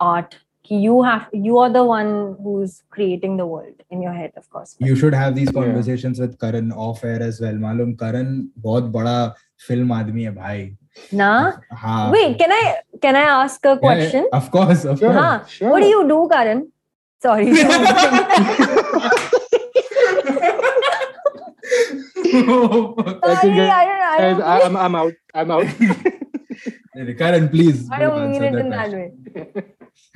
art. 0.00 0.38
you 0.70 1.02
have 1.02 1.28
you 1.32 1.58
are 1.58 1.70
the 1.70 1.84
one 1.84 2.36
who's 2.42 2.82
creating 2.90 3.36
the 3.36 3.46
world 3.46 3.74
in 3.90 4.02
your 4.02 4.12
head 4.12 4.32
of 4.36 4.48
course. 4.50 4.76
You 4.78 4.96
should 4.96 5.14
have 5.14 5.34
these 5.34 5.50
conversations 5.50 6.18
yeah. 6.18 6.26
with 6.26 6.38
karan 6.38 6.72
off 6.72 7.04
air 7.04 7.22
as 7.22 7.40
well. 7.40 7.54
Malum 7.54 7.96
karan 7.96 8.50
bahut 8.62 8.90
bada 8.92 9.34
film 9.56 9.88
aadmi 9.98 10.26
hai 10.28 10.34
bhai 10.40 10.58
na 11.12 11.52
ha 11.82 12.10
wait 12.14 12.38
can 12.38 12.52
i 12.52 12.62
can 13.00 13.16
i 13.16 13.22
ask 13.22 13.64
a 13.64 13.76
question? 13.78 14.26
yeah, 14.30 14.38
of 14.38 14.50
course 14.50 14.84
of 14.84 15.00
course 15.00 15.50
sure. 15.50 15.70
what 15.70 15.80
do 15.80 15.86
you 15.86 16.06
do 16.08 16.28
karan? 16.32 16.70
Sorry 17.20 17.50
I'm 24.78 24.94
out. 24.94 25.14
I'm 25.34 25.50
out. 25.50 25.66
Karan 27.18 27.48
please 27.48 27.88
i 27.92 27.98
don't 28.00 28.30
mean 28.30 28.42
it 28.42 28.54
in 28.54 28.70
that 28.70 28.90
way. 28.90 29.12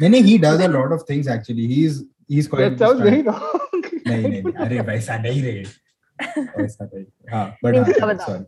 नहीं 0.00 0.22
he 0.22 0.38
does 0.38 0.60
a 0.60 0.68
lot 0.68 0.92
of 0.92 1.04
things 1.10 1.28
actually. 1.28 1.66
He's 1.66 2.02
he's 2.28 2.48
called. 2.48 2.64
That 2.64 2.78
sounds 2.78 3.00
very 3.00 3.22
wrong. 3.22 3.60
नहीं 4.06 4.28
नहीं 4.28 4.52
अरे 4.64 4.80
वैसा 4.80 5.16
नहीं 5.22 5.42
रे 5.42 5.64
वैसा 6.38 6.88
नहीं 6.94 7.04
हाँ 7.32 7.56
but 7.62 7.76
हाँ 7.76 8.14
uh, 8.14 8.18
sorry. 8.18 8.44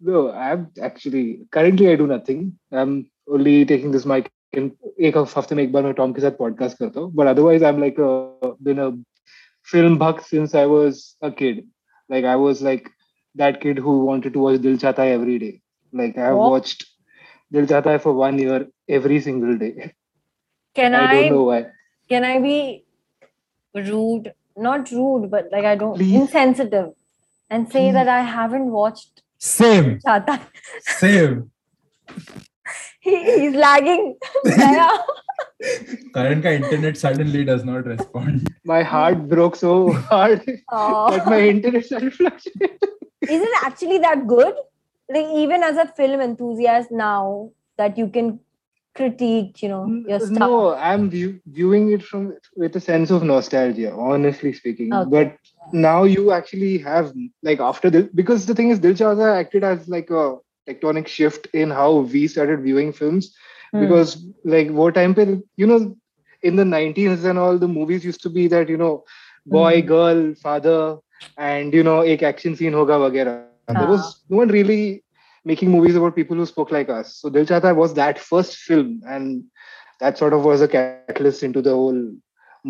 No, 0.00 0.30
I'm 0.30 0.70
actually 0.80 1.46
currently 1.52 1.90
I 1.90 1.96
do 1.96 2.06
nothing. 2.06 2.58
I'm 2.72 3.10
only 3.28 3.64
taking 3.64 3.90
this 3.90 4.06
mic 4.06 4.30
and 4.52 4.72
एक 5.00 5.16
हफ्ते 5.16 5.54
में 5.54 5.62
एक 5.62 5.72
बार 5.72 5.82
मैं 5.82 5.92
टॉम 5.94 6.12
के 6.18 6.20
साथ 6.20 7.14
But 7.14 7.26
otherwise 7.26 7.62
I'm 7.62 7.80
like 7.80 7.98
a, 7.98 8.54
been 8.62 8.78
a 8.78 8.92
film 9.62 9.98
buck 9.98 10.20
since 10.20 10.54
I 10.54 10.66
was 10.66 11.16
a 11.22 11.30
kid. 11.30 11.66
Like 12.08 12.24
I 12.24 12.36
was 12.36 12.62
like 12.62 12.90
that 13.34 13.60
kid 13.60 13.78
who 13.78 14.04
wanted 14.04 14.32
to 14.34 14.38
watch 14.38 14.60
Dil 14.60 14.78
Chahta 14.78 15.00
every 15.00 15.38
day. 15.38 15.60
Like 15.92 16.16
I 16.16 16.26
have 16.26 16.36
watched 16.36 16.86
Dil 17.52 17.66
Chahta 17.66 17.84
Hai 17.92 17.98
for 17.98 18.12
one 18.12 18.38
year 18.38 18.66
every 18.88 19.20
single 19.20 19.56
day. 19.58 19.92
Can 20.74 20.94
I 20.94 21.04
I, 21.10 21.14
don't 21.22 21.32
know 21.32 21.44
why. 21.44 21.66
can 22.08 22.24
I 22.24 22.38
be 22.40 22.84
rude? 23.74 24.32
Not 24.56 24.90
rude, 24.90 25.30
but 25.30 25.48
like 25.52 25.64
I 25.64 25.76
don't 25.76 25.94
Please. 25.96 26.14
insensitive 26.14 26.92
and 27.50 27.70
say 27.72 27.86
Please. 27.86 27.92
that 27.94 28.08
I 28.08 28.20
haven't 28.22 28.70
watched 28.70 29.22
same 29.38 29.98
Chahta. 30.00 30.40
same 30.82 31.50
he, 33.00 33.16
he's 33.40 33.54
lagging. 33.54 34.16
Daya. 34.46 34.88
Karan 36.14 36.40
का 36.42 36.50
internet 36.56 36.96
suddenly 36.96 37.44
does 37.44 37.64
not 37.64 37.84
respond 37.86 38.48
My 38.64 38.82
heart 38.82 39.28
broke 39.28 39.56
so 39.56 39.92
hard 40.10 40.42
Oh. 40.70 41.10
that 41.10 41.26
my 41.26 41.40
internet 41.48 41.84
started 41.84 42.14
fluctuating. 42.14 42.78
Is 43.22 43.42
it 43.42 43.56
actually 43.64 43.98
that 43.98 44.26
good? 44.26 44.54
like 45.08 45.26
even 45.34 45.62
as 45.62 45.76
a 45.76 45.86
film 45.86 46.20
enthusiast 46.20 46.90
now 46.90 47.50
that 47.76 47.96
you 47.96 48.08
can 48.08 48.40
critique 48.94 49.62
you 49.62 49.68
know 49.68 49.86
your 50.08 50.18
stuff. 50.18 50.38
No 50.38 50.74
i'm 50.74 51.08
view- 51.10 51.40
viewing 51.46 51.92
it 51.92 52.02
from 52.02 52.36
with 52.56 52.74
a 52.76 52.80
sense 52.80 53.10
of 53.10 53.22
nostalgia 53.22 53.92
honestly 53.92 54.52
speaking. 54.52 54.92
Okay. 54.92 55.10
but 55.10 55.36
now 55.72 56.04
you 56.04 56.32
actually 56.32 56.78
have 56.78 57.12
like 57.42 57.60
after 57.60 57.90
this 57.90 58.08
because 58.14 58.46
the 58.46 58.54
thing 58.54 58.70
is 58.70 58.78
Dil 58.78 58.94
Chahta 58.94 59.36
acted 59.38 59.64
as 59.64 59.88
like 59.88 60.10
a 60.10 60.36
tectonic 60.68 61.06
shift 61.06 61.46
in 61.52 61.70
how 61.70 61.90
we 62.14 62.26
started 62.28 62.62
viewing 62.62 62.92
films. 62.92 63.34
Hmm. 63.72 63.80
Because 63.80 64.24
like 64.44 64.70
what 64.70 64.94
time 64.94 65.14
you 65.56 65.66
know 65.66 65.96
in 66.42 66.56
the 66.56 66.64
90s 66.64 67.24
and 67.24 67.38
all 67.38 67.58
the 67.58 67.68
movies 67.68 68.04
used 68.04 68.22
to 68.22 68.30
be 68.30 68.48
that 68.48 68.68
you 68.68 68.76
know 68.76 69.04
boy 69.46 69.82
mm. 69.82 69.86
girl 69.86 70.34
father 70.34 70.98
and 71.36 71.74
you 71.74 71.82
know 71.82 72.00
ek 72.00 72.22
action 72.22 72.54
scene 72.56 72.72
hoga 72.72 72.98
wagera 73.04 73.34
and 73.68 73.76
there 73.76 73.86
Ah. 73.88 73.90
was 73.96 74.24
no 74.28 74.38
one 74.42 74.48
really 74.48 75.04
making 75.44 75.70
movies 75.70 75.96
about 75.96 76.14
people 76.16 76.36
who 76.36 76.46
spoke 76.46 76.70
like 76.76 76.88
us 76.98 77.14
so 77.20 77.30
Dil 77.34 77.46
Chahta 77.50 77.74
was 77.80 77.94
that 77.98 78.18
first 78.18 78.56
film 78.68 79.00
and 79.06 79.44
that 80.00 80.18
sort 80.22 80.32
of 80.38 80.44
was 80.44 80.60
a 80.60 80.68
catalyst 80.76 81.42
into 81.48 81.62
the 81.68 81.74
whole 81.80 82.00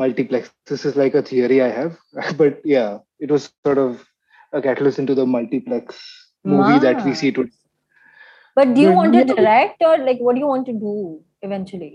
multiplex 0.02 0.50
this 0.66 0.84
is 0.90 0.96
like 1.02 1.14
a 1.14 1.22
theory 1.30 1.60
I 1.62 1.68
have 1.78 1.98
but 2.42 2.60
yeah 2.64 2.98
it 3.26 3.30
was 3.36 3.50
sort 3.66 3.78
of 3.84 4.04
a 4.52 4.62
catalyst 4.66 4.98
into 4.98 5.14
the 5.20 5.26
multiplex 5.36 6.02
movie 6.44 6.78
that 6.86 7.04
we 7.04 7.12
Ah. 7.12 7.20
see 7.22 7.32
today 7.38 7.54
But 8.58 8.70
do 8.76 8.80
you 8.82 8.90
Yeah, 8.90 8.96
want 8.98 9.12
to 9.16 9.24
direct 9.34 9.82
or 9.88 9.96
like 10.06 10.20
what 10.26 10.34
do 10.36 10.40
you 10.44 10.46
want 10.52 10.64
to 10.68 10.72
do 10.84 10.92
eventually? 11.48 11.90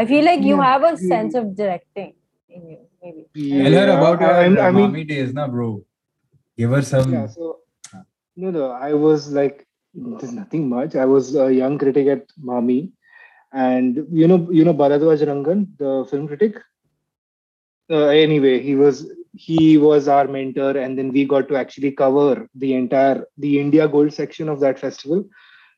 I 0.00 0.04
feel 0.10 0.24
like 0.28 0.42
you 0.48 0.56
Yeah, 0.56 0.66
have 0.70 0.82
a 0.88 0.90
really. 0.92 1.08
sense 1.12 1.34
of 1.40 1.46
directing 1.60 2.10
in 2.56 2.68
you, 2.72 2.78
maybe. 3.02 3.22
tell 3.62 3.78
her 3.78 3.86
about 3.94 4.20
your 4.24 4.34
I, 4.34 4.44
I 4.66 4.70
mean 4.76 4.92
Mami 4.92 5.02
days 5.08 5.32
na 5.38 5.46
bro 5.54 5.66
give 6.62 6.70
her 6.76 6.82
some 6.90 7.12
yeah 7.16 7.26
so 7.38 7.48
Ah. 7.48 7.56
No 8.42 8.50
no 8.50 8.66
i 8.88 8.92
was 8.94 9.30
like 9.32 9.68
there's 9.94 10.32
nothing 10.32 10.68
much. 10.68 10.94
I 10.94 11.04
was 11.04 11.34
a 11.34 11.52
young 11.52 11.78
critic 11.78 12.06
at 12.08 12.28
Mami, 12.42 12.92
and 13.52 14.06
you 14.10 14.28
know, 14.28 14.48
you 14.50 14.64
know 14.64 14.74
Bharadwaj 14.74 15.26
Rangan, 15.26 15.76
the 15.78 16.06
film 16.10 16.26
critic. 16.28 16.56
Uh, 17.90 18.08
anyway, 18.08 18.60
he 18.60 18.74
was 18.74 19.10
he 19.34 19.78
was 19.78 20.08
our 20.08 20.26
mentor, 20.28 20.76
and 20.76 20.98
then 20.98 21.10
we 21.12 21.24
got 21.24 21.48
to 21.48 21.56
actually 21.56 21.92
cover 21.92 22.48
the 22.54 22.74
entire 22.74 23.24
the 23.38 23.58
India 23.58 23.88
Gold 23.88 24.12
section 24.12 24.48
of 24.48 24.60
that 24.60 24.78
festival, 24.78 25.24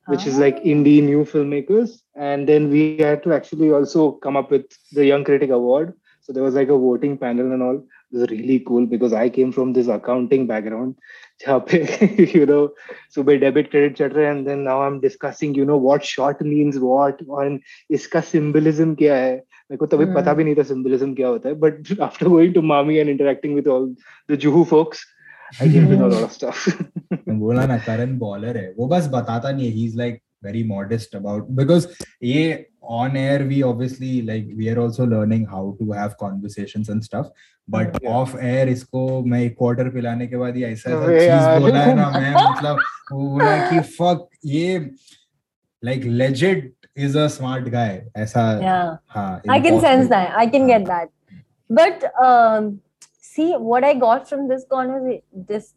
which 0.07 0.27
is 0.27 0.39
like 0.39 0.63
indie 0.65 1.03
new 1.03 1.25
filmmakers. 1.25 2.01
And 2.17 2.49
then 2.49 2.71
we 2.71 2.99
had 2.99 3.23
to 3.25 3.33
actually 3.33 3.71
also 3.71 4.13
come 4.13 4.37
up 4.37 4.51
with 4.51 4.67
the 4.93 5.07
Young 5.07 5.25
Critic 5.25 5.51
Award. 5.51 5.95
So 6.21 6.33
there 6.33 6.43
was 6.43 6.55
like 6.55 6.69
a 6.69 6.79
voting 6.79 7.17
panel 7.17 7.53
and 7.53 7.63
all. 7.63 7.87
this 8.13 8.23
is 8.23 8.31
really 8.31 8.61
cool 8.61 8.87
because 8.87 9.13
I 9.13 9.29
came 9.29 9.53
from 9.53 9.73
this 9.73 9.89
accounting 9.89 10.47
background. 10.47 10.97
you 11.47 12.45
know, 12.45 12.73
so 13.09 13.23
by 13.23 13.37
debit, 13.37 13.71
credit, 13.71 13.93
etc. 13.93 14.31
And 14.31 14.47
then 14.47 14.65
now 14.65 14.83
I'm 14.83 15.01
discussing, 15.01 15.55
you 15.55 15.65
know, 15.65 15.77
what 15.77 16.05
short 16.05 16.43
means 16.43 16.79
what 16.79 17.21
and 17.21 17.63
iska 17.91 18.23
symbolism 18.23 18.97
kya 18.97 19.23
hai. 19.23 19.41
मेरे 19.71 19.79
को 19.79 19.87
तभी 19.87 20.05
पता 20.15 20.33
भी 20.35 20.45
नहीं 20.45 20.55
था 20.57 20.63
symbolism 20.67 21.15
क्या 21.15 21.29
होता 21.29 21.49
है 21.49 21.55
but 21.55 22.01
after 22.03 22.29
going 22.29 22.55
to 22.55 22.63
MAMI 22.71 22.97
and 22.99 23.09
interacting 23.09 23.55
with 23.55 23.69
all 23.75 23.87
the 24.31 24.37
Juhu 24.45 24.63
folks 24.71 25.05
I 25.63 25.69
get 25.73 25.85
to 25.89 25.99
know 25.99 26.09
lot 26.09 26.23
of 26.23 26.33
stuff 26.33 27.29
बोला 27.43 27.67
ना 27.67 27.77
करण 27.87 28.17
बॉलर 28.19 28.57
है 28.57 28.73
वो 28.79 28.87
बस 28.89 29.09
बताता 29.13 29.53
नहीं 29.53 29.67
है 29.67 29.73
he 29.73 29.85
is 29.85 29.97
like 29.99 30.21
very 30.44 30.64
modest 30.70 31.16
about 31.20 31.48
because 31.60 31.86
ये 32.24 32.66
on 33.02 33.16
air 33.18 33.38
we 33.52 33.62
obviously 33.68 34.10
like 34.30 34.50
we 34.58 34.68
are 34.72 34.80
also 34.82 35.06
learning 35.14 35.46
how 35.54 35.62
to 35.82 35.86
have 36.00 36.12
conversations 36.24 36.90
and 36.96 37.06
stuff 37.08 37.30
but 37.76 37.96
Yeah. 38.04 38.10
off 38.18 38.36
air 38.50 38.68
इसको 38.70 39.06
मैं 39.32 39.42
एक 39.44 39.56
क्वार्टर 39.58 39.90
पिलाने 39.94 40.28
के 40.28 40.38
बाद 40.38 40.56
ही 40.56 40.64
ऐसा 40.64 40.90
ऐसा 40.90 41.04
अबे 41.04 41.26
यार। 41.26 41.40
चीज 41.56 41.64
बोला 41.64 41.80
है 41.84 41.96
ना 41.96 42.10
मैं 42.20 42.34
मतलब 42.34 42.80
वो 43.12 43.30
बोला 43.30 43.58
कि 43.70 43.80
fuck 43.98 44.28
ये 44.46 44.90
like 45.84 46.06
legit 46.22 46.72
is 47.08 47.16
a 47.24 47.28
smart 47.38 47.72
guy 47.78 47.90
ऐसा 48.26 48.44
Yeah. 48.62 48.94
हाँ 49.16 49.42
I 49.48 49.60
can 49.66 49.80
sense 49.80 50.06
impossible. 50.06 50.10
that. 50.10 50.38
I 50.44 50.46
can 50.58 50.68
get 50.74 50.86
that. 50.92 51.10
But 51.70 52.06
um, 52.28 52.70
see, 53.32 53.50
what 53.72 53.84
I 53.84 53.94
got 54.06 54.30
from 54.30 54.48
this 54.54 54.64
conversation, 54.76 55.22
this 55.52 55.74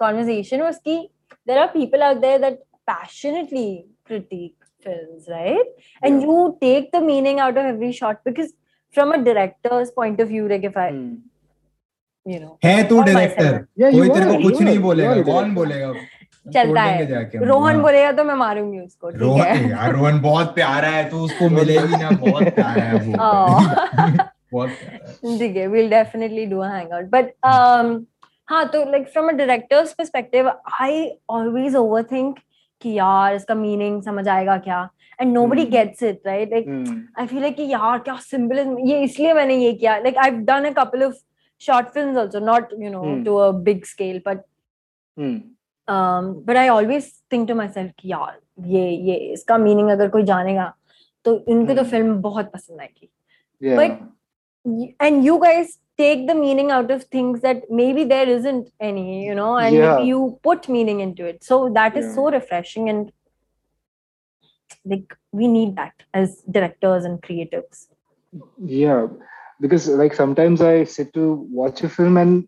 conversation 0.00 0.60
was 0.60 0.78
key. 0.84 1.10
There 1.46 1.58
are 1.64 1.68
people 1.68 2.02
out 2.02 2.20
there 2.20 2.38
that 2.38 2.58
passionately 2.86 3.66
critique 4.04 4.56
films, 4.86 5.28
right? 5.28 5.68
And 6.02 6.20
Yeah. 6.20 6.26
you 6.28 6.38
take 6.60 6.90
the 6.92 7.00
meaning 7.10 7.40
out 7.40 7.56
of 7.56 7.66
every 7.74 7.92
shot 8.00 8.22
because, 8.30 8.52
from 8.94 9.12
a 9.12 9.18
director's 9.28 9.90
point 10.00 10.20
of 10.20 10.28
view, 10.28 10.48
like 10.54 10.64
if 10.70 10.76
I, 10.76 10.88
Hmm. 10.90 11.12
you 12.26 12.40
know, 12.40 12.56
है 12.64 12.82
तू 12.88 12.98
or 12.98 13.04
director 13.04 13.44
myself. 13.44 13.68
Yeah, 13.82 13.94
you 13.94 14.00
कोई 14.00 14.08
तेरे 14.16 14.26
को 14.26 14.32
are, 14.34 14.42
कुछ 14.42 14.54
you 14.58 14.64
नहीं 14.64 14.76
are, 14.78 14.82
बोलेगा 14.82 15.12
you 15.14 15.20
are 15.20 15.22
a 15.22 15.30
कौन 15.30 15.44
director. 15.44 15.54
बोलेगा 15.54 15.92
चलता 16.52 16.66
तोड़ 16.66 16.78
है 16.78 16.98
देंगे 16.98 17.06
जाके 17.12 17.38
हम, 17.38 17.44
रोहन 17.44 17.74
हाँ। 17.74 17.82
बोलेगा 17.82 18.12
तो 18.12 18.24
मैं 18.24 18.34
मारूंगी 18.34 18.78
उसको 18.80 19.10
ठीक 19.10 19.20
रोहन 19.20 19.46
है 19.56 19.70
यार 19.70 19.92
रोहन 19.96 20.20
बहुत 20.20 20.54
प्यारा 20.54 20.88
है 20.96 21.08
तू 21.10 21.18
उसको 21.24 21.48
मिलेगी 21.56 21.96
ना 22.02 22.10
बहुत 22.26 22.48
प्यारा 22.54 22.82
है 22.82 22.94
वो 23.06 23.12
Oh. 23.26 24.22
बहुत 24.52 24.70
प्यारा 24.78 25.08
है 25.08 25.38
ठीक 25.38 25.56
है 25.56 25.66
we'll 25.74 25.90
definitely 25.92 26.46
do 26.54 26.62
a 26.62 26.70
hangout 26.72 27.10
but 27.16 27.30
um 27.52 27.92
हाँ 28.52 28.64
तो 28.72 28.84
like 28.94 29.06
from 29.12 29.28
a 29.32 29.36
director's 29.42 29.94
perspective 30.00 30.48
I 30.88 30.90
always 31.36 31.76
overthink 31.82 32.40
कि 32.81 32.93
यार 32.93 33.35
इसका 33.35 33.55
मीनिंग 33.55 34.01
समझ 34.03 34.27
आएगा 34.27 34.57
क्या? 34.57 34.87
And 35.19 35.33
nobody 35.47 35.65
gets 35.67 36.03
it 36.03 36.27
right 36.27 36.51
like 36.51 36.67
I 37.19 37.27
feel 37.27 37.41
like 37.41 37.59
यार 37.59 37.99
क्या 37.99 38.15
सिंपल 38.21 38.75
ये 38.87 39.01
इसलिए 39.03 39.33
मैंने 39.33 39.55
ये 39.55 39.73
किया। 39.73 39.97
Like 39.99 40.17
I 40.17 40.31
done 40.49 40.65
a 40.65 40.71
couple 40.77 41.03
of 41.03 41.15
short 41.61 41.87
film 41.89 42.17
also 42.17 42.39
not 42.39 42.73
you 42.79 42.91
know 42.91 43.23
to 43.25 43.35
a 43.35 43.49
big 43.63 43.83
scale 43.85 44.21
but 44.27 44.43
but 45.87 46.57
I 46.57 46.67
always 46.69 47.11
think 47.31 47.47
to 47.47 47.55
myself 47.69 47.91
कि 47.99 48.11
यार 48.11 48.39
ये 48.67 48.89
ये 48.89 49.15
इसका 49.33 49.57
मीनिंग 49.57 49.89
अगर 49.89 50.09
कोई 50.09 50.23
जानेगा 50.23 50.73
तो 51.25 51.33
इनको 51.39 51.73
तो 51.73 51.81
हम्म। 51.81 51.89
फ़िल्म 51.91 52.15
बहुत 52.21 52.51
पसंद 52.53 52.79
आएगी। 52.81 53.09
But 53.75 55.01
and 55.01 55.25
you 55.25 55.37
guys 55.37 55.77
take 55.97 56.27
the 56.27 56.35
meaning 56.35 56.69
out 56.71 56.91
of 56.91 57.03
things 57.05 57.41
that 57.41 57.63
maybe 57.69 58.03
there 58.03 58.29
isn't 58.29 58.71
any 58.79 59.25
you 59.25 59.35
know 59.35 59.57
and 59.57 59.75
Yeah. 59.75 59.99
you 59.99 60.39
put 60.43 60.69
meaning 60.69 60.99
into 60.99 61.25
it 61.25 61.43
so 61.43 61.69
that 61.77 61.97
is 61.97 62.05
Yeah. 62.05 62.15
so 62.15 62.31
refreshing 62.31 62.89
and 62.89 63.11
like 64.85 65.15
we 65.31 65.47
need 65.47 65.75
that 65.75 66.03
as 66.13 66.43
directors 66.57 67.05
and 67.05 67.21
creatives 67.21 67.87
yeah 68.63 69.07
because 69.59 69.87
like 69.87 70.13
sometimes 70.13 70.61
i 70.61 70.83
sit 70.83 71.13
to 71.13 71.47
watch 71.61 71.83
a 71.83 71.89
film 71.89 72.17
and 72.17 72.47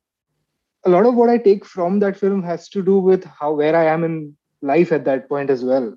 a 0.85 0.89
lot 0.89 1.05
of 1.05 1.15
what 1.15 1.29
i 1.29 1.37
take 1.37 1.65
from 1.65 1.99
that 1.99 2.17
film 2.17 2.43
has 2.43 2.69
to 2.69 2.83
do 2.83 2.97
with 2.97 3.25
how 3.39 3.51
where 3.53 3.75
i 3.75 3.85
am 3.85 4.03
in 4.03 4.35
life 4.61 4.91
at 4.91 5.05
that 5.05 5.27
point 5.29 5.49
as 5.49 5.63
well 5.63 5.87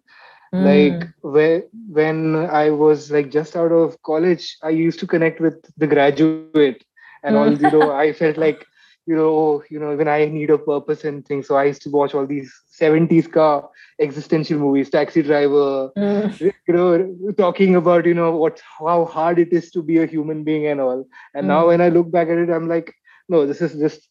hmm. 0.52 0.64
like 0.64 1.08
where 1.20 1.62
when 1.98 2.36
i 2.62 2.70
was 2.70 3.10
like 3.10 3.30
just 3.30 3.56
out 3.56 3.72
of 3.72 4.00
college 4.02 4.56
i 4.62 4.70
used 4.70 4.98
to 5.00 5.06
connect 5.06 5.40
with 5.40 5.70
the 5.76 5.86
graduate 5.86 6.84
and 7.22 7.36
all 7.36 7.52
you 7.60 7.70
know 7.70 7.90
i 7.92 8.12
felt 8.20 8.36
like 8.36 8.66
you 9.06 9.16
know 9.16 9.62
you 9.70 9.78
know 9.78 9.94
when 9.96 10.08
i 10.08 10.24
need 10.26 10.50
a 10.50 10.58
purpose 10.58 11.04
and 11.04 11.26
things 11.26 11.46
so 11.48 11.56
i 11.56 11.64
used 11.64 11.82
to 11.82 11.90
watch 11.90 12.14
all 12.14 12.26
these 12.26 12.52
70s 12.68 13.26
car 13.26 13.68
existential 14.00 14.58
movies 14.58 14.90
taxi 14.90 15.22
driver 15.22 15.90
Mm. 15.96 16.40
you 16.40 16.74
know 16.74 17.32
talking 17.38 17.74
about 17.76 18.04
you 18.06 18.14
know 18.14 18.34
what 18.36 18.60
how 18.78 19.04
hard 19.04 19.38
it 19.38 19.52
is 19.52 19.70
to 19.70 19.82
be 19.82 19.98
a 19.98 20.06
human 20.06 20.42
being 20.44 20.66
and 20.66 20.80
all 20.80 21.04
and 21.34 21.46
now 21.46 21.60
Mm. 21.62 21.66
when 21.68 21.80
i 21.80 21.88
look 21.88 22.10
back 22.10 22.28
at 22.28 22.38
it 22.38 22.50
i'm 22.50 22.68
like 22.68 22.92
no 23.28 23.46
this 23.46 23.60
is 23.60 23.78
just 23.78 24.08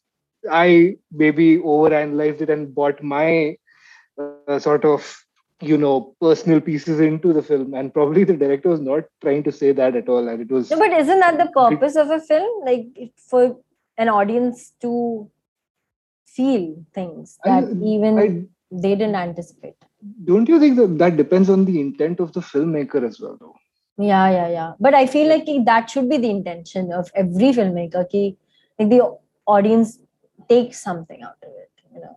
i 0.52 0.96
maybe 1.12 1.58
overanalyzed 1.58 2.42
it 2.42 2.50
and 2.50 2.74
bought 2.76 3.02
my 3.04 3.56
uh, 4.20 4.60
sort 4.60 4.86
of 4.86 4.90
you 5.62 5.78
know 5.78 6.16
personal 6.20 6.60
pieces 6.60 7.00
into 7.00 7.34
the 7.34 7.42
film 7.42 7.74
and 7.74 7.94
probably 7.94 8.24
the 8.24 8.36
director 8.36 8.70
was 8.70 8.80
not 8.80 9.04
trying 9.22 9.44
to 9.44 9.52
say 9.52 9.72
that 9.72 9.96
at 9.96 10.10
all 10.10 10.28
and 10.28 10.42
it 10.42 10.52
was 10.52 10.72
no 10.72 10.80
but 10.80 10.92
isn't 10.92 11.20
that 11.20 11.38
the 11.38 11.50
purpose 11.58 11.96
of 11.96 12.10
a 12.10 12.20
film 12.20 12.66
like 12.66 12.88
for 13.30 13.58
an 13.98 14.10
audience 14.10 14.74
to 14.82 15.30
feel 16.26 16.84
things 16.94 17.38
I- 17.46 17.50
that 17.50 17.70
even 17.96 18.20
I, 18.20 18.28
they 18.72 18.96
didn't 18.96 19.16
anticipate 19.16 19.76
don't 20.26 20.50
you 20.50 20.60
think 20.60 20.78
that 20.78 20.98
that 20.98 21.18
depends 21.18 21.50
on 21.50 21.66
the 21.66 21.80
intent 21.80 22.20
of 22.20 22.34
the 22.34 22.40
filmmaker 22.40 23.08
as 23.08 23.20
well 23.20 23.38
though 23.40 23.56
Yeah, 24.04 24.28
yeah, 24.34 24.50
yeah. 24.52 24.70
But 24.86 24.94
I 24.98 25.06
feel 25.14 25.28
like 25.32 25.48
that 25.66 25.90
should 25.94 26.08
be 26.12 26.18
the 26.18 26.30
intention 26.36 26.92
of 27.00 27.10
every 27.22 27.50
filmmaker. 27.58 28.04
Ki, 28.12 28.22
like 28.80 28.90
the 28.94 29.02
audience 29.56 30.00
takes 30.52 30.80
something 30.88 31.22
out 31.28 31.42
of 31.50 31.52
it 31.64 31.71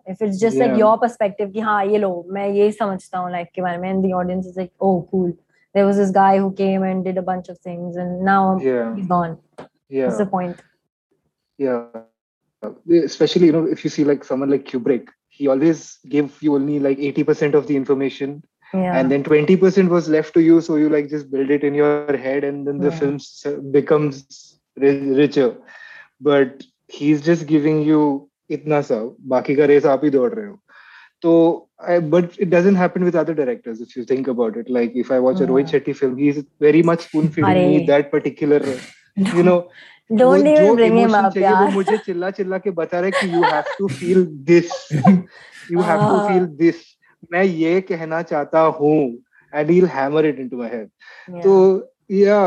if 0.06 0.20
it's 0.20 0.38
just 0.40 0.56
yeah. 0.56 0.66
like 0.66 0.78
your 0.78 0.98
perspective 0.98 1.52
ki 1.52 1.64
ha 1.68 1.80
ye 1.92 1.98
lo 2.04 2.10
main 2.36 2.54
ye 2.60 2.68
samajhta 2.80 3.24
hu 3.24 3.32
life 3.36 3.50
ke 3.56 3.66
bare 3.66 3.80
mein 3.84 3.96
and 3.96 4.04
the 4.08 4.12
audience 4.20 4.46
is 4.52 4.60
like 4.62 4.72
oh 4.88 4.94
cool 5.10 5.32
there 5.74 5.86
was 5.90 5.96
this 5.96 6.12
guy 6.16 6.32
who 6.38 6.52
came 6.62 6.86
and 6.88 7.04
did 7.04 7.18
a 7.18 7.26
bunch 7.28 7.48
of 7.48 7.58
things 7.68 7.96
and 7.96 8.24
now 8.30 8.42
yeah. 8.68 8.94
he's 8.94 9.10
gone 9.14 9.36
yeah 9.88 10.06
what's 10.06 10.22
the 10.24 10.30
point 10.36 10.64
yeah 11.58 12.04
especially 13.02 13.46
you 13.46 13.52
know 13.52 13.64
if 13.76 13.84
you 13.84 13.90
see 13.90 14.04
like 14.10 14.24
someone 14.24 14.50
like 14.56 14.66
kubrick 14.72 15.14
he 15.28 15.48
always 15.48 15.98
gave 16.08 16.36
you 16.40 16.54
only 16.54 16.78
like 16.78 16.98
80% 16.98 17.54
of 17.54 17.66
the 17.66 17.76
information 17.76 18.44
yeah. 18.72 18.96
and 18.96 19.10
then 19.10 19.24
20% 19.24 19.88
was 19.88 20.08
left 20.08 20.32
to 20.34 20.40
you 20.40 20.60
so 20.60 20.76
you 20.76 20.88
like 20.88 21.08
just 21.08 21.30
build 21.30 21.50
it 21.50 21.64
in 21.64 21.74
your 21.74 22.16
head 22.16 22.44
and 22.44 22.68
then 22.68 22.78
the 22.78 22.90
yeah. 22.90 22.98
film 22.98 23.72
becomes 23.72 24.60
richer 24.76 25.56
but 26.20 26.62
he's 26.86 27.20
just 27.20 27.46
giving 27.46 27.82
you 27.82 28.30
इतना 28.50 28.80
सा 28.80 29.00
बाकी 29.28 29.54
का 29.56 29.64
race 29.64 29.86
आप 29.86 30.04
ही 30.04 30.10
दौड़ 30.10 30.32
रहे 30.32 30.46
हो। 30.46 30.58
तो 31.22 31.70
but 31.82 32.40
it 32.40 32.48
doesn't 32.48 32.76
happen 32.76 33.04
with 33.04 33.16
other 33.16 33.34
directors 33.34 33.80
if 33.82 33.98
you 33.98 34.04
think 34.10 34.28
about 34.28 34.56
it 34.58 34.70
like 34.70 34.92
if 34.96 35.12
I 35.12 35.18
watch 35.20 35.42
a 35.42 35.46
Rohit 35.46 35.66
Shetty 35.68 35.92
film 35.92 36.16
he 36.16 36.28
is 36.28 36.40
very 36.62 36.82
much 36.86 37.00
spoon 37.02 37.28
feeding 37.28 37.68
me 37.68 37.78
that 37.86 38.10
particular 38.12 38.66
you 39.36 39.42
know 39.42 39.58
don't 40.12 40.46
even 40.46 40.74
bring 40.76 40.98
him 40.98 41.16
up 41.18 41.36
यार 41.36 41.64
वो 41.64 41.70
मुझे 41.70 41.96
चिल्ला 42.06 42.30
चिल्ला 42.30 42.58
के 42.58 42.70
बता 42.80 43.00
रहे 43.00 43.10
कि 43.10 43.32
you 43.34 43.42
have 43.44 43.62
to 43.78 43.88
feel 43.90 44.24
this 44.50 44.72
you 45.72 45.80
have 45.80 46.00
to 46.00 46.18
feel 46.28 46.46
this 46.56 46.82
मैं 47.32 47.44
ये 47.44 47.80
कहना 47.80 48.22
चाहता 48.22 48.60
हूँ 48.80 48.96
and 49.52 49.70
he 49.70 49.80
will 49.80 49.88
hammer 49.90 50.26
it 50.26 50.40
into 50.40 50.56
my 50.58 50.70
head 50.74 51.40
तो 51.42 51.56
yeah 52.12 52.40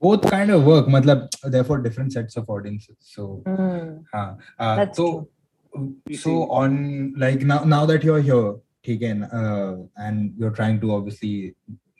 both 0.00 0.22
kind 0.30 0.50
of 0.50 0.64
work 0.64 0.86
matlab 0.86 1.28
therefore 1.42 1.78
different 1.78 2.12
sets 2.12 2.36
of 2.36 2.48
audiences 2.48 2.96
so 3.00 3.42
mm. 3.46 4.02
uh, 4.14 4.34
uh, 4.58 4.86
so 4.92 5.28
true. 5.74 6.16
so 6.16 6.50
on 6.50 7.14
like 7.16 7.42
now 7.42 7.62
now 7.64 7.84
that 7.86 8.02
you're 8.02 8.20
here 8.20 8.54
taken 8.82 9.24
uh, 9.24 9.76
and 9.96 10.32
you're 10.38 10.50
trying 10.50 10.80
to 10.80 10.92
obviously 10.94 11.54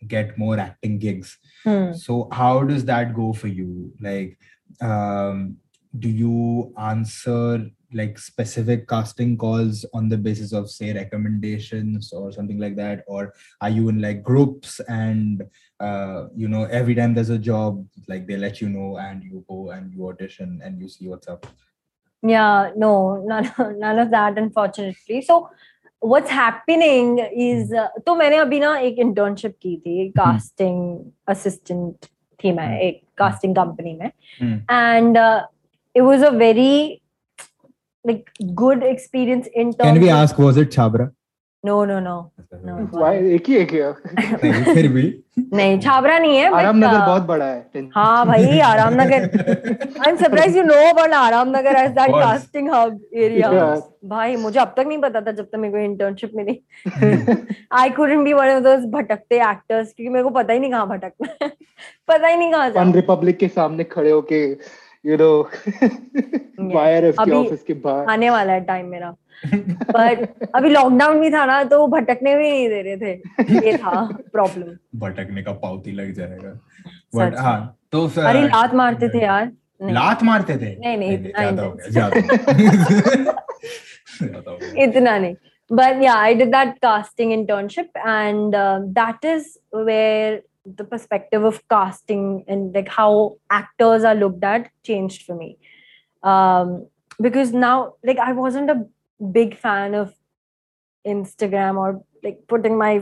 get 0.07 0.37
more 0.39 0.59
acting 0.59 0.99
gigs 0.99 1.39
mm. 1.65 1.95
so 1.95 2.29
how 2.33 2.63
does 2.65 2.85
that 2.85 3.15
go 3.15 3.33
for 3.33 3.49
you 3.49 3.93
like 4.01 4.39
um, 4.81 5.57
do 5.99 6.09
you 6.09 6.73
answer 6.79 7.71
like 7.94 8.18
specific 8.20 8.88
casting 8.88 9.38
calls 9.38 9.86
on 9.94 10.10
the 10.10 10.18
basis 10.18 10.52
of 10.54 10.70
say 10.70 10.94
recommendations 10.94 12.12
or 12.14 12.32
something 12.32 12.60
like 12.60 12.76
that 12.76 13.04
or 13.08 13.34
are 13.62 13.70
you 13.70 13.90
in 13.90 14.02
like 14.02 14.22
groups 14.24 14.80
and 14.88 15.44
uh 15.80 16.26
you 16.36 16.48
know 16.48 16.64
every 16.66 16.96
time 16.96 17.14
there's 17.14 17.30
a 17.30 17.38
job 17.38 17.86
like 18.08 18.28
they 18.28 18.38
let 18.38 18.60
you 18.62 18.70
know 18.70 18.98
and 18.98 19.24
you 19.24 19.46
go 19.48 19.70
and 19.72 19.94
you 19.94 20.08
audition 20.10 20.60
and 20.64 20.80
you 20.82 20.90
see 20.90 21.08
what's 21.08 21.28
up 21.28 21.46
Yeah, 22.28 22.72
no, 22.76 23.22
none, 23.32 23.48
none 23.80 24.00
of 24.00 24.10
that, 24.12 24.38
unfortunately. 24.38 25.22
So, 25.22 25.50
what's 26.00 26.32
happening 26.36 27.20
is 27.48 27.72
uh, 27.82 27.88
तो 28.06 28.16
मैंने 28.16 28.38
अभी 28.38 28.60
ना 28.60 28.76
एक 28.88 28.96
internship 29.04 29.54
की 29.66 29.76
थी 29.86 30.14
casting 30.20 30.80
assistant 31.34 32.08
थी 32.44 32.52
मैं 32.60 32.70
एक 32.88 33.02
casting 33.22 33.54
company 33.60 33.94
में 34.00 34.12
Hmm. 34.40 34.56
and 34.70 35.18
uh, 35.18 35.42
it 35.94 36.02
was 36.02 36.22
a 36.22 36.32
very 36.32 37.02
like 38.05 38.31
good 38.55 38.83
experience 38.83 39.49
in 39.55 39.73
terms 39.73 39.91
Can 39.91 40.01
we 40.01 40.09
of- 40.11 40.17
ask, 40.19 40.39
was 40.39 40.57
it 40.57 40.71
Chabra? 40.71 41.13
no 41.65 41.85
no 41.85 41.97
no 42.01 42.13
No. 42.67 42.75
Why 43.01 43.11
एक 43.37 43.49
ही 43.49 43.55
है 43.55 43.65
क्या 43.73 43.91
फिर 44.75 44.87
भी 44.93 45.03
नहीं 45.55 45.79
छाबरा 45.81 46.19
नहीं 46.19 46.37
है 46.37 46.47
आरामनगर 46.59 46.97
uh, 47.01 47.07
बहुत 47.07 47.23
बड़ा 47.31 47.47
है 47.47 47.83
हाँ 47.97 48.27
भाई 48.27 48.59
Aramnagar 48.69 49.27
I'm 50.07 50.17
surprised 50.23 50.57
you 50.61 50.65
know 50.71 50.81
about 50.93 51.11
Aramnagar 51.19 51.75
as 51.83 51.93
that 51.99 52.09
Of 52.09 52.15
course. 52.15 52.25
casting 52.25 52.71
hub 52.75 52.97
area. 53.13 53.53
Yeah. 53.59 53.77
भाई 54.15 54.37
मुझे 54.47 54.59
अब 54.61 54.75
तक 54.77 54.87
नहीं 54.89 54.99
पता 55.03 55.21
था 55.27 55.33
जब 55.33 55.45
तक 55.53 55.59
मेरे 55.59 55.73
को 55.73 55.85
internship 55.85 56.33
milli 56.37 56.59
I 57.83 57.91
couldn't 58.01 58.25
be 58.31 58.35
one 58.41 58.53
of 58.57 58.63
those 58.69 58.87
भटकते 58.97 59.41
एक्टर्स 59.51 59.93
क्योंकि 59.97 60.13
मेरे 60.13 60.25
को 60.25 60.31
पता 60.41 60.53
ही 60.53 60.59
नहीं 60.61 60.71
कहाँ 60.71 60.89
भटकना 60.89 61.35
है 61.43 61.51
पता 62.09 62.27
ही 62.27 62.37
नहीं 62.37 62.51
कहाँ 62.53 62.67
वन 62.69 62.73
जाना 62.75 62.93
रिपब्लिक 63.01 63.39
के 63.39 63.49
सामने 63.61 63.85
खड़े 63.97 64.11
होके 64.11 64.41
यू 65.07 65.17
नो 65.17 65.43
के 65.53 67.11
अभी 67.11 67.33
ऑफ़िस 67.33 67.63
के 67.63 67.75
बाहर 67.75 68.07
आने 68.11 68.31
वाला 68.31 68.53
है 68.53 68.61
टाइम 68.65 68.87
मेरा। 68.87 69.11
बट 69.47 70.49
अभी 70.55 70.69
लॉकडाउन 70.69 71.21
भी 71.21 71.31
था 71.31 71.45
ना 71.47 71.63
तो 71.65 71.87
भटकने 71.87 72.37
भी 72.37 72.51
नहीं 72.51 72.69
दे 72.69 72.83
रहे 72.83 72.97
थे। 72.97 73.13
ये 73.67 73.77
था 73.77 74.03
प्रॉब्लम 74.33 74.77
भटकने 75.01 75.43
का 75.43 75.53
पाउती 75.63 75.93
लग 75.93 76.13
जाएगा। 76.15 76.51
बट। 77.15 77.37
हाँ 77.39 77.77
तो 77.93 78.07
अरे 78.27 78.43
लात 78.49 78.75
मारते 78.75 79.09
थे 79.09 79.23
यार। 79.25 79.45
नहीं। 79.83 79.95
लात 79.95 80.23
मारते 80.23 80.57
थे? 80.57 80.77
नहीं, 80.81 80.97
नहीं, 80.99 81.19
ज़्यादा 81.19 81.63
हो. 81.63 81.71
गया 81.91 82.05
हो 82.07 82.11
itna 84.85 85.15
nahi. 85.21 85.37
But 85.71 86.01
yeah, 86.03 86.17
I 86.17 86.35
did 86.35 86.53
that 86.53 86.71
casting 86.85 87.31
internship, 87.35 87.89
and 88.05 88.55
uh, 88.55 88.81
that 88.95 89.25
is 89.25 89.45
where 89.71 90.41
the 90.77 90.85
perspective 90.85 91.45
of 91.45 91.67
casting 91.69 92.45
and 92.49 92.75
like 92.75 92.89
how 92.89 93.37
actors 93.51 94.05
are 94.05 94.15
looked 94.15 94.45
at 94.45 94.71
changed 94.83 95.23
for 95.23 95.35
me. 95.35 95.59
Um 96.23 96.87
because 97.21 97.53
now 97.53 97.95
like 98.03 98.19
i 98.19 98.33
wasn't 98.33 98.71
a 98.71 98.85
big 99.39 99.57
fan 99.57 99.95
of 99.95 100.13
instagram 101.07 101.77
or 101.77 102.03
like 102.23 102.39
putting 102.49 102.79
my 102.79 102.93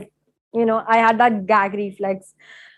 you 0.53 0.65
know 0.65 0.83
i 0.87 0.97
had 0.97 1.19
that 1.19 1.45
gag 1.51 1.77
reflex 1.81 2.33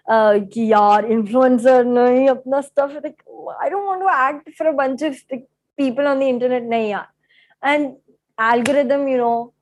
uh 0.08 0.40
ki 0.56 0.68
yaar 0.74 1.00
influencer 1.16 1.80
nahi 1.96 2.28
apna 2.36 2.62
stuff 2.68 2.94
like 3.08 3.24
i 3.66 3.70
don't 3.74 3.90
want 3.92 4.06
to 4.06 4.14
act 4.14 4.54
for 4.60 4.68
a 4.68 4.78
bunch 4.82 5.02
of 5.10 5.18
like, 5.32 5.48
people 5.78 6.08
on 6.08 6.20
the 6.20 6.30
internet 6.36 6.64
nahi 6.64 6.92
yaar. 6.92 7.08
And 7.64 7.96
algorithm 8.38 9.08
you 9.08 9.18
know 9.18 9.54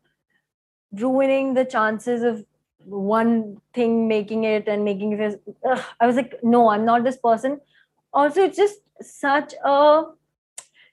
ruining 1.01 1.53
the 1.53 1.65
chances 1.65 2.23
of 2.23 2.43
one 2.86 3.56
thing 3.72 4.06
making 4.08 4.44
it 4.44 4.68
and 4.68 4.84
making 4.84 5.12
it 5.12 5.42
ugh, 5.68 5.82
i 6.00 6.06
was 6.06 6.16
like 6.16 6.34
no 6.42 6.68
i'm 6.70 6.84
not 6.84 7.04
this 7.04 7.16
person 7.16 7.60
also 8.12 8.42
it's 8.42 8.56
just 8.56 8.80
such 9.00 9.54
a 9.64 10.04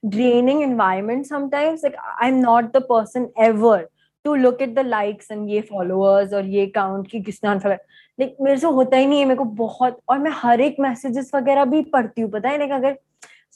draining 0.09 0.61
environment 0.61 1.27
sometimes 1.27 1.83
like 1.83 1.95
i'm 2.19 2.41
not 2.41 2.71
the 2.73 2.81
person 2.81 3.31
ever 3.37 3.89
to 4.25 4.35
look 4.35 4.61
at 4.61 4.73
the 4.75 4.83
likes 4.83 5.29
and 5.29 5.49
ये 5.49 5.61
followers 5.67 6.33
और 6.33 6.45
ये 6.45 6.71
count 6.77 7.07
कि 7.11 7.21
किसने 7.21 7.49
unfollow 7.49 7.77
like 8.21 8.35
मेरे 8.41 8.57
से 8.57 8.67
होता 8.67 8.97
ही 8.97 9.05
नहीं 9.05 9.19
है 9.19 9.25
मेरे 9.25 9.37
को 9.37 9.43
बहुत 9.59 9.99
और 10.09 10.19
मैं 10.19 10.31
हर 10.43 10.61
एक 10.61 10.77
messages 10.87 11.33
वगैरह 11.35 11.65
भी 11.65 11.81
पढ़ती 11.93 12.21
हूँ 12.21 12.31
पता 12.31 12.49
है 12.49 12.59
like 12.59 12.73
अगर 12.79 12.97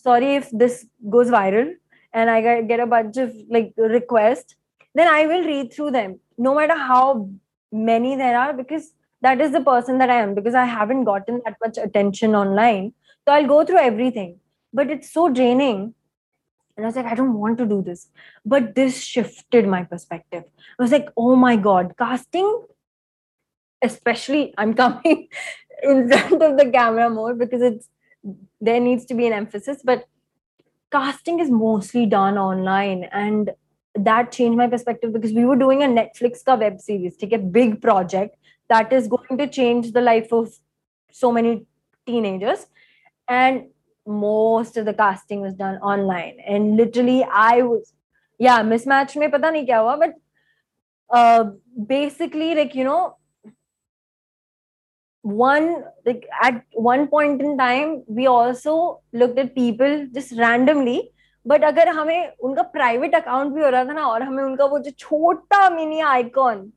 sorry 0.05 0.35
if 0.35 0.49
this 0.51 0.85
goes 1.09 1.29
viral 1.29 1.73
and 2.13 2.29
I 2.29 2.41
get, 2.41 2.67
get 2.67 2.79
a 2.79 2.85
bunch 2.85 3.17
of 3.17 3.33
like 3.49 3.73
requests, 3.77 4.55
then 4.95 5.07
I 5.07 5.25
will 5.25 5.43
read 5.43 5.73
through 5.73 5.91
them, 5.91 6.19
no 6.37 6.55
matter 6.55 6.77
how 6.77 7.29
many 7.72 8.16
there 8.16 8.38
are, 8.38 8.52
because 8.52 8.92
that 9.22 9.40
is 9.40 9.52
the 9.52 9.60
person 9.60 9.98
that 9.98 10.10
I 10.10 10.20
am, 10.22 10.34
because 10.34 10.54
I 10.54 10.64
haven't 10.64 11.04
gotten 11.04 11.40
that 11.44 11.56
much 11.64 11.78
attention 11.78 12.34
online. 12.34 12.92
So 13.26 13.34
I'll 13.34 13.46
go 13.46 13.64
through 13.64 13.78
everything, 13.78 14.40
but 14.72 14.90
it's 14.90 15.12
so 15.12 15.28
draining. 15.28 15.94
And 16.76 16.86
I 16.86 16.88
was 16.88 16.96
like, 16.96 17.06
I 17.06 17.14
don't 17.14 17.34
want 17.34 17.58
to 17.58 17.66
do 17.66 17.82
this. 17.82 18.08
But 18.44 18.74
this 18.74 19.02
shifted 19.02 19.68
my 19.68 19.84
perspective. 19.84 20.44
I 20.78 20.82
was 20.82 20.92
like, 20.92 21.08
oh 21.16 21.36
my 21.36 21.56
God, 21.56 21.94
casting, 21.98 22.64
especially, 23.82 24.54
I'm 24.56 24.72
coming 24.72 25.28
in 25.82 26.08
front 26.08 26.42
of 26.42 26.56
the 26.58 26.70
camera 26.70 27.10
more 27.10 27.34
because 27.34 27.60
it's 27.60 27.88
there 28.60 28.80
needs 28.80 29.04
to 29.06 29.14
be 29.14 29.26
an 29.26 29.32
emphasis, 29.32 29.80
but 29.82 30.06
casting 30.92 31.40
is 31.40 31.50
mostly 31.50 32.06
done 32.06 32.36
online 32.36 33.04
and 33.04 33.50
that 34.04 34.32
changed 34.32 34.56
my 34.56 34.66
perspective 34.66 35.12
because 35.12 35.32
we 35.32 35.44
were 35.44 35.56
doing 35.56 35.82
a 35.82 35.86
netflix 35.86 36.44
ka 36.44 36.54
web 36.54 36.80
series 36.80 37.16
take 37.16 37.32
a 37.32 37.38
big 37.58 37.80
project 37.82 38.36
that 38.70 38.92
is 38.92 39.08
going 39.08 39.36
to 39.36 39.46
change 39.46 39.92
the 39.92 40.00
life 40.00 40.32
of 40.32 40.48
so 41.12 41.30
many 41.32 41.66
teenagers. 42.06 42.66
And 43.28 43.66
most 44.06 44.76
of 44.76 44.86
the 44.86 44.94
casting 44.94 45.40
was 45.40 45.54
done 45.54 45.76
online. 45.78 46.38
And 46.46 46.76
literally 46.76 47.22
i 47.24 47.62
was 47.62 47.92
yeah 48.38 48.60
mismatch 48.62 49.14
hua 49.14 49.96
but 50.02 50.14
uh, 51.10 51.44
basically 51.86 52.54
like 52.54 52.74
you 52.74 52.84
know 52.84 53.16
one 55.22 55.84
like 56.06 56.26
at 56.42 56.62
one 56.72 57.06
point 57.08 57.42
in 57.42 57.58
time 57.58 58.02
we 58.06 58.26
also 58.26 59.00
looked 59.12 59.38
at 59.38 59.54
people 59.54 60.06
just 60.14 60.32
randomly 60.38 61.12
but 61.46 61.64
अगर 61.64 61.88
हमें 61.88 62.32
उनका 62.40 62.62
private 62.74 63.14
account 63.14 63.54
भी 63.54 63.62
हो 63.62 63.68
रहा 63.68 63.84
था 63.84 63.92
ना 63.92 64.06
और 64.06 64.22
हमें 64.22 64.42
उनका 64.44 64.64
वो 64.64 64.78
जो 64.78 64.90
छोटा 64.98 65.68
मिनी 65.70 66.00
आइकॉन 66.00 66.70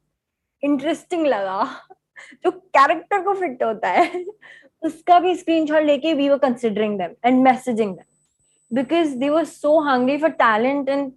इंटरेस्टिंग 0.64 1.26
लगा 1.28 1.64
जो 2.44 2.52
कैरेक्टर 2.52 3.22
को 3.24 3.34
फिट 3.34 3.64
होता 3.64 3.90
है 3.90 4.24
उसका 4.84 5.20
भी 5.20 5.36
स्क्रीनशॉट 5.36 5.84
लेके 5.84 6.14
we 6.14 6.30
were 6.30 6.38
considering 6.38 6.98
them 7.00 7.16
and 7.26 7.44
messaging 7.44 7.96
them 7.96 8.76
because 8.76 9.16
they 9.18 9.30
were 9.30 9.46
so 9.46 9.80
hungry 9.90 10.18
for 10.18 10.30
talent 10.42 10.90
and 10.90 11.08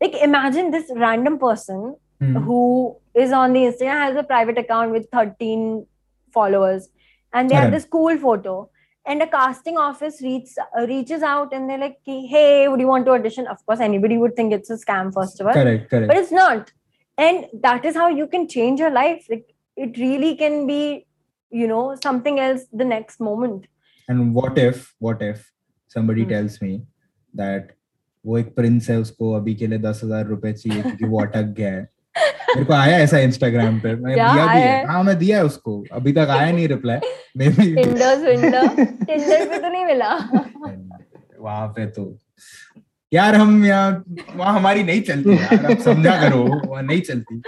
like 0.00 0.14
imagine 0.24 0.70
this 0.70 0.90
random 0.96 1.36
person 1.36 1.94
who 2.20 2.96
is 3.14 3.32
on 3.32 3.52
the 3.52 3.60
Instagram 3.60 3.98
has 3.98 4.16
a 4.16 4.22
private 4.22 4.58
account 4.58 4.90
with 4.90 5.08
13 5.12 5.86
followers 6.34 6.88
and 7.32 7.50
they 7.50 7.54
have 7.54 7.70
this 7.70 7.84
cool 7.84 8.16
photo. 8.18 8.70
and 9.05 9.21
a 9.21 9.27
casting 9.27 9.77
office 9.77 10.21
reaches 10.21 10.57
uh, 10.77 10.85
reaches 10.87 11.23
out 11.23 11.53
and 11.53 11.69
they're 11.69 11.83
like 11.83 11.97
hey 12.33 12.67
would 12.67 12.79
you 12.79 12.87
want 12.87 13.05
to 13.05 13.11
audition 13.11 13.47
of 13.47 13.65
course 13.65 13.79
anybody 13.79 14.17
would 14.17 14.35
think 14.35 14.53
it's 14.53 14.69
a 14.69 14.77
scam 14.83 15.11
first 15.13 15.39
of 15.41 15.47
all 15.47 15.53
correct 15.53 15.89
correct 15.89 16.07
but 16.07 16.17
it's 16.17 16.31
not 16.31 16.71
and 17.17 17.47
that 17.63 17.83
is 17.91 17.95
how 17.95 18.07
you 18.19 18.27
can 18.27 18.47
change 18.47 18.79
your 18.79 18.91
life 18.91 19.25
like 19.29 19.47
it 19.77 19.97
really 19.97 20.35
can 20.35 20.67
be 20.67 21.05
you 21.51 21.67
know 21.67 21.95
something 22.03 22.39
else 22.39 22.65
the 22.71 22.85
next 22.85 23.19
moment 23.19 23.65
and 24.07 24.35
what 24.35 24.57
if 24.57 24.93
what 24.99 25.21
if 25.21 25.51
somebody 25.87 26.23
Hmm. 26.23 26.33
tells 26.35 26.61
me 26.65 26.73
that 27.33 27.77
वो 28.25 28.37
एक 28.37 28.53
Prince 28.55 28.89
है 28.89 28.99
उसको 28.99 29.31
अभी 29.33 29.53
के 29.55 29.67
लिए 29.67 29.79
दस 29.79 30.01
हजार 30.03 30.25
रुपए 30.27 30.51
चाहिए 30.53 30.81
क्योंकि 30.81 31.05
वो 31.13 31.21
अटक 31.21 31.45
गया 31.59 31.71
है 31.71 31.87
मेरे 32.16 32.64
को 32.64 32.72
आया 32.72 32.98
ऐसा 32.98 33.18
इंस्टाग्राम 33.18 33.78
पे। 33.80 33.94
मैं 33.94 34.14
दिया 34.14 34.32
भी 34.32 34.38
आया 34.40 34.50
है? 34.50 34.76
है? 34.76 34.86
हाँ 34.86 35.02
मैं 35.04 35.16
दिया 35.18 35.38
है 35.38 35.44
उसको। 35.44 35.82
अभी 35.92 36.12
तक 36.12 36.28
आया 36.30 36.50
नहीं 36.52 36.68
reply 36.68 36.98
maybe 37.48 37.74
tinder 37.74 38.12
swinder 38.22 38.62
tinder 38.76 39.40
पे 39.48 39.58
तो 39.58 39.68
नहीं 39.68 39.84
मिला। 39.84 40.14
वहाँ 41.40 41.66
पे 41.76 41.86
तो 41.98 42.16
यार 43.12 43.34
हम 43.34 43.64
यहाँ 43.64 44.04
वहाँ 44.36 44.54
हमारी 44.54 44.82
नहीं 44.84 45.02
चलती 45.08 45.36
यार। 45.36 45.72
आप 45.72 45.78
समझा 45.80 46.20
करो 46.20 46.42
वहाँ 46.44 46.82
नहीं 46.82 47.00
चलती। 47.00 47.42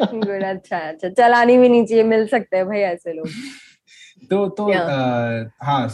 गुड 0.00 0.42
अच्छा 0.44 0.78
अच्छा। 0.78 1.08
चलानी 1.08 1.58
भी 1.58 1.68
नहीं 1.68 1.84
चाहिए 1.86 2.04
मिल 2.04 2.26
सकते 2.28 2.56
हैं 2.56 2.66
भाई 2.66 2.80
ऐसे 2.94 3.12
लोग। 3.12 3.28
तो 4.30 4.48
तो 4.58 4.72
हाँ 5.62 5.88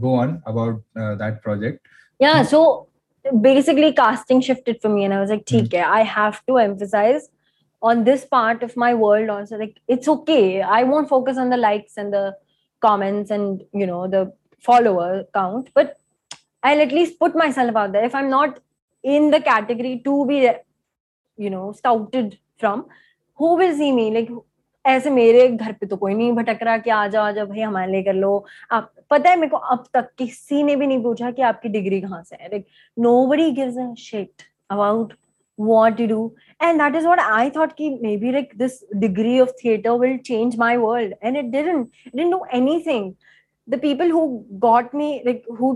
go 0.00 0.14
on 0.16 0.30
about 0.46 0.76
uh, 0.96 1.14
that 1.16 1.42
project 1.42 1.78
yeah 2.20 2.42
so 2.42 2.60
basically 3.42 3.92
casting 3.92 4.40
shifted 4.40 4.78
for 4.80 4.88
me 4.88 5.04
and 5.04 5.14
i 5.14 5.18
was 5.20 5.30
like 5.30 5.44
ठीक 5.48 5.74
है 5.74 5.82
i 5.96 6.02
have 6.12 6.38
to 6.48 6.56
emphasize 6.62 7.28
on 7.90 8.04
this 8.08 8.24
part 8.36 8.62
of 8.66 8.76
my 8.84 8.92
world 9.02 9.30
also 9.34 9.58
like 9.62 9.74
it's 9.94 10.08
okay 10.14 10.62
i 10.78 10.82
won't 10.90 11.08
focus 11.14 11.40
on 11.44 11.50
the 11.54 11.60
likes 11.64 11.96
and 12.02 12.12
the 12.18 12.24
comments 12.86 13.30
and 13.36 13.62
you 13.82 13.86
know 13.90 14.02
the 14.14 14.22
follower 14.68 15.10
count 15.38 15.70
but 15.74 15.96
i'll 16.62 16.84
at 16.86 16.96
least 16.98 17.18
put 17.24 17.36
myself 17.42 17.80
out 17.82 17.92
there 17.92 18.08
if 18.10 18.14
i'm 18.20 18.30
not 18.30 18.60
in 19.16 19.30
the 19.36 19.40
category 19.50 19.94
to 20.08 20.16
be 20.32 20.38
you 21.38 21.50
know 21.56 21.66
scouted 21.80 22.38
from 22.62 22.86
who 23.38 23.54
will 23.60 23.76
see 23.82 23.92
me 24.00 24.10
like 24.18 24.34
ऐसे 24.86 25.10
मेरे 25.10 25.46
घर 25.48 25.72
पे 25.72 25.86
तो 25.86 25.96
कोई 25.96 26.14
नहीं 26.14 26.32
भटक 26.32 26.58
रहा 26.62 26.76
कि 26.78 26.90
आ 26.90 27.06
जाओ 27.08 27.22
आ 27.24 27.30
जाओ 27.32 27.46
भाई 27.46 27.60
हमारे 27.60 27.92
लिए 27.92 28.02
कर 28.02 28.14
लो 28.14 28.32
आप 28.72 28.90
पता 29.10 29.30
है 29.30 29.36
मेरे 29.36 29.50
को 29.50 29.56
अब 29.56 29.84
तक 29.94 30.10
किसी 30.18 30.62
ने 30.62 30.74
भी 30.76 30.86
नहीं 30.86 31.02
पूछा 31.02 31.30
कि 31.30 31.42
आपकी 31.50 31.68
डिग्री 31.76 32.00
कहाँ 32.00 32.22
से 32.22 32.36
है 32.40 32.48
like 32.48 32.66
nobody 33.06 33.46
gives 33.60 33.78
a 33.84 33.86
shit 33.96 34.44
about 34.76 35.14
what 35.56 35.96
to 35.96 36.06
do 36.06 36.34
and 36.60 36.80
that 36.80 36.94
is 36.94 37.04
what 37.04 37.20
i 37.20 37.48
thought 37.48 37.76
ki 37.76 37.90
maybe 38.00 38.32
like 38.32 38.56
this 38.62 38.82
degree 38.98 39.38
of 39.38 39.52
theater 39.60 39.94
will 39.96 40.16
change 40.30 40.56
my 40.56 40.76
world 40.76 41.12
and 41.22 41.36
it 41.36 41.50
didn't 41.50 41.90
it 42.06 42.16
didn't 42.16 42.30
do 42.30 42.40
anything 42.52 43.14
the 43.66 43.78
people 43.78 44.08
who 44.08 44.24
got 44.58 44.92
me 44.92 45.22
like 45.24 45.44
who 45.58 45.70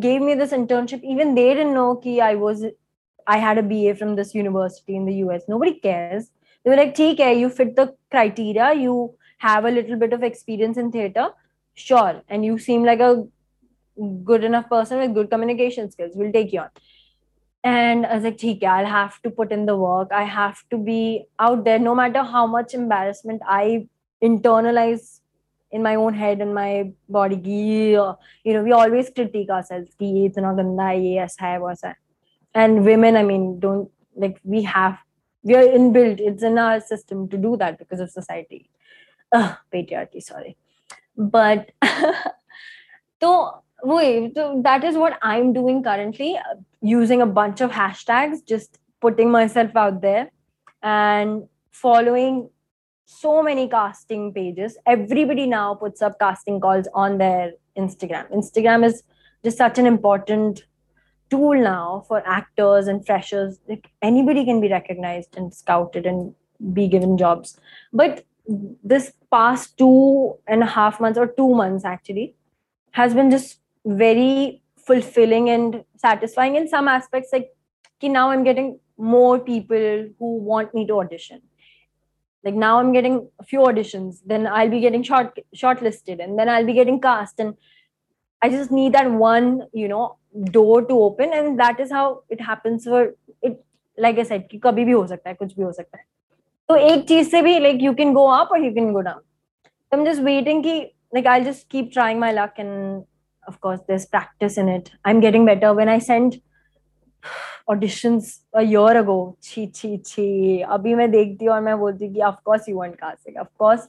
gave 0.00 0.22
me 0.22 0.34
this 0.34 0.52
internship 0.52 1.02
even 1.02 1.34
they 1.34 1.52
didn't 1.54 1.74
know 1.74 1.90
ki 1.96 2.20
i 2.20 2.34
was 2.34 2.64
I 3.26 3.38
had 3.38 3.58
a 3.58 3.62
BA 3.62 3.94
from 3.96 4.16
this 4.16 4.34
university 4.34 4.96
in 4.96 5.06
the 5.06 5.14
US. 5.26 5.44
Nobody 5.48 5.74
cares. 5.80 6.30
They 6.62 6.70
were 6.70 6.76
like, 6.76 6.94
take 6.94 7.18
care, 7.18 7.32
you 7.32 7.48
fit 7.48 7.76
the 7.76 7.94
criteria, 8.10 8.74
you 8.74 9.14
have 9.38 9.64
a 9.64 9.70
little 9.70 9.96
bit 9.96 10.12
of 10.12 10.22
experience 10.22 10.78
in 10.78 10.90
theater, 10.90 11.30
sure. 11.74 12.22
And 12.28 12.44
you 12.44 12.58
seem 12.58 12.84
like 12.84 13.00
a 13.00 13.26
good 14.24 14.44
enough 14.44 14.68
person 14.68 14.98
with 14.98 15.14
good 15.14 15.30
communication 15.30 15.90
skills. 15.90 16.12
We'll 16.14 16.32
take 16.32 16.52
you 16.52 16.60
on. 16.60 16.70
And 17.64 18.04
I 18.04 18.14
was 18.16 18.24
like, 18.24 18.34
okay, 18.34 18.66
I'll 18.66 18.86
have 18.86 19.20
to 19.22 19.30
put 19.30 19.50
in 19.50 19.64
the 19.64 19.76
work. 19.76 20.08
I 20.12 20.24
have 20.24 20.62
to 20.70 20.76
be 20.76 21.24
out 21.38 21.64
there, 21.64 21.78
no 21.78 21.94
matter 21.94 22.22
how 22.22 22.46
much 22.46 22.74
embarrassment 22.74 23.40
I 23.48 23.88
internalize 24.22 25.20
in 25.70 25.82
my 25.82 25.94
own 25.94 26.12
head 26.12 26.42
and 26.42 26.54
my 26.54 26.92
body. 27.08 27.36
You 27.36 28.16
know, 28.44 28.62
we 28.62 28.72
always 28.72 29.08
critique 29.10 29.48
ourselves. 29.48 29.96
And 32.54 32.84
women, 32.84 33.16
I 33.16 33.22
mean, 33.22 33.58
don't 33.60 33.90
like 34.14 34.40
we 34.44 34.62
have 34.62 34.98
we 35.42 35.54
are 35.54 35.62
inbuilt. 35.62 36.20
It's 36.20 36.42
in 36.42 36.58
our 36.58 36.80
system 36.80 37.28
to 37.28 37.36
do 37.36 37.56
that 37.58 37.78
because 37.78 38.00
of 38.00 38.10
society. 38.10 38.70
Ugh, 39.32 39.56
patriarchy, 39.72 40.22
sorry. 40.22 40.56
But 41.16 41.70
so 43.20 43.63
wait, 43.84 44.34
so 44.34 44.60
that 44.64 44.84
is 44.84 44.96
what 44.96 45.18
I'm 45.22 45.52
doing 45.52 45.82
currently, 45.82 46.38
using 46.80 47.22
a 47.22 47.26
bunch 47.26 47.60
of 47.60 47.70
hashtags, 47.70 48.44
just 48.46 48.78
putting 49.00 49.30
myself 49.30 49.76
out 49.76 50.00
there 50.00 50.30
and 50.82 51.48
following 51.70 52.48
so 53.04 53.42
many 53.42 53.68
casting 53.68 54.32
pages. 54.32 54.76
Everybody 54.86 55.46
now 55.46 55.74
puts 55.74 56.02
up 56.02 56.18
casting 56.18 56.60
calls 56.60 56.88
on 56.94 57.18
their 57.18 57.52
Instagram. 57.76 58.30
Instagram 58.32 58.84
is 58.84 59.02
just 59.44 59.58
such 59.58 59.78
an 59.78 59.86
important 59.86 60.64
tool 61.30 61.54
now 61.54 62.04
for 62.08 62.26
actors 62.26 62.86
and 62.86 63.04
freshers. 63.04 63.58
Like 63.68 63.90
anybody 64.02 64.44
can 64.44 64.60
be 64.60 64.68
recognized 64.68 65.36
and 65.36 65.52
scouted 65.52 66.06
and 66.06 66.34
be 66.72 66.88
given 66.88 67.18
jobs. 67.18 67.58
But 67.92 68.24
this 68.46 69.12
past 69.30 69.76
two 69.76 70.36
and 70.46 70.62
a 70.62 70.66
half 70.66 71.00
months 71.00 71.18
or 71.18 71.26
two 71.26 71.54
months 71.54 71.84
actually 71.84 72.34
has 72.92 73.14
been 73.14 73.30
just 73.30 73.58
very 73.84 74.62
fulfilling 74.86 75.50
and 75.50 75.84
satisfying 75.96 76.56
in 76.56 76.68
some 76.68 76.88
aspects 76.88 77.32
like 77.32 77.50
ki 78.00 78.08
now 78.08 78.30
i'm 78.30 78.44
getting 78.44 78.78
more 78.96 79.38
people 79.38 80.08
who 80.18 80.36
want 80.36 80.72
me 80.72 80.86
to 80.86 80.94
audition. 80.94 81.42
Like 82.44 82.54
now 82.54 82.78
i'm 82.78 82.92
getting 82.92 83.28
a 83.40 83.44
few 83.44 83.60
auditions 83.60 84.16
then 84.26 84.46
i'll 84.46 84.68
be 84.68 84.80
getting 84.80 85.02
short 85.02 85.38
shortlisted 85.56 86.22
and 86.22 86.38
then 86.38 86.48
i'll 86.48 86.66
be 86.66 86.74
getting 86.74 87.00
cast 87.00 87.40
and 87.40 87.54
i 88.42 88.50
just 88.50 88.70
need 88.70 88.92
that 88.92 89.10
one 89.10 89.62
you 89.72 89.88
know 89.88 90.18
door 90.50 90.82
to 90.82 90.98
open 91.04 91.32
and 91.32 91.58
that 91.58 91.80
is 91.80 91.90
how 91.90 92.22
it 92.28 92.40
happens 92.40 92.84
for 92.84 93.14
it 93.40 93.64
like 93.96 94.18
i 94.18 94.22
said 94.22 94.44
ki 94.50 94.60
kabhi 94.66 94.84
bhi 94.90 94.98
ho 94.98 95.06
sakta 95.14 95.30
hai 95.30 95.34
kuch 95.40 95.56
bhi 95.56 95.64
ho 95.64 95.72
sakta 95.72 95.96
hai. 95.96 96.04
So 96.68 96.76
ek 96.90 97.06
cheez 97.06 97.32
se 97.36 97.42
bhi 97.48 97.56
like 97.62 97.80
you 97.80 97.94
can 97.94 98.12
go 98.12 98.26
up 98.28 98.50
or 98.50 98.58
you 98.58 98.72
can 98.74 98.92
go 98.92 99.02
down. 99.08 99.20
So 99.64 99.98
i'm 99.98 100.04
just 100.04 100.22
waiting 100.22 100.62
ki 100.62 100.76
like 101.12 101.26
i'll 101.26 101.44
just 101.44 101.68
keep 101.70 101.92
trying 101.92 102.20
my 102.20 102.32
luck 102.32 102.58
and 102.58 103.04
of 103.47 103.59
course 103.61 103.79
there's 103.87 104.05
practice 104.05 104.57
in 104.57 104.69
it 104.69 104.91
i'm 105.05 105.19
getting 105.19 105.45
better 105.45 105.73
when 105.73 105.89
i 105.89 105.99
sent 105.99 106.41
auditions 107.69 108.39
a 108.53 108.63
year 108.63 108.97
ago 108.97 109.37
chi 109.47 109.65
chi 109.79 109.91
chi 110.09 110.27
abhi 110.75 110.95
main 110.99 111.15
dekhti 111.15 111.49
aur 111.55 111.61
main 111.67 111.79
bolti 111.85 112.11
ki 112.15 112.25
of 112.31 112.37
course 112.49 112.67
you 112.71 112.75
weren't 112.81 112.99
casting 113.05 113.37
of 113.45 113.49
course 113.63 113.87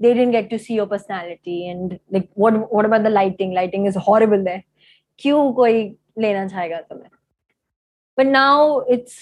they 0.00 0.12
didn't 0.14 0.36
get 0.38 0.50
to 0.50 0.58
see 0.64 0.74
your 0.80 0.88
personality 0.94 1.58
and 1.70 1.98
like 2.16 2.28
what 2.44 2.58
what 2.72 2.90
about 2.90 3.06
the 3.08 3.14
lighting 3.18 3.54
lighting 3.60 3.86
is 3.92 4.02
horrible 4.08 4.44
there 4.50 4.64
क्यों 5.22 5.40
कोई 5.54 5.78
लेना 6.24 6.46
चाहेगा 6.48 6.80
तुम्हें 6.90 7.10
but 8.18 8.26
now 8.26 8.80
it's 8.94 9.18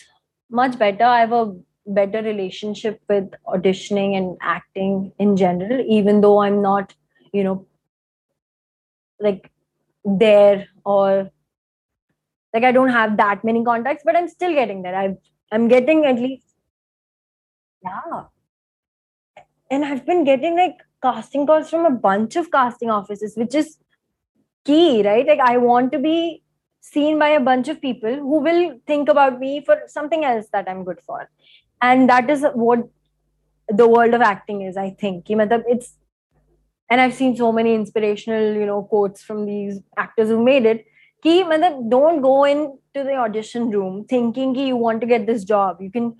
much 0.58 0.78
better 0.82 1.04
i 1.04 1.20
have 1.20 1.32
a 1.38 1.44
better 1.98 2.20
relationship 2.26 3.00
with 3.12 3.34
auditioning 3.54 4.16
and 4.18 4.46
acting 4.52 4.94
in 5.24 5.34
general 5.42 5.82
even 5.96 6.22
though 6.24 6.38
i'm 6.44 6.60
not 6.62 6.94
you 7.38 7.44
know 7.48 7.56
like 9.26 9.50
there 10.03 10.67
or 10.85 11.31
like 12.53 12.63
I 12.63 12.71
don't 12.71 12.89
have 12.89 13.17
that 13.17 13.43
many 13.43 13.63
contacts, 13.63 14.03
but 14.05 14.15
I'm 14.15 14.27
still 14.27 14.53
getting 14.53 14.81
there. 14.81 14.95
I've 14.95 15.17
I'm 15.51 15.67
getting 15.67 16.05
at 16.05 16.15
least 16.19 16.45
yeah. 17.83 18.23
And 19.69 19.85
I've 19.85 20.05
been 20.05 20.23
getting 20.23 20.57
like 20.57 20.75
casting 21.01 21.47
calls 21.47 21.69
from 21.69 21.85
a 21.85 21.91
bunch 21.91 22.35
of 22.35 22.51
casting 22.51 22.89
offices, 22.89 23.35
which 23.37 23.55
is 23.55 23.77
key, 24.65 25.01
right? 25.03 25.25
Like 25.25 25.39
I 25.39 25.57
want 25.57 25.91
to 25.93 25.99
be 25.99 26.43
seen 26.81 27.17
by 27.19 27.29
a 27.29 27.39
bunch 27.39 27.67
of 27.69 27.81
people 27.81 28.15
who 28.15 28.39
will 28.41 28.79
think 28.85 29.07
about 29.07 29.39
me 29.39 29.63
for 29.63 29.81
something 29.87 30.25
else 30.25 30.47
that 30.51 30.67
I'm 30.67 30.83
good 30.83 30.99
for. 31.05 31.29
And 31.81 32.09
that 32.09 32.29
is 32.29 32.45
what 32.53 32.89
the 33.67 33.87
world 33.87 34.13
of 34.13 34.21
acting 34.21 34.61
is, 34.61 34.77
I 34.77 34.91
think. 34.91 35.25
It's 35.29 35.95
and 36.91 36.99
I've 36.99 37.13
seen 37.13 37.37
so 37.37 37.51
many 37.53 37.73
inspirational, 37.73 38.53
you 38.53 38.65
know, 38.65 38.83
quotes 38.83 39.23
from 39.23 39.45
these 39.45 39.79
actors 39.97 40.27
who 40.27 40.43
made 40.43 40.65
it. 40.65 40.85
Ki, 41.23 41.43
don't 41.87 42.21
go 42.21 42.43
into 42.43 42.75
the 42.93 43.15
audition 43.15 43.69
room 43.69 44.05
thinking 44.09 44.53
ki 44.53 44.67
you 44.67 44.75
want 44.75 44.99
to 45.01 45.07
get 45.07 45.25
this 45.25 45.45
job. 45.45 45.77
You 45.79 45.89
can 45.89 46.15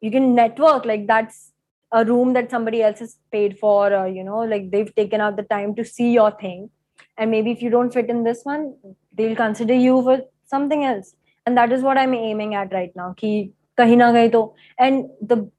you 0.00 0.10
can 0.10 0.34
network 0.34 0.86
like 0.86 1.06
that's 1.06 1.52
a 1.92 2.04
room 2.04 2.32
that 2.32 2.50
somebody 2.50 2.82
else 2.82 3.00
has 3.00 3.18
paid 3.30 3.58
for, 3.58 3.92
or 3.92 4.08
you 4.08 4.24
know, 4.24 4.38
like 4.38 4.70
they've 4.70 4.94
taken 4.94 5.20
out 5.20 5.36
the 5.36 5.42
time 5.42 5.74
to 5.74 5.84
see 5.84 6.12
your 6.12 6.30
thing. 6.30 6.70
And 7.18 7.30
maybe 7.30 7.50
if 7.50 7.60
you 7.60 7.68
don't 7.68 7.92
fit 7.92 8.08
in 8.08 8.24
this 8.24 8.40
one, 8.44 8.76
they'll 9.12 9.36
consider 9.36 9.74
you 9.74 10.00
for 10.02 10.22
something 10.46 10.84
else. 10.84 11.14
And 11.44 11.56
that 11.58 11.70
is 11.70 11.82
what 11.82 11.98
I'm 11.98 12.14
aiming 12.14 12.54
at 12.54 12.72
right 12.72 12.92
now. 12.96 13.12
Ki 13.14 13.52
kahi 13.76 13.96
na 13.98 14.10
kahi 14.12 14.32
to. 14.32 14.54
And 14.78 15.10
the 15.20 15.50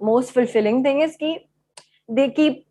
most 0.00 0.30
fulfilling 0.30 0.84
thing 0.84 1.00
is 1.00 1.16
ki 1.16 1.48
they 2.08 2.30
keep 2.30 2.67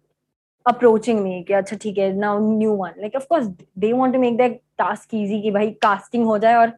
approaching 0.70 1.23
me 1.25 1.43
कि 1.45 1.53
अच्छा 1.53 1.77
ठीक 1.83 1.99
है 1.99 2.12
now 2.18 2.39
new 2.41 2.73
one 2.81 3.01
like 3.05 3.14
of 3.20 3.29
course 3.29 3.49
they 3.85 3.93
want 4.01 4.12
to 4.12 4.20
make 4.25 4.39
that 4.39 4.61
task 4.83 5.14
easy 5.20 5.41
कि 5.43 5.51
भाई 5.51 5.77
casting 5.85 6.25
हो 6.27 6.39
जाए 6.39 6.55
और 6.55 6.73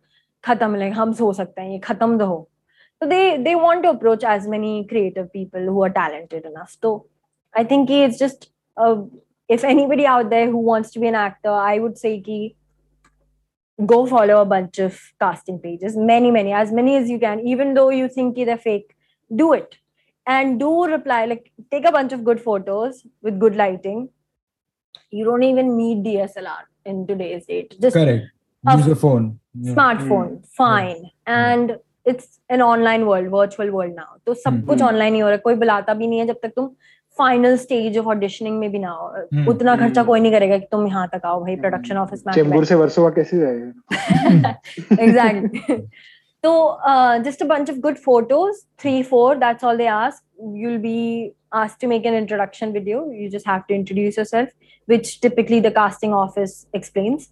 खत्म 0.45 0.79
like 0.83 0.95
हम 0.97 1.13
सो 1.21 1.33
सकते 1.33 1.63
हैं 1.63 1.71
ये 1.71 1.79
खत्म 1.79 2.19
तो 2.19 2.27
हो 2.27 2.49
so 3.03 3.09
they 3.11 3.23
they 3.45 3.55
want 3.65 3.83
to 3.83 3.91
approach 3.91 4.25
as 4.25 4.49
many 4.55 4.73
creative 4.93 5.31
people 5.33 5.71
who 5.73 5.85
are 5.85 5.93
talented 6.01 6.45
enough 6.47 6.75
so 6.83 7.07
I 7.55 7.65
think 7.65 7.91
it's 7.91 8.19
just 8.19 8.51
uh, 8.77 8.97
if 9.49 9.65
anybody 9.65 10.07
out 10.07 10.31
there 10.31 10.51
who 10.51 10.59
wants 10.59 10.91
to 10.93 11.01
be 11.01 11.07
an 11.07 11.15
actor 11.15 11.51
I 11.51 11.79
would 11.79 11.99
say 11.99 12.21
ki 12.21 12.57
go 13.87 14.07
follow 14.07 14.41
a 14.41 14.45
bunch 14.45 14.79
of 14.79 14.99
casting 15.21 15.59
pages 15.59 15.97
many 15.97 16.31
many 16.31 16.53
as 16.53 16.73
many 16.73 16.97
as 16.97 17.09
you 17.11 17.19
can 17.19 17.41
even 17.55 17.75
though 17.75 17.89
you 17.91 18.09
think 18.09 18.37
they're 18.37 18.57
fake 18.57 18.97
do 19.35 19.53
it 19.53 19.77
And 20.36 20.60
do 20.60 20.72
reply 20.94 21.20
like 21.26 21.52
take 21.72 21.86
a 21.86 21.94
bunch 21.98 22.16
of 22.18 22.24
good 22.24 22.42
photos 22.48 23.04
with 23.28 23.40
good 23.44 23.56
lighting 23.56 24.08
you 25.12 25.26
don't 25.30 25.46
even 25.52 25.76
need 25.76 26.04
dslr 26.08 26.64
in 26.86 27.06
today's 27.12 27.46
date 27.52 27.76
just 27.86 28.00
correct 28.00 28.26
use 28.64 28.90
a 28.96 29.00
phone 29.04 29.28
yeah. 29.54 29.74
smartphone 29.74 30.30
yeah. 30.32 30.52
fine 30.62 31.02
yeah. 31.04 31.44
and 31.44 31.78
it's 32.06 32.40
an 32.50 32.62
online 32.62 33.06
world 33.06 33.32
virtual 33.38 33.72
world 33.78 33.96
now 33.96 34.12
तो 34.26 34.34
सब 34.34 34.52
mm-hmm. 34.52 34.68
कुछ 34.68 34.82
online 34.82 35.14
ही 35.14 35.20
हो 35.20 35.28
रहा 35.28 35.36
है 35.36 35.42
कोई 35.44 35.56
बुलाता 35.56 35.94
भी 35.94 36.08
नहीं 36.08 36.20
है 36.20 36.26
जब 36.28 36.40
तक 36.44 36.52
तुम 36.56 36.70
फाइनल 37.18 37.56
स्टेज 37.58 37.98
ऑफ़ 37.98 38.06
ऑडिशनिंग 38.08 38.60
में 38.60 38.72
भी 38.72 38.80
ना 38.80 38.90
हो 38.90 39.08
hmm. 39.34 39.50
उतना 39.50 39.76
खर्चा 39.78 40.04
कोई 40.04 40.20
नहीं 40.20 40.32
करेगा 40.32 40.58
कि 40.58 40.68
तुम 40.72 40.88
यहाँ 40.88 41.08
तक 41.14 41.26
आओ 41.26 41.42
भाई 41.42 41.56
प्रोडक्शन 41.66 41.98
ऑफ़िस 41.98 42.24
में 42.28 42.34
चेंबूर 42.34 42.66
से 42.66 42.76
वर्सोवा 42.76 43.10
कैसे 43.18 43.38
जाएगा 43.40 44.50
exactly 45.04 45.76
So 46.44 46.80
uh, 46.86 47.22
just 47.22 47.42
a 47.42 47.46
bunch 47.46 47.70
of 47.70 47.82
good 47.82 47.98
photos, 47.98 48.66
three, 48.78 49.04
four. 49.04 49.36
That's 49.38 49.64
all 49.64 49.78
they 49.78 49.88
ask. 49.88 50.24
You'll 50.42 50.80
be 50.80 51.34
asked 51.54 51.80
to 51.82 51.88
make 51.88 52.06
an 52.06 52.14
introduction 52.14 52.72
video. 52.72 53.10
You 53.12 53.30
just 53.30 53.46
have 53.46 53.68
to 53.68 53.74
introduce 53.74 54.16
yourself, 54.16 54.50
which 54.86 55.20
typically 55.20 55.60
the 55.60 55.72
casting 55.72 56.14
office 56.14 56.66
explains. 56.74 57.30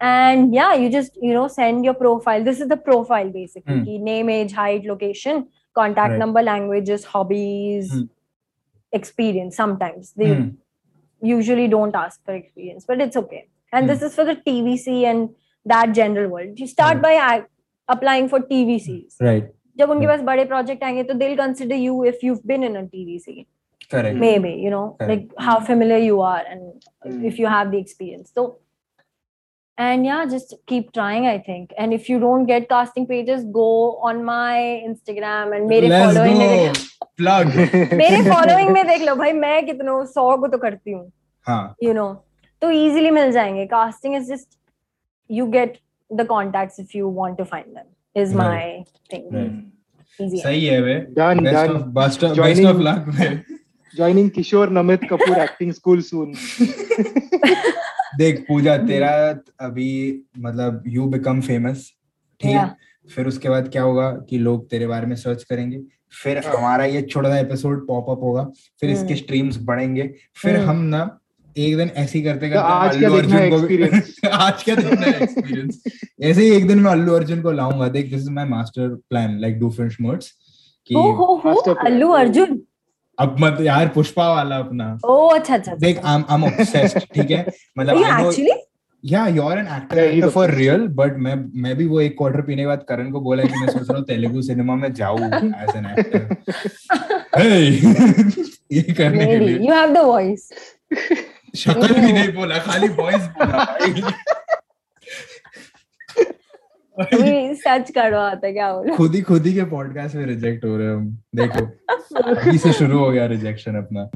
And 0.00 0.54
yeah, 0.54 0.74
you 0.74 0.90
just 0.90 1.16
you 1.20 1.34
know 1.34 1.48
send 1.48 1.84
your 1.84 1.94
profile. 1.94 2.42
This 2.42 2.60
is 2.60 2.68
the 2.68 2.76
profile 2.76 3.30
basically: 3.30 3.98
mm. 3.98 4.00
name, 4.00 4.28
age, 4.28 4.52
height, 4.52 4.84
location, 4.84 5.48
contact 5.74 6.10
right. 6.10 6.18
number, 6.18 6.42
languages, 6.42 7.04
hobbies, 7.04 7.92
mm. 7.92 8.08
experience. 8.92 9.56
Sometimes 9.56 10.12
they 10.16 10.26
mm. 10.26 10.56
usually 11.22 11.68
don't 11.68 11.94
ask 11.94 12.24
for 12.24 12.34
experience, 12.34 12.84
but 12.86 13.00
it's 13.00 13.16
okay. 13.16 13.48
And 13.72 13.88
this 13.88 14.02
is 14.02 14.14
for 14.14 14.24
the 14.24 14.36
TVC 14.36 15.04
and 15.04 15.30
that 15.64 15.92
general 15.94 16.30
world. 16.30 16.58
You 16.58 16.66
start 16.66 17.02
by 17.02 17.44
applying 17.88 18.28
for 18.28 18.40
TVCs. 18.40 19.20
Right. 19.20 19.54
जब 19.78 19.90
उनके 19.90 20.06
पास 20.06 20.20
बड़े 20.28 20.44
project 20.52 20.82
आएँगे 20.84 21.02
तो 21.08 21.14
they'll 21.18 21.36
consider 21.40 21.76
you 21.76 22.04
if 22.12 22.22
you've 22.22 22.46
been 22.52 22.64
in 22.68 22.76
a 22.76 22.82
TVC. 22.94 23.46
Correct. 23.90 24.16
Maybe 24.16 24.54
you 24.62 24.70
know 24.70 24.96
Correct. 25.00 25.10
like 25.10 25.44
how 25.48 25.60
familiar 25.60 25.98
you 25.98 26.20
are 26.20 26.42
and 26.54 26.86
mm. 27.06 27.24
if 27.24 27.38
you 27.38 27.46
have 27.46 27.70
the 27.70 27.78
experience. 27.78 28.32
So 28.34 28.58
and 29.78 30.04
yeah 30.04 30.26
just 30.26 30.54
keep 30.66 30.92
trying 30.92 31.26
i 31.32 31.38
think 31.38 31.72
and 31.78 31.94
if 31.94 32.08
you 32.10 32.18
don't 32.18 32.46
get 32.46 32.68
casting 32.68 33.06
pages 33.06 33.44
go 33.58 33.96
on 34.10 34.24
my 34.24 34.54
instagram 34.86 35.54
and 35.56 35.68
मेरे 35.72 35.88
following 35.88 36.38
में 36.38 36.72
plug 37.20 37.54
मेरे 38.00 38.22
following 38.30 38.70
में 38.72 38.86
देख 38.86 39.02
लो 39.08 39.14
भाई 39.16 39.32
मैं 39.32 39.64
कितनों 39.66 40.04
सौ 40.14 40.36
को 40.36 40.48
तो 40.48 40.58
करती 40.58 40.92
हूँ 40.92 41.10
हाँ 41.48 41.74
you 41.84 41.94
know 41.98 42.08
तो 42.62 42.70
easily 42.78 43.10
मिल 43.20 43.30
जाएँगे 43.32 43.68
casting 43.74 44.18
is 44.20 44.28
just 44.32 44.58
you 45.38 45.46
get 45.56 45.78
the 46.10 46.24
contacts 46.24 46.78
if 46.78 46.94
you 46.94 47.08
want 47.08 47.36
to 47.38 47.44
find 47.44 47.76
them 47.76 47.86
is 48.16 48.34
Right. 48.34 48.38
my 48.38 48.84
thing. 49.10 49.26
Right. 49.32 49.64
Easy. 50.20 50.38
सही 50.42 50.64
है 50.66 50.80
बे 50.82 50.94
Done, 51.18 51.42
best 51.42 51.56
done. 51.56 51.74
Of 51.76 51.82
best 51.98 52.24
of 52.24 52.32
Joining- 52.36 52.56
best 52.56 52.64
of 52.66 52.82
luck 52.82 53.14
bay 53.18 53.58
Joining 53.94 54.30
Kishore 54.30 54.68
Namit 54.78 55.04
Kapoor 55.10 55.36
acting 55.44 55.72
school 55.76 56.02
soon. 56.08 56.34
देख 58.18 58.44
पूजा 58.48 58.76
तेरा 58.86 59.10
अभी 59.66 59.90
मतलब 60.46 60.82
you 60.86 61.06
become 61.08 61.40
famous 61.40 61.90
ठीक 62.40 62.56
Yeah. 62.56 62.68
फिर 63.08 63.26
उसके 63.26 63.48
बाद 63.48 63.68
क्या 63.72 63.82
होगा 63.82 64.10
कि 64.30 64.38
लोग 64.38 64.68
तेरे 64.70 64.86
बारे 64.86 65.06
में 65.06 65.14
सर्च 65.16 65.42
करेंगे 65.50 65.78
फिर 66.22 66.38
हमारा 66.46 66.84
ये 66.84 67.02
छोटा 67.02 67.28
सा 67.28 67.38
एपिसोड 67.38 67.86
पॉप 67.86 68.08
अप 68.10 68.22
होगा 68.22 68.42
फिर 68.80 68.90
इसके 68.90 69.04
हम्म। 69.04 69.14
स्ट्रीम्स 69.16 69.56
बढ़ेंगे 69.70 70.10
फिर 70.42 70.56
हम्म। 70.56 70.68
हम 70.70 70.82
ना 70.94 71.00
एक 71.66 71.76
दिन 71.76 71.90
ऐसे 71.96 72.18
ही 72.18 72.24
करते 72.24 72.50
तो 72.50 72.60
आज 72.74 72.96
क्या 72.98 73.10
देखना 73.10 73.36
है 73.36 73.50
अर्जुन 73.50 73.98
को 74.00 74.28
आज 74.38 74.62
क्या 74.64 74.74
देखना 74.74 75.06
है 75.06 75.22
एक्सपीरियंस 75.22 75.82
ऐसे 76.22 76.42
ही 76.42 76.50
एक 76.56 76.66
दिन 76.68 76.78
मैं 76.78 76.90
अल्लू 76.92 77.14
अर्जुन 77.14 77.42
को 77.42 77.52
लाऊँगा 77.52 77.88
देख 77.88 78.10
this 78.10 78.20
is 78.20 78.30
my 78.30 78.44
master 78.44 78.88
plan 79.10 79.38
like 79.40 79.58
do 79.60 79.70
fish 79.70 79.96
mods 80.00 80.32
कि 80.90 80.94
oh, 80.94 81.08
oh, 81.24 81.34
Master 81.46 81.74
plan. 81.76 82.56
अब 83.18 83.36
मत 83.40 83.60
यार 83.60 83.88
पुष्पा 83.88 84.28
वाला 84.32 84.56
अपना 84.56 84.96
Oh, 85.06 85.34
अच्छा 85.34 85.54
अच्छा. 85.54 85.72
अच्छा. 85.72 85.74
देख 85.74 86.04
आई 86.04 86.22
एम 86.34 86.44
ऑब्सेस्ड 86.44 86.98
ठीक 87.14 87.30
है 87.30 87.44
मतलब 87.78 87.96
know- 87.96 88.12
actually? 88.12 88.56
Yeah 89.04 89.26
you 89.28 89.42
are 89.42 89.58
an 89.58 89.66
actor 89.66 90.28
for 90.28 90.50
real 90.50 90.86
but 90.92 91.16
मैं 91.16 91.34
मैं 91.62 91.76
भी 91.76 91.86
वो 91.86 92.00
एक 92.00 92.16
क्वार्टर 92.18 92.40
पीने 92.40 92.62
के 92.62 92.66
बाद 92.66 92.84
करण 92.88 93.10
को 93.10 93.20
बोला 93.20 93.42
कि 93.42 93.60
मैं 93.60 93.68
सोच 93.68 93.88
रहा 93.90 93.96
हूँ 93.98 94.04
तेलुगु 94.06 94.42
सिनेमा 94.42 94.74
में 94.76 94.92
जाऊँ 94.92 95.26
एज 95.26 95.76
एन 95.76 95.86
एक्टर 95.98 96.20
ये 98.72 98.82
करने 98.92 99.26
के 99.26 99.38
लिए 99.38 99.58
You 99.58 99.72
have 99.72 99.94
the 99.94 100.04
voice. 100.04 100.46
शक्ल 101.56 101.94
भी 101.94 102.12
नहीं 102.12 102.32
बोला 102.34 102.58
खाली 102.58 102.88
वॉइस 102.88 103.22
भाई। 107.00 107.54
सच 107.54 107.90
करवाता 107.94 108.50
क्या 108.52 108.72
बोलो? 108.72 108.94
खुद 108.96 109.14
ही 109.14 109.20
खुद 109.22 109.46
ही 109.46 109.52
के 109.54 109.64
पॉडकास्ट 109.72 110.16
में 110.16 110.24
रिजेक्ट 110.26 110.64
हो 110.64 110.76
रहे 110.76 110.94
हम। 110.94 111.06
देखो 111.36 111.64
अभी 112.22 112.58
से 112.58 112.72
शुरू 112.72 112.98
हो 112.98 113.10
गया 113.10 113.26
रिजेक्शन 113.26 113.76
अपना। 113.76 114.08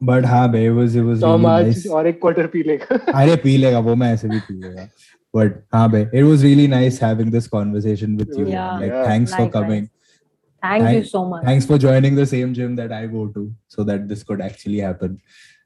बट 0.00 0.26
हाँ 0.26 0.50
बे 0.50 0.68
वाज 0.68 0.96
इट 0.96 1.02
वाज 1.04 1.24
आज 1.24 1.86
और 1.92 2.06
एक 2.06 2.20
क्वार्टर 2.20 2.46
पी 2.46 2.62
लेगा। 2.62 2.98
अरे 3.20 3.36
पी 3.44 3.56
लेगा 3.56 3.78
वो 3.78 3.94
मैं 3.94 4.12
ऐसे 4.14 4.28
भी 4.28 4.40
पी 4.40 4.54
लेगा। 4.62 4.88
बट 5.36 5.62
हाँ 5.74 5.90
बे 5.90 6.02
it 6.02 6.24
was 6.24 6.42
really 6.44 6.66
nice 6.68 7.02
having 7.02 7.32
this 7.32 7.46
conversation 7.48 8.16
with 8.16 8.28
you 8.38 8.44
like 8.44 8.92
Yeah. 8.92 9.06
thanks 9.08 9.34
for 9.34 9.48
Thank 10.62 10.88
you 10.94 11.04
so 11.08 11.20
much. 11.28 11.44
thanks 11.44 11.66
for 11.68 11.76
joining 11.82 12.16
the 12.16 12.24
same 12.30 12.50
gym 12.56 12.72
that 12.78 12.90
I 12.92 13.06
go 13.12 13.20
to 13.36 13.42
so 13.74 13.84
that 13.90 14.02
this 14.08 14.22
could 14.30 14.42
actually 14.46 14.80
happen. 14.86 15.14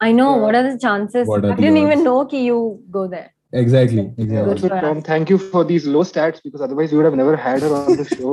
I 0.01 0.13
know. 0.13 0.35
Yeah. 0.37 0.43
What 0.43 0.55
are 0.55 0.63
the 0.71 0.79
chances? 0.79 1.27
What 1.29 1.45
are 1.45 1.53
I 1.53 1.55
the 1.55 1.63
didn't 1.63 1.79
even 1.79 2.05
know 2.05 2.25
कि 2.27 2.45
you 2.45 2.59
go 2.91 3.07
there. 3.07 3.31
exactly 3.59 4.03
exactly 4.23 4.29
Good 4.47 4.73
also, 4.73 4.81
Tom, 4.85 5.01
thank 5.09 5.31
you 5.33 5.37
for 5.39 5.61
these 5.67 5.85
low 5.97 6.01
stats 6.07 6.41
because 6.47 6.63
otherwise 6.67 6.91
we 6.95 6.99
would 6.99 7.05
have 7.09 7.15
never 7.19 7.35
had 7.43 7.63
her 7.67 7.69
on 7.81 7.97
the 8.01 8.05
show. 8.13 8.33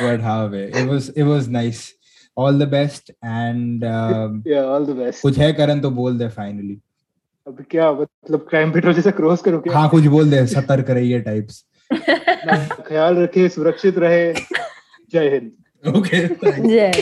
but 0.00 0.20
how 0.20 0.48
bे 0.54 0.62
it 0.82 0.88
was 0.88 1.08
it 1.22 1.22
was 1.30 1.48
nice 1.56 1.80
all 2.36 2.52
the 2.64 2.66
best 2.74 3.10
and 3.22 3.84
um, 3.84 4.42
yeah, 4.52 4.64
all 4.74 4.84
the 4.90 4.94
best. 5.00 5.22
कुछ 5.22 5.38
है 5.38 5.52
करण 5.60 5.80
तो 5.80 5.90
बोल 6.00 6.18
they 6.18 6.28
finally 6.36 6.78
अब 7.46 7.64
क्या 7.70 7.90
मतलब 7.92 8.46
crime 8.50 8.72
petrol 8.72 8.94
जैसा 8.94 9.10
cross 9.22 9.42
करो 9.48 9.58
क्या 9.60 9.74
हाँ 9.78 9.88
कुछ 9.90 10.06
बोल 10.18 10.30
दे 10.30 10.46
सतर्क 10.54 10.90
रहिए 11.00 11.20
टाइप्स 11.30 11.64
ख्याल 12.88 13.16
रखे 13.22 13.48
सुरक्षित 13.56 13.98
रहे 14.06 14.32
जय 15.12 15.28
हिंद 15.34 15.96
ओके 15.96 16.26
Yeah. 16.76 17.00